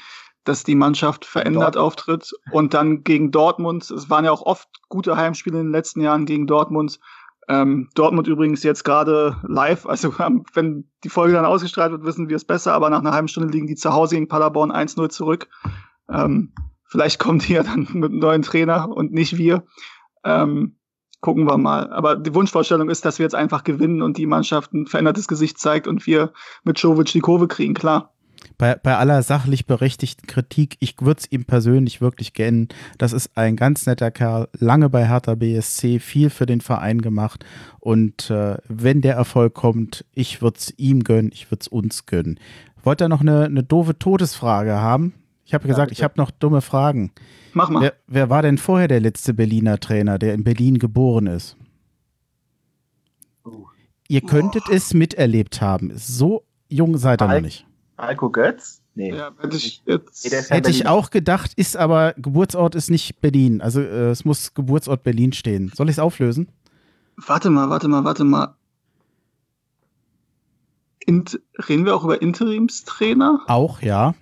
dass 0.44 0.64
die 0.64 0.74
Mannschaft 0.74 1.24
verändert 1.24 1.76
Dortmund. 1.76 1.86
auftritt 1.86 2.32
und 2.50 2.74
dann 2.74 3.04
gegen 3.04 3.30
Dortmund. 3.30 3.88
Es 3.90 4.10
waren 4.10 4.24
ja 4.24 4.32
auch 4.32 4.42
oft 4.42 4.68
gute 4.88 5.16
Heimspiele 5.16 5.60
in 5.60 5.66
den 5.66 5.72
letzten 5.72 6.00
Jahren 6.00 6.26
gegen 6.26 6.46
Dortmund. 6.46 6.98
Ähm, 7.48 7.88
Dortmund 7.94 8.28
übrigens 8.28 8.62
jetzt 8.62 8.84
gerade 8.84 9.36
live, 9.42 9.86
also 9.86 10.14
wenn 10.54 10.88
die 11.04 11.08
Folge 11.08 11.34
dann 11.34 11.44
ausgestrahlt 11.44 11.92
wird, 11.92 12.04
wissen 12.04 12.28
wir 12.28 12.36
es 12.36 12.44
besser, 12.44 12.72
aber 12.72 12.90
nach 12.90 13.00
einer 13.00 13.12
halben 13.12 13.28
Stunde 13.28 13.52
liegen 13.52 13.66
die 13.66 13.74
zu 13.74 13.92
Hause 13.92 14.14
gegen 14.14 14.28
Paderborn 14.28 14.70
1-0 14.70 15.08
zurück. 15.08 15.48
Ähm, 16.08 16.52
vielleicht 16.84 17.18
kommt 17.18 17.48
die 17.48 17.52
ja 17.54 17.62
dann 17.62 17.88
mit 17.92 18.10
einem 18.10 18.20
neuen 18.20 18.42
Trainer 18.42 18.88
und 18.88 19.12
nicht 19.12 19.36
wir. 19.36 19.64
Ähm, 20.24 20.76
gucken 21.20 21.46
wir 21.46 21.58
mal. 21.58 21.92
Aber 21.92 22.16
die 22.16 22.34
Wunschvorstellung 22.34 22.90
ist, 22.90 23.04
dass 23.04 23.18
wir 23.18 23.24
jetzt 23.24 23.34
einfach 23.34 23.64
gewinnen 23.64 24.02
und 24.02 24.18
die 24.18 24.26
Mannschaft 24.26 24.72
ein 24.72 24.86
verändertes 24.86 25.28
Gesicht 25.28 25.58
zeigt 25.58 25.86
und 25.86 26.06
wir 26.06 26.32
mit 26.64 26.78
Jovic 26.80 27.12
die 27.12 27.20
Kurve 27.20 27.48
kriegen, 27.48 27.74
klar 27.74 28.11
bei, 28.62 28.76
bei 28.76 28.96
aller 28.96 29.24
sachlich 29.24 29.66
berechtigten 29.66 30.28
Kritik, 30.28 30.76
ich 30.78 30.94
würde 31.00 31.18
es 31.18 31.32
ihm 31.32 31.44
persönlich 31.44 32.00
wirklich 32.00 32.32
gönnen. 32.32 32.68
Das 32.96 33.12
ist 33.12 33.36
ein 33.36 33.56
ganz 33.56 33.86
netter 33.86 34.12
Kerl, 34.12 34.46
lange 34.56 34.88
bei 34.88 35.08
Hertha 35.08 35.34
BSC, 35.34 35.98
viel 35.98 36.30
für 36.30 36.46
den 36.46 36.60
Verein 36.60 37.02
gemacht. 37.02 37.44
Und 37.80 38.30
äh, 38.30 38.58
wenn 38.68 39.00
der 39.00 39.16
Erfolg 39.16 39.54
kommt, 39.54 40.04
ich 40.14 40.42
würde 40.42 40.58
es 40.60 40.72
ihm 40.76 41.02
gönnen, 41.02 41.32
ich 41.34 41.50
würde 41.50 41.62
es 41.62 41.66
uns 41.66 42.06
gönnen. 42.06 42.38
Wollt 42.84 43.02
ihr 43.02 43.08
noch 43.08 43.22
eine, 43.22 43.46
eine 43.46 43.64
doofe 43.64 43.98
Todesfrage 43.98 44.74
haben? 44.74 45.12
Ich 45.44 45.54
habe 45.54 45.66
gesagt, 45.66 45.90
ich 45.90 46.04
habe 46.04 46.14
noch 46.16 46.30
dumme 46.30 46.60
Fragen. 46.60 47.10
Mach 47.54 47.68
mal. 47.68 47.82
Wer, 47.82 47.94
wer, 48.06 48.30
war 48.30 48.42
denn 48.42 48.58
vorher 48.58 48.86
der 48.86 49.00
letzte 49.00 49.34
Berliner 49.34 49.80
Trainer, 49.80 50.20
der 50.20 50.34
in 50.34 50.44
Berlin 50.44 50.78
geboren 50.78 51.26
ist? 51.26 51.56
Uh. 53.44 53.66
Ihr 54.06 54.20
könntet 54.20 54.62
oh. 54.68 54.72
es 54.72 54.94
miterlebt 54.94 55.60
haben. 55.60 55.90
So 55.96 56.44
jung 56.68 56.96
seid 56.96 57.20
ihr 57.22 57.26
noch 57.26 57.40
nicht. 57.40 57.66
Alko 57.96 58.30
Götz? 58.30 58.82
Nee. 58.94 59.14
Ja, 59.14 59.32
hätte 59.38 59.56
ich, 59.56 59.82
jetzt 59.86 60.50
hätte 60.50 60.70
ich 60.70 60.86
auch 60.86 61.10
gedacht, 61.10 61.52
ist 61.56 61.76
aber 61.76 62.14
Geburtsort 62.18 62.74
ist 62.74 62.90
nicht 62.90 63.20
Berlin. 63.20 63.62
Also 63.62 63.80
äh, 63.80 64.10
es 64.10 64.24
muss 64.24 64.52
Geburtsort 64.52 65.02
Berlin 65.02 65.32
stehen. 65.32 65.72
Soll 65.74 65.88
ich 65.88 65.94
es 65.94 65.98
auflösen? 65.98 66.48
Warte 67.16 67.48
mal, 67.50 67.70
warte 67.70 67.88
mal, 67.88 68.04
warte 68.04 68.24
mal. 68.24 68.54
Int 71.06 71.40
reden 71.68 71.84
wir 71.86 71.96
auch 71.96 72.04
über 72.04 72.20
Interimstrainer? 72.20 73.40
Auch, 73.46 73.82
ja. 73.82 74.14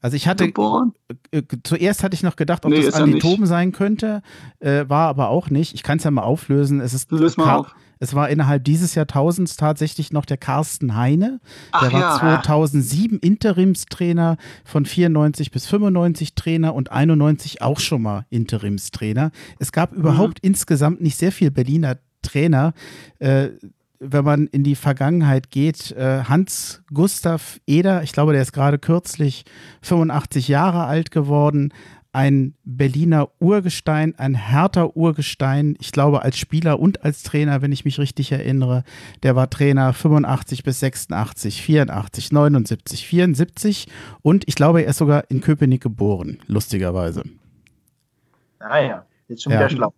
Also 0.00 0.16
ich 0.16 0.26
hatte 0.26 0.48
Geboren? 0.48 0.94
Äh, 1.30 1.42
zuerst 1.62 2.02
hatte 2.02 2.14
ich 2.14 2.24
noch 2.24 2.34
gedacht, 2.34 2.66
ob 2.66 2.72
nee, 2.72 2.82
das 2.82 2.94
Andi 2.94 3.20
Toben 3.20 3.46
sein 3.46 3.70
könnte, 3.70 4.22
äh, 4.58 4.84
war 4.88 5.08
aber 5.08 5.28
auch 5.28 5.48
nicht. 5.48 5.74
Ich 5.74 5.84
kann 5.84 5.98
es 5.98 6.04
ja 6.04 6.10
mal 6.10 6.22
auflösen. 6.22 6.80
Es 6.80 6.92
ist 6.92 7.12
Lös 7.12 7.36
mal 7.36 7.54
auf. 7.54 7.74
Es 8.02 8.14
war 8.14 8.28
innerhalb 8.30 8.64
dieses 8.64 8.96
Jahrtausends 8.96 9.56
tatsächlich 9.56 10.12
noch 10.12 10.24
der 10.24 10.36
Carsten 10.36 10.96
Heine. 10.96 11.38
Ach, 11.70 11.82
der 11.82 11.92
war 11.92 12.00
ja. 12.00 12.16
2007 12.42 13.20
Interimstrainer, 13.20 14.38
von 14.64 14.86
94 14.86 15.52
bis 15.52 15.68
95 15.68 16.34
Trainer 16.34 16.74
und 16.74 16.90
91 16.90 17.62
auch 17.62 17.78
schon 17.78 18.02
mal 18.02 18.26
Interimstrainer. 18.28 19.30
Es 19.60 19.70
gab 19.70 19.92
mhm. 19.92 20.00
überhaupt 20.00 20.40
insgesamt 20.40 21.00
nicht 21.00 21.16
sehr 21.16 21.30
viel 21.30 21.52
Berliner 21.52 21.96
Trainer. 22.22 22.74
Äh, 23.20 23.50
wenn 24.00 24.24
man 24.24 24.48
in 24.48 24.64
die 24.64 24.74
Vergangenheit 24.74 25.50
geht, 25.50 25.92
äh, 25.92 26.24
Hans 26.24 26.82
Gustav 26.92 27.60
Eder, 27.68 28.02
ich 28.02 28.12
glaube, 28.12 28.32
der 28.32 28.42
ist 28.42 28.52
gerade 28.52 28.80
kürzlich 28.80 29.44
85 29.82 30.48
Jahre 30.48 30.86
alt 30.86 31.12
geworden, 31.12 31.72
ein 32.12 32.54
Berliner 32.64 33.30
Urgestein, 33.40 34.14
ein 34.18 34.34
härter 34.34 34.96
Urgestein, 34.96 35.76
ich 35.80 35.92
glaube 35.92 36.22
als 36.22 36.38
Spieler 36.38 36.78
und 36.78 37.04
als 37.04 37.22
Trainer, 37.22 37.62
wenn 37.62 37.72
ich 37.72 37.86
mich 37.86 37.98
richtig 37.98 38.30
erinnere. 38.32 38.84
Der 39.22 39.34
war 39.34 39.48
Trainer 39.48 39.94
85 39.94 40.62
bis 40.62 40.80
86, 40.80 41.62
84, 41.62 42.30
79, 42.30 43.06
74 43.06 43.88
und 44.20 44.44
ich 44.46 44.54
glaube, 44.54 44.82
er 44.82 44.90
ist 44.90 44.98
sogar 44.98 45.24
in 45.30 45.40
Köpenick 45.40 45.82
geboren, 45.82 46.38
lustigerweise. 46.46 47.22
Ah 48.58 48.78
ja, 48.78 49.06
jetzt 49.28 49.42
schon 49.42 49.52
wieder 49.52 49.70
schlau. 49.70 49.94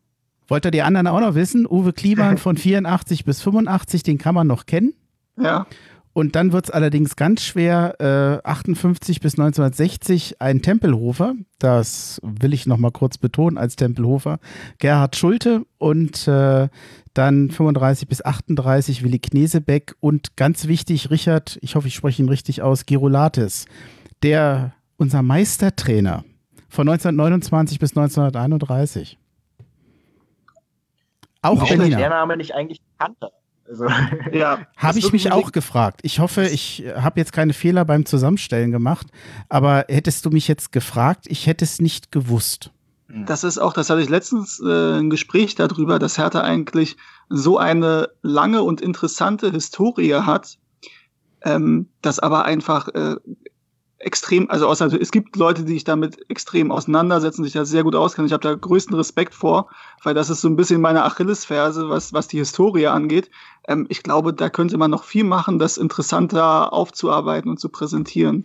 Wollt 0.46 0.64
ihr 0.64 0.70
die 0.70 0.82
anderen 0.82 1.06
auch 1.06 1.20
noch 1.20 1.34
wissen? 1.34 1.66
Uwe 1.66 1.92
Kliman 1.92 2.38
von 2.38 2.56
84 2.56 3.24
bis 3.24 3.40
85, 3.42 4.02
den 4.02 4.18
kann 4.18 4.34
man 4.34 4.46
noch 4.46 4.66
kennen. 4.66 4.94
Ja. 5.36 5.66
Und 6.14 6.36
dann 6.36 6.52
wird 6.52 6.66
es 6.66 6.70
allerdings 6.70 7.16
ganz 7.16 7.42
schwer, 7.42 8.40
äh, 8.44 8.48
58 8.48 9.20
bis 9.20 9.34
1960 9.34 10.40
ein 10.40 10.62
Tempelhofer, 10.62 11.34
das 11.58 12.20
will 12.22 12.54
ich 12.54 12.66
nochmal 12.66 12.92
kurz 12.92 13.18
betonen 13.18 13.58
als 13.58 13.74
Tempelhofer, 13.74 14.38
Gerhard 14.78 15.16
Schulte 15.16 15.66
und 15.76 16.28
äh, 16.28 16.68
dann 17.14 17.50
35 17.50 18.06
bis 18.06 18.24
38 18.24 19.02
Willi 19.02 19.18
Knesebeck 19.18 19.96
und 19.98 20.36
ganz 20.36 20.68
wichtig 20.68 21.10
Richard, 21.10 21.58
ich 21.62 21.74
hoffe, 21.74 21.88
ich 21.88 21.96
spreche 21.96 22.22
ihn 22.22 22.28
richtig 22.28 22.62
aus, 22.62 22.86
Girolates, 22.86 23.66
der 24.22 24.72
unser 24.96 25.22
Meistertrainer 25.22 26.24
von 26.68 26.88
1929 26.88 27.80
bis 27.80 27.90
1931. 27.90 29.18
Auch 31.42 31.60
Warum 31.60 31.76
Berliner. 31.76 31.96
der 31.96 32.08
Name 32.10 32.36
nicht 32.36 32.54
eigentlich 32.54 32.80
kannte. 32.98 33.30
Also, 33.68 33.86
ja, 34.32 34.66
habe 34.76 34.98
ich 34.98 35.12
mich 35.12 35.32
auch 35.32 35.52
gefragt. 35.52 36.00
Ich 36.02 36.18
hoffe, 36.18 36.46
ich 36.46 36.84
habe 36.94 37.20
jetzt 37.20 37.32
keine 37.32 37.52
Fehler 37.52 37.84
beim 37.84 38.06
Zusammenstellen 38.06 38.70
gemacht, 38.70 39.06
aber 39.48 39.86
hättest 39.88 40.24
du 40.26 40.30
mich 40.30 40.48
jetzt 40.48 40.72
gefragt, 40.72 41.26
ich 41.28 41.46
hätte 41.46 41.64
es 41.64 41.80
nicht 41.80 42.12
gewusst. 42.12 42.70
Hm. 43.08 43.26
Das 43.26 43.44
ist 43.44 43.58
auch, 43.58 43.72
das 43.72 43.90
hatte 43.90 44.02
ich 44.02 44.08
letztens 44.08 44.60
äh, 44.60 44.98
ein 44.98 45.10
Gespräch 45.10 45.54
darüber, 45.54 45.98
dass 45.98 46.18
Hertha 46.18 46.40
eigentlich 46.40 46.96
so 47.28 47.58
eine 47.58 48.08
lange 48.22 48.62
und 48.62 48.80
interessante 48.80 49.50
Historie 49.50 50.14
hat, 50.14 50.58
ähm, 51.42 51.88
dass 52.02 52.18
aber 52.18 52.44
einfach 52.44 52.88
äh, 52.88 53.16
extrem, 54.05 54.50
also 54.50 54.68
außer, 54.68 54.92
es 55.00 55.11
gibt 55.11 55.36
Leute, 55.36 55.64
die 55.64 55.72
sich 55.72 55.84
damit 55.84 56.28
extrem 56.28 56.70
auseinandersetzen, 56.70 57.42
sich 57.42 57.55
da 57.55 57.64
sehr 57.64 57.82
gut 57.82 57.94
auskennen. 57.94 58.26
Ich 58.26 58.32
habe 58.32 58.42
da 58.42 58.55
größten 58.55 58.94
Respekt 58.94 59.34
vor, 59.34 59.68
weil 60.02 60.14
das 60.14 60.30
ist 60.30 60.40
so 60.40 60.48
ein 60.48 60.57
bisschen 60.57 60.80
meine 60.80 61.05
Achillesferse, 61.05 61.88
was, 61.88 62.12
was 62.12 62.28
die 62.28 62.38
Historie 62.38 62.86
angeht. 62.86 63.30
Ähm, 63.66 63.86
ich 63.88 64.02
glaube, 64.02 64.32
da 64.32 64.50
könnte 64.50 64.76
man 64.76 64.90
noch 64.90 65.05
viel 65.05 65.24
machen, 65.24 65.59
das 65.59 65.78
interessanter 65.78 66.72
aufzuarbeiten 66.72 67.50
und 67.50 67.59
zu 67.59 67.68
präsentieren. 67.68 68.44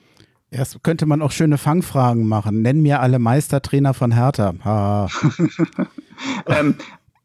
Erst 0.52 0.82
könnte 0.84 1.06
man 1.06 1.22
auch 1.22 1.32
schöne 1.32 1.58
Fangfragen 1.58 2.28
machen. 2.28 2.62
Nenn 2.62 2.82
mir 2.82 3.02
alle 3.02 3.20
Meistertrainer 3.20 3.94
von 3.94 4.12
Hertha. 4.12 5.08
ähm, 6.48 6.76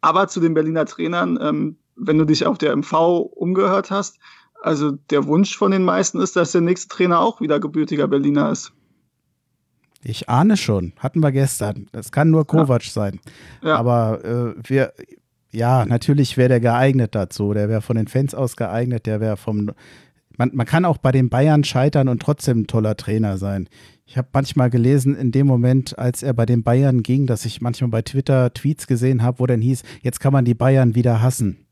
aber 0.02 0.28
zu 0.28 0.40
den 0.40 0.52
Berliner 0.52 0.84
Trainern, 0.84 1.38
ähm, 1.40 1.76
wenn 1.96 2.18
du 2.18 2.26
dich 2.26 2.44
auf 2.44 2.58
der 2.58 2.76
MV 2.76 2.92
umgehört 2.92 3.90
hast, 3.90 4.18
also 4.64 4.92
der 5.10 5.26
Wunsch 5.26 5.56
von 5.56 5.70
den 5.70 5.84
meisten 5.84 6.20
ist, 6.20 6.36
dass 6.36 6.52
der 6.52 6.62
nächste 6.62 6.88
Trainer 6.88 7.20
auch 7.20 7.40
wieder 7.40 7.60
gebürtiger 7.60 8.08
Berliner 8.08 8.50
ist. 8.50 8.72
Ich 10.02 10.28
ahne 10.28 10.56
schon, 10.56 10.92
hatten 10.98 11.20
wir 11.20 11.32
gestern. 11.32 11.88
Das 11.92 12.12
kann 12.12 12.30
nur 12.30 12.46
Kovac 12.46 12.84
ja. 12.84 12.90
sein. 12.90 13.20
Ja. 13.62 13.76
Aber 13.76 14.24
äh, 14.24 14.54
wir, 14.62 14.92
ja, 15.50 15.84
natürlich 15.84 16.36
wäre 16.36 16.48
der 16.48 16.60
geeignet 16.60 17.14
dazu. 17.14 17.52
Der 17.52 17.68
wäre 17.68 17.82
von 17.82 17.96
den 17.96 18.08
Fans 18.08 18.34
aus 18.34 18.56
geeignet. 18.56 19.06
Der 19.06 19.20
wäre 19.20 19.36
vom. 19.36 19.70
Man, 20.36 20.50
man 20.52 20.66
kann 20.66 20.84
auch 20.84 20.98
bei 20.98 21.12
den 21.12 21.28
Bayern 21.28 21.62
scheitern 21.62 22.08
und 22.08 22.20
trotzdem 22.20 22.60
ein 22.60 22.66
toller 22.66 22.96
Trainer 22.96 23.38
sein. 23.38 23.68
Ich 24.04 24.18
habe 24.18 24.28
manchmal 24.32 24.68
gelesen, 24.68 25.14
in 25.14 25.30
dem 25.30 25.46
Moment, 25.46 25.98
als 25.98 26.22
er 26.22 26.34
bei 26.34 26.44
den 26.44 26.62
Bayern 26.62 27.02
ging, 27.02 27.26
dass 27.26 27.44
ich 27.44 27.60
manchmal 27.60 27.90
bei 27.90 28.02
Twitter 28.02 28.52
Tweets 28.52 28.86
gesehen 28.86 29.22
habe, 29.22 29.38
wo 29.38 29.46
dann 29.46 29.60
hieß, 29.60 29.82
jetzt 30.02 30.20
kann 30.20 30.32
man 30.32 30.44
die 30.44 30.54
Bayern 30.54 30.94
wieder 30.94 31.22
hassen. 31.22 31.63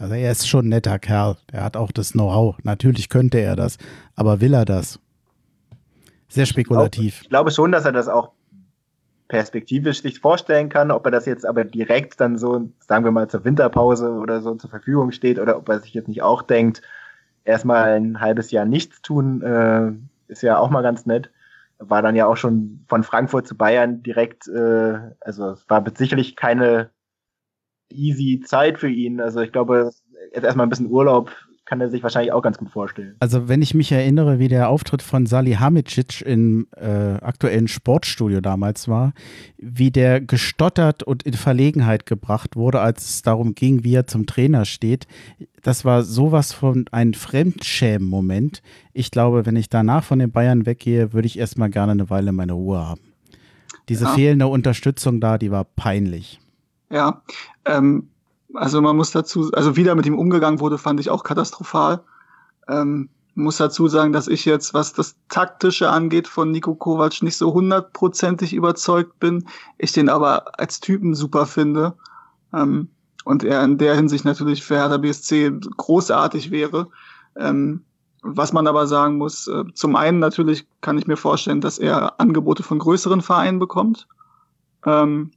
Also 0.00 0.14
er 0.14 0.32
ist 0.32 0.48
schon 0.48 0.64
ein 0.64 0.70
netter 0.70 0.98
Kerl. 0.98 1.36
Er 1.52 1.62
hat 1.62 1.76
auch 1.76 1.92
das 1.92 2.12
Know-how. 2.12 2.56
Natürlich 2.62 3.10
könnte 3.10 3.38
er 3.38 3.54
das. 3.54 3.76
Aber 4.16 4.40
will 4.40 4.54
er 4.54 4.64
das? 4.64 4.98
Sehr 6.28 6.46
spekulativ. 6.46 7.16
Ich, 7.16 7.22
ich 7.24 7.28
glaube 7.28 7.50
schon, 7.50 7.70
dass 7.70 7.84
er 7.84 7.92
das 7.92 8.08
auch 8.08 8.30
perspektivisch 9.28 10.00
sich 10.00 10.18
vorstellen 10.18 10.70
kann, 10.70 10.90
ob 10.90 11.04
er 11.04 11.12
das 11.12 11.26
jetzt 11.26 11.44
aber 11.44 11.64
direkt 11.64 12.18
dann 12.18 12.38
so, 12.38 12.70
sagen 12.80 13.04
wir 13.04 13.12
mal, 13.12 13.28
zur 13.28 13.44
Winterpause 13.44 14.10
oder 14.12 14.40
so 14.40 14.54
zur 14.54 14.70
Verfügung 14.70 15.12
steht 15.12 15.38
oder 15.38 15.58
ob 15.58 15.68
er 15.68 15.80
sich 15.80 15.92
jetzt 15.92 16.08
nicht 16.08 16.22
auch 16.22 16.42
denkt, 16.42 16.80
erstmal 17.44 17.90
ein 17.90 18.20
halbes 18.20 18.50
Jahr 18.50 18.64
nichts 18.64 19.02
tun, 19.02 19.42
äh, 19.42 19.92
ist 20.28 20.42
ja 20.42 20.58
auch 20.58 20.70
mal 20.70 20.82
ganz 20.82 21.04
nett. 21.04 21.30
War 21.78 22.00
dann 22.00 22.16
ja 22.16 22.26
auch 22.26 22.36
schon 22.36 22.84
von 22.88 23.04
Frankfurt 23.04 23.46
zu 23.46 23.54
Bayern 23.54 24.02
direkt, 24.02 24.48
äh, 24.48 24.98
also 25.20 25.50
es 25.50 25.68
war 25.68 25.84
sicherlich 25.94 26.36
keine 26.36 26.90
easy 27.92 28.42
Zeit 28.44 28.78
für 28.78 28.90
ihn. 28.90 29.20
Also 29.20 29.40
ich 29.40 29.52
glaube, 29.52 29.90
jetzt 30.34 30.44
erstmal 30.44 30.66
ein 30.66 30.70
bisschen 30.70 30.90
Urlaub 30.90 31.30
kann 31.70 31.80
er 31.80 31.88
sich 31.88 32.02
wahrscheinlich 32.02 32.32
auch 32.32 32.42
ganz 32.42 32.58
gut 32.58 32.68
vorstellen. 32.68 33.14
Also 33.20 33.48
wenn 33.48 33.62
ich 33.62 33.74
mich 33.74 33.92
erinnere, 33.92 34.40
wie 34.40 34.48
der 34.48 34.68
Auftritt 34.68 35.02
von 35.02 35.26
Sali 35.26 35.52
Hamicic 35.52 36.20
im 36.20 36.66
äh, 36.76 37.12
aktuellen 37.20 37.68
Sportstudio 37.68 38.40
damals 38.40 38.88
war, 38.88 39.12
wie 39.56 39.92
der 39.92 40.20
gestottert 40.20 41.04
und 41.04 41.22
in 41.22 41.34
Verlegenheit 41.34 42.06
gebracht 42.06 42.56
wurde, 42.56 42.80
als 42.80 43.08
es 43.08 43.22
darum 43.22 43.54
ging, 43.54 43.84
wie 43.84 43.94
er 43.94 44.08
zum 44.08 44.26
Trainer 44.26 44.64
steht, 44.64 45.06
das 45.62 45.84
war 45.84 46.02
sowas 46.02 46.52
von 46.52 46.86
ein 46.90 47.14
Fremdschämen-Moment. 47.14 48.62
Ich 48.92 49.12
glaube, 49.12 49.46
wenn 49.46 49.54
ich 49.54 49.68
danach 49.68 50.02
von 50.02 50.18
den 50.18 50.32
Bayern 50.32 50.66
weggehe, 50.66 51.12
würde 51.12 51.26
ich 51.26 51.38
erstmal 51.38 51.70
gerne 51.70 51.92
eine 51.92 52.10
Weile 52.10 52.32
meine 52.32 52.54
Ruhe 52.54 52.80
haben. 52.80 53.02
Diese 53.88 54.06
ja. 54.06 54.14
fehlende 54.14 54.48
Unterstützung 54.48 55.20
da, 55.20 55.38
die 55.38 55.52
war 55.52 55.62
peinlich. 55.62 56.40
Ja, 56.90 57.22
ähm, 57.64 58.10
also 58.54 58.80
man 58.80 58.96
muss 58.96 59.12
dazu, 59.12 59.50
also 59.52 59.76
wie 59.76 59.84
da 59.84 59.94
mit 59.94 60.06
ihm 60.06 60.18
umgegangen 60.18 60.60
wurde, 60.60 60.78
fand 60.78 61.00
ich 61.00 61.10
auch 61.10 61.22
katastrophal. 61.22 62.02
Ähm, 62.68 63.08
muss 63.34 63.58
dazu 63.58 63.88
sagen, 63.88 64.12
dass 64.12 64.28
ich 64.28 64.44
jetzt, 64.44 64.74
was 64.74 64.92
das 64.92 65.16
Taktische 65.28 65.90
angeht, 65.90 66.26
von 66.26 66.50
Nico 66.50 66.74
Kovac 66.74 67.22
nicht 67.22 67.36
so 67.36 67.54
hundertprozentig 67.54 68.52
überzeugt 68.52 69.18
bin. 69.20 69.46
Ich 69.78 69.92
den 69.92 70.08
aber 70.08 70.58
als 70.58 70.80
Typen 70.80 71.14
super 71.14 71.46
finde. 71.46 71.94
Ähm, 72.52 72.88
und 73.24 73.44
er 73.44 73.62
in 73.62 73.78
der 73.78 73.94
Hinsicht 73.94 74.24
natürlich 74.24 74.64
für 74.64 74.76
Hertha 74.76 74.96
BSC 74.96 75.52
großartig 75.76 76.50
wäre. 76.50 76.88
Ähm, 77.36 77.84
was 78.22 78.52
man 78.52 78.66
aber 78.66 78.86
sagen 78.86 79.16
muss, 79.16 79.46
äh, 79.46 79.64
zum 79.74 79.96
einen 79.96 80.18
natürlich 80.18 80.66
kann 80.80 80.98
ich 80.98 81.06
mir 81.06 81.16
vorstellen, 81.16 81.60
dass 81.60 81.78
er 81.78 82.20
Angebote 82.20 82.62
von 82.62 82.78
größeren 82.78 83.22
Vereinen 83.22 83.58
bekommt. 83.58 84.08
Ähm, 84.84 85.30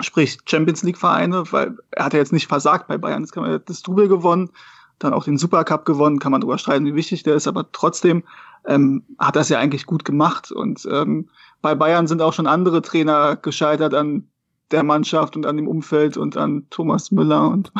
sprich 0.00 0.38
Champions 0.46 0.82
League 0.82 0.98
Vereine, 0.98 1.44
weil 1.52 1.76
er 1.90 2.06
hat 2.06 2.12
ja 2.12 2.18
jetzt 2.18 2.32
nicht 2.32 2.46
versagt 2.46 2.88
bei 2.88 2.98
Bayern. 2.98 3.22
Jetzt 3.22 3.32
kann 3.32 3.42
man 3.42 3.60
das 3.64 3.82
Double 3.82 4.08
gewonnen, 4.08 4.50
dann 4.98 5.12
auch 5.12 5.24
den 5.24 5.38
Supercup 5.38 5.84
gewonnen, 5.84 6.18
kann 6.18 6.32
man 6.32 6.40
darüber 6.40 6.58
streiten, 6.58 6.86
wie 6.86 6.94
wichtig 6.94 7.22
der 7.22 7.34
ist, 7.34 7.46
aber 7.46 7.70
trotzdem 7.72 8.22
ähm, 8.66 9.04
hat 9.18 9.36
das 9.36 9.48
ja 9.48 9.58
eigentlich 9.58 9.86
gut 9.86 10.04
gemacht. 10.04 10.50
Und 10.50 10.86
ähm, 10.90 11.28
bei 11.62 11.74
Bayern 11.74 12.06
sind 12.06 12.22
auch 12.22 12.32
schon 12.32 12.46
andere 12.46 12.82
Trainer 12.82 13.36
gescheitert 13.36 13.94
an 13.94 14.28
der 14.70 14.82
Mannschaft 14.82 15.36
und 15.36 15.46
an 15.46 15.56
dem 15.56 15.68
Umfeld 15.68 16.16
und 16.16 16.36
an 16.36 16.66
Thomas 16.70 17.10
Müller 17.12 17.48
und 17.48 17.72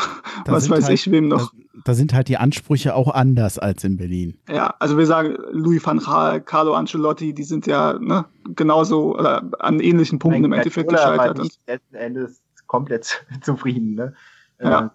da 0.45 0.53
was 0.53 0.71
weiß 0.71 0.85
halt, 0.85 0.95
ich 0.95 1.11
wem 1.11 1.29
noch. 1.29 1.53
Da 1.85 1.95
sind 1.95 2.15
halt 2.15 2.29
die 2.29 2.37
Ansprüche 2.37 2.95
auch 2.95 3.13
anders 3.13 3.59
als 3.59 3.85
in 3.85 3.97
Berlin. 3.97 4.39
Ja, 4.49 4.75
also 4.79 4.97
wir 4.97 5.07
sagen, 5.07 5.37
Louis 5.51 5.85
van 5.85 5.99
Gaal, 5.99 6.41
Carlo 6.41 6.75
Ancelotti, 6.75 7.35
die 7.35 7.45
sind 7.45 7.67
ja 7.67 7.99
ne, 7.99 8.25
genauso 8.55 9.17
oder 9.17 9.43
an 9.59 9.81
ähnlichen 9.81 10.19
Punkten 10.19 10.45
im 10.45 10.53
Endeffekt 10.53 10.91
gescheitert. 10.91 11.39
Und 11.39 11.59
letzten 11.67 11.95
Endes 11.95 12.43
komplett 12.67 13.25
zufrieden. 13.43 13.95
Ne? 13.95 14.15
Ja. 14.61 14.93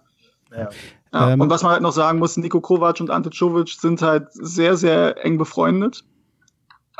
ja. 0.50 0.70
ja. 1.12 1.30
Ähm, 1.32 1.40
und 1.40 1.50
was 1.50 1.62
man 1.62 1.72
halt 1.72 1.82
noch 1.82 1.92
sagen 1.92 2.18
muss, 2.18 2.36
Nico 2.36 2.60
Kovac 2.60 3.00
und 3.00 3.10
Ante 3.10 3.30
Czovic 3.30 3.68
sind 3.68 4.00
halt 4.02 4.28
sehr, 4.32 4.76
sehr 4.76 5.24
eng 5.24 5.38
befreundet. 5.38 6.04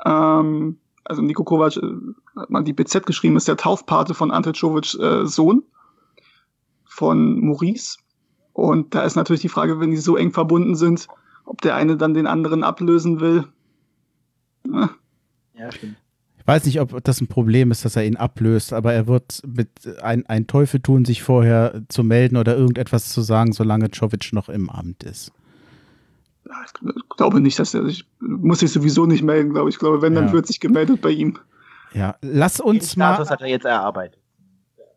Ähm, 0.05 0.79
also 1.05 1.23
Nico 1.23 1.45
Kovac, 1.45 1.77
äh, 1.77 1.81
hat 2.37 2.51
man 2.51 2.65
die 2.65 2.73
BZ 2.73 3.07
geschrieben, 3.07 3.37
ist 3.37 3.49
der 3.49 3.57
Taufpate 3.57 4.15
von 4.15 4.31
Ante 4.31 4.53
Czovic 4.53 4.95
äh, 5.01 5.27
Sohn 5.27 5.63
von 6.85 7.41
Maurice. 7.41 7.99
Und 8.53 8.95
da 8.95 9.03
ist 9.03 9.17
natürlich 9.17 9.43
die 9.43 9.49
Frage, 9.49 9.81
wenn 9.81 9.91
die 9.91 9.97
so 9.97 10.17
eng 10.17 10.33
verbunden 10.33 10.75
sind, 10.75 11.09
ob 11.45 11.61
der 11.63 11.75
eine 11.75 11.97
dann 11.97 12.15
den 12.15 12.27
anderen 12.27 12.65
ablösen 12.65 13.21
will. 13.21 13.45
Ja, 14.71 14.91
ja 15.55 15.73
stimmt. 15.73 15.97
Ich 16.39 16.47
weiß 16.49 16.65
nicht, 16.65 16.81
ob 16.81 17.05
das 17.05 17.21
ein 17.21 17.29
Problem 17.29 17.71
ist, 17.71 17.85
dass 17.85 17.95
er 17.95 18.05
ihn 18.05 18.17
ablöst, 18.17 18.73
aber 18.73 18.93
er 18.93 19.07
wird 19.07 19.43
mit 19.47 19.69
ein, 20.03 20.27
ein 20.27 20.49
Teufel 20.49 20.81
tun, 20.81 21.05
sich 21.05 21.23
vorher 21.23 21.83
zu 21.89 22.03
melden 22.03 22.37
oder 22.37 22.57
irgendetwas 22.57 23.11
zu 23.11 23.21
sagen, 23.21 23.53
solange 23.53 23.93
Czovic 23.93 24.33
noch 24.33 24.49
im 24.49 24.69
Amt 24.69 25.05
ist. 25.05 25.31
Ich 26.45 27.17
glaube 27.17 27.41
nicht, 27.41 27.61
dass 27.61 27.75
er 27.75 27.85
sich, 27.87 28.05
muss 28.19 28.59
sich 28.59 28.73
sowieso 28.73 29.07
nicht 29.07 29.23
melden, 29.23 29.53
glaube 29.53 29.69
ich. 29.69 29.77
Ich 29.77 29.79
glaube, 29.79 30.03
wenn, 30.03 30.17
dann 30.17 30.27
ja. 30.27 30.33
wird 30.33 30.49
sich 30.49 30.59
gemeldet 30.59 31.01
bei 31.01 31.11
ihm. 31.11 31.39
Ja, 31.93 32.17
lass 32.23 32.59
uns 32.59 32.91
Den 32.91 32.99
mal. 32.99 33.15
Status 33.15 33.31
hat 33.31 33.41
er 33.41 33.49
jetzt 33.49 33.65
erarbeitet. 33.65 34.19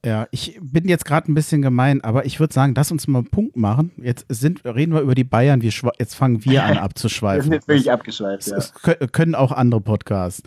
Ja, 0.06 0.28
ich 0.30 0.60
bin 0.62 0.88
jetzt 0.88 1.04
gerade 1.04 1.32
ein 1.32 1.34
bisschen 1.34 1.64
gemein, 1.64 2.02
aber 2.04 2.26
ich 2.26 2.40
würde 2.40 2.54
sagen, 2.54 2.74
lass 2.76 2.92
uns 2.92 3.08
mal 3.08 3.20
einen 3.20 3.30
Punkt 3.30 3.58
machen. 3.58 3.92
Jetzt 3.98 4.28
sind, 4.30 4.64
reden 4.64 4.94
wir 4.94 5.02
über 5.02 5.16
die 5.16 5.24
Bayern, 5.24 5.64
wir 5.64 5.74
jetzt 5.98 6.14
fangen 6.14 6.46
wir 6.46 6.64
an 6.64 6.78
abzuschweifen. 6.78 7.40
wir 7.40 7.44
sind 7.44 7.54
jetzt 7.54 7.68
wirklich 7.68 7.92
abgeschweift, 7.92 8.46
ja. 8.46 8.56
Das 8.56 8.74
können 9.12 9.34
auch 9.34 9.52
andere 9.52 9.82
Podcasts. 9.82 10.44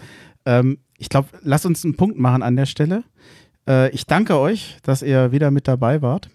Ähm, 0.46 0.78
ich 0.96 1.08
glaube, 1.08 1.28
lass 1.42 1.66
uns 1.66 1.84
einen 1.84 1.96
Punkt 1.96 2.20
machen 2.20 2.44
an 2.44 2.54
der 2.54 2.66
Stelle. 2.66 3.02
Äh, 3.68 3.90
ich 3.90 4.06
danke 4.06 4.38
euch, 4.38 4.76
dass 4.84 5.02
ihr 5.02 5.32
wieder 5.32 5.50
mit 5.50 5.66
dabei 5.66 6.02
wart. 6.02 6.30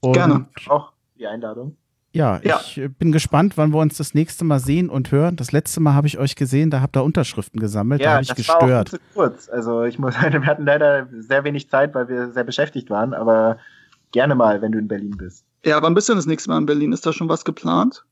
Und 0.00 0.14
Gerne. 0.14 0.48
Auch 0.66 0.92
die 1.16 1.26
Einladung. 1.28 1.76
Ja, 2.18 2.40
ja, 2.42 2.60
ich 2.60 2.80
bin 2.98 3.12
gespannt, 3.12 3.56
wann 3.56 3.72
wir 3.72 3.78
uns 3.78 3.96
das 3.96 4.12
nächste 4.12 4.44
Mal 4.44 4.58
sehen 4.58 4.90
und 4.90 5.12
hören. 5.12 5.36
Das 5.36 5.52
letzte 5.52 5.78
Mal 5.78 5.94
habe 5.94 6.08
ich 6.08 6.18
euch 6.18 6.34
gesehen, 6.34 6.68
da 6.68 6.80
habt 6.80 6.96
ihr 6.96 7.04
Unterschriften 7.04 7.60
gesammelt, 7.60 8.00
ja, 8.00 8.06
da 8.06 8.12
habe 8.14 8.22
ich 8.22 8.28
das 8.28 8.36
gestört. 8.38 8.60
War 8.60 8.80
auch 8.80 8.84
zu 8.86 8.98
kurz. 9.14 9.48
Also 9.48 9.84
ich 9.84 10.00
muss 10.00 10.14
sagen, 10.14 10.32
wir 10.42 10.46
hatten 10.46 10.64
leider 10.64 11.06
sehr 11.12 11.44
wenig 11.44 11.70
Zeit, 11.70 11.94
weil 11.94 12.08
wir 12.08 12.32
sehr 12.32 12.42
beschäftigt 12.42 12.90
waren, 12.90 13.14
aber 13.14 13.58
gerne 14.10 14.34
mal, 14.34 14.60
wenn 14.60 14.72
du 14.72 14.80
in 14.80 14.88
Berlin 14.88 15.16
bist. 15.16 15.44
Ja, 15.64 15.80
wann 15.80 15.94
bist 15.94 16.08
du 16.08 16.14
das 16.16 16.26
nächste 16.26 16.50
Mal 16.50 16.58
in 16.58 16.66
Berlin? 16.66 16.92
Ist 16.92 17.06
da 17.06 17.12
schon 17.12 17.28
was 17.28 17.44
geplant? 17.44 18.04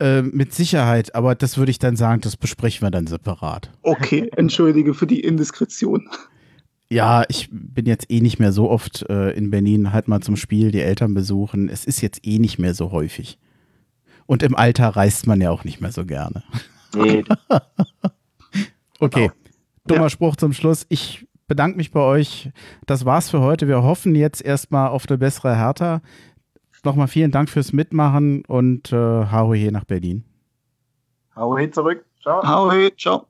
Äh, 0.00 0.22
mit 0.22 0.52
Sicherheit, 0.52 1.14
aber 1.14 1.36
das 1.36 1.56
würde 1.56 1.70
ich 1.70 1.78
dann 1.78 1.94
sagen, 1.94 2.22
das 2.22 2.36
besprechen 2.36 2.84
wir 2.84 2.90
dann 2.90 3.06
separat. 3.06 3.70
Okay, 3.82 4.28
entschuldige 4.34 4.92
für 4.92 5.06
die 5.06 5.20
Indiskretion. 5.20 6.08
Ja, 6.92 7.24
ich 7.28 7.48
bin 7.52 7.86
jetzt 7.86 8.10
eh 8.10 8.20
nicht 8.20 8.40
mehr 8.40 8.52
so 8.52 8.68
oft 8.68 9.08
äh, 9.08 9.30
in 9.30 9.50
Berlin, 9.50 9.92
halt 9.92 10.08
mal 10.08 10.20
zum 10.20 10.36
Spiel, 10.36 10.72
die 10.72 10.80
Eltern 10.80 11.14
besuchen. 11.14 11.68
Es 11.68 11.84
ist 11.84 12.00
jetzt 12.00 12.26
eh 12.26 12.38
nicht 12.38 12.58
mehr 12.58 12.74
so 12.74 12.90
häufig. 12.90 13.38
Und 14.26 14.42
im 14.42 14.56
Alter 14.56 14.88
reist 14.88 15.26
man 15.26 15.40
ja 15.40 15.50
auch 15.50 15.64
nicht 15.64 15.80
mehr 15.80 15.92
so 15.92 16.04
gerne. 16.04 16.42
Nee. 16.94 17.24
okay, 18.98 19.28
genau. 19.28 19.32
dummer 19.86 20.02
ja. 20.02 20.10
Spruch 20.10 20.34
zum 20.34 20.52
Schluss. 20.52 20.84
Ich 20.88 21.26
bedanke 21.46 21.76
mich 21.76 21.92
bei 21.92 22.00
euch. 22.00 22.50
Das 22.86 23.04
war's 23.04 23.30
für 23.30 23.40
heute. 23.40 23.68
Wir 23.68 23.82
hoffen 23.84 24.16
jetzt 24.16 24.42
erstmal 24.42 24.88
auf 24.88 25.08
eine 25.08 25.18
bessere 25.18 25.56
Hertha. 25.56 26.02
Nochmal 26.82 27.08
vielen 27.08 27.30
Dank 27.30 27.50
fürs 27.50 27.72
Mitmachen 27.72 28.44
und 28.46 28.92
äh, 28.92 28.96
Hau 28.96 29.54
nach 29.54 29.84
Berlin. 29.84 30.24
Hau 31.36 31.56
zurück. 31.68 32.04
Ciao. 32.22 32.42
Hau 32.42 32.88
ciao. 32.96 33.29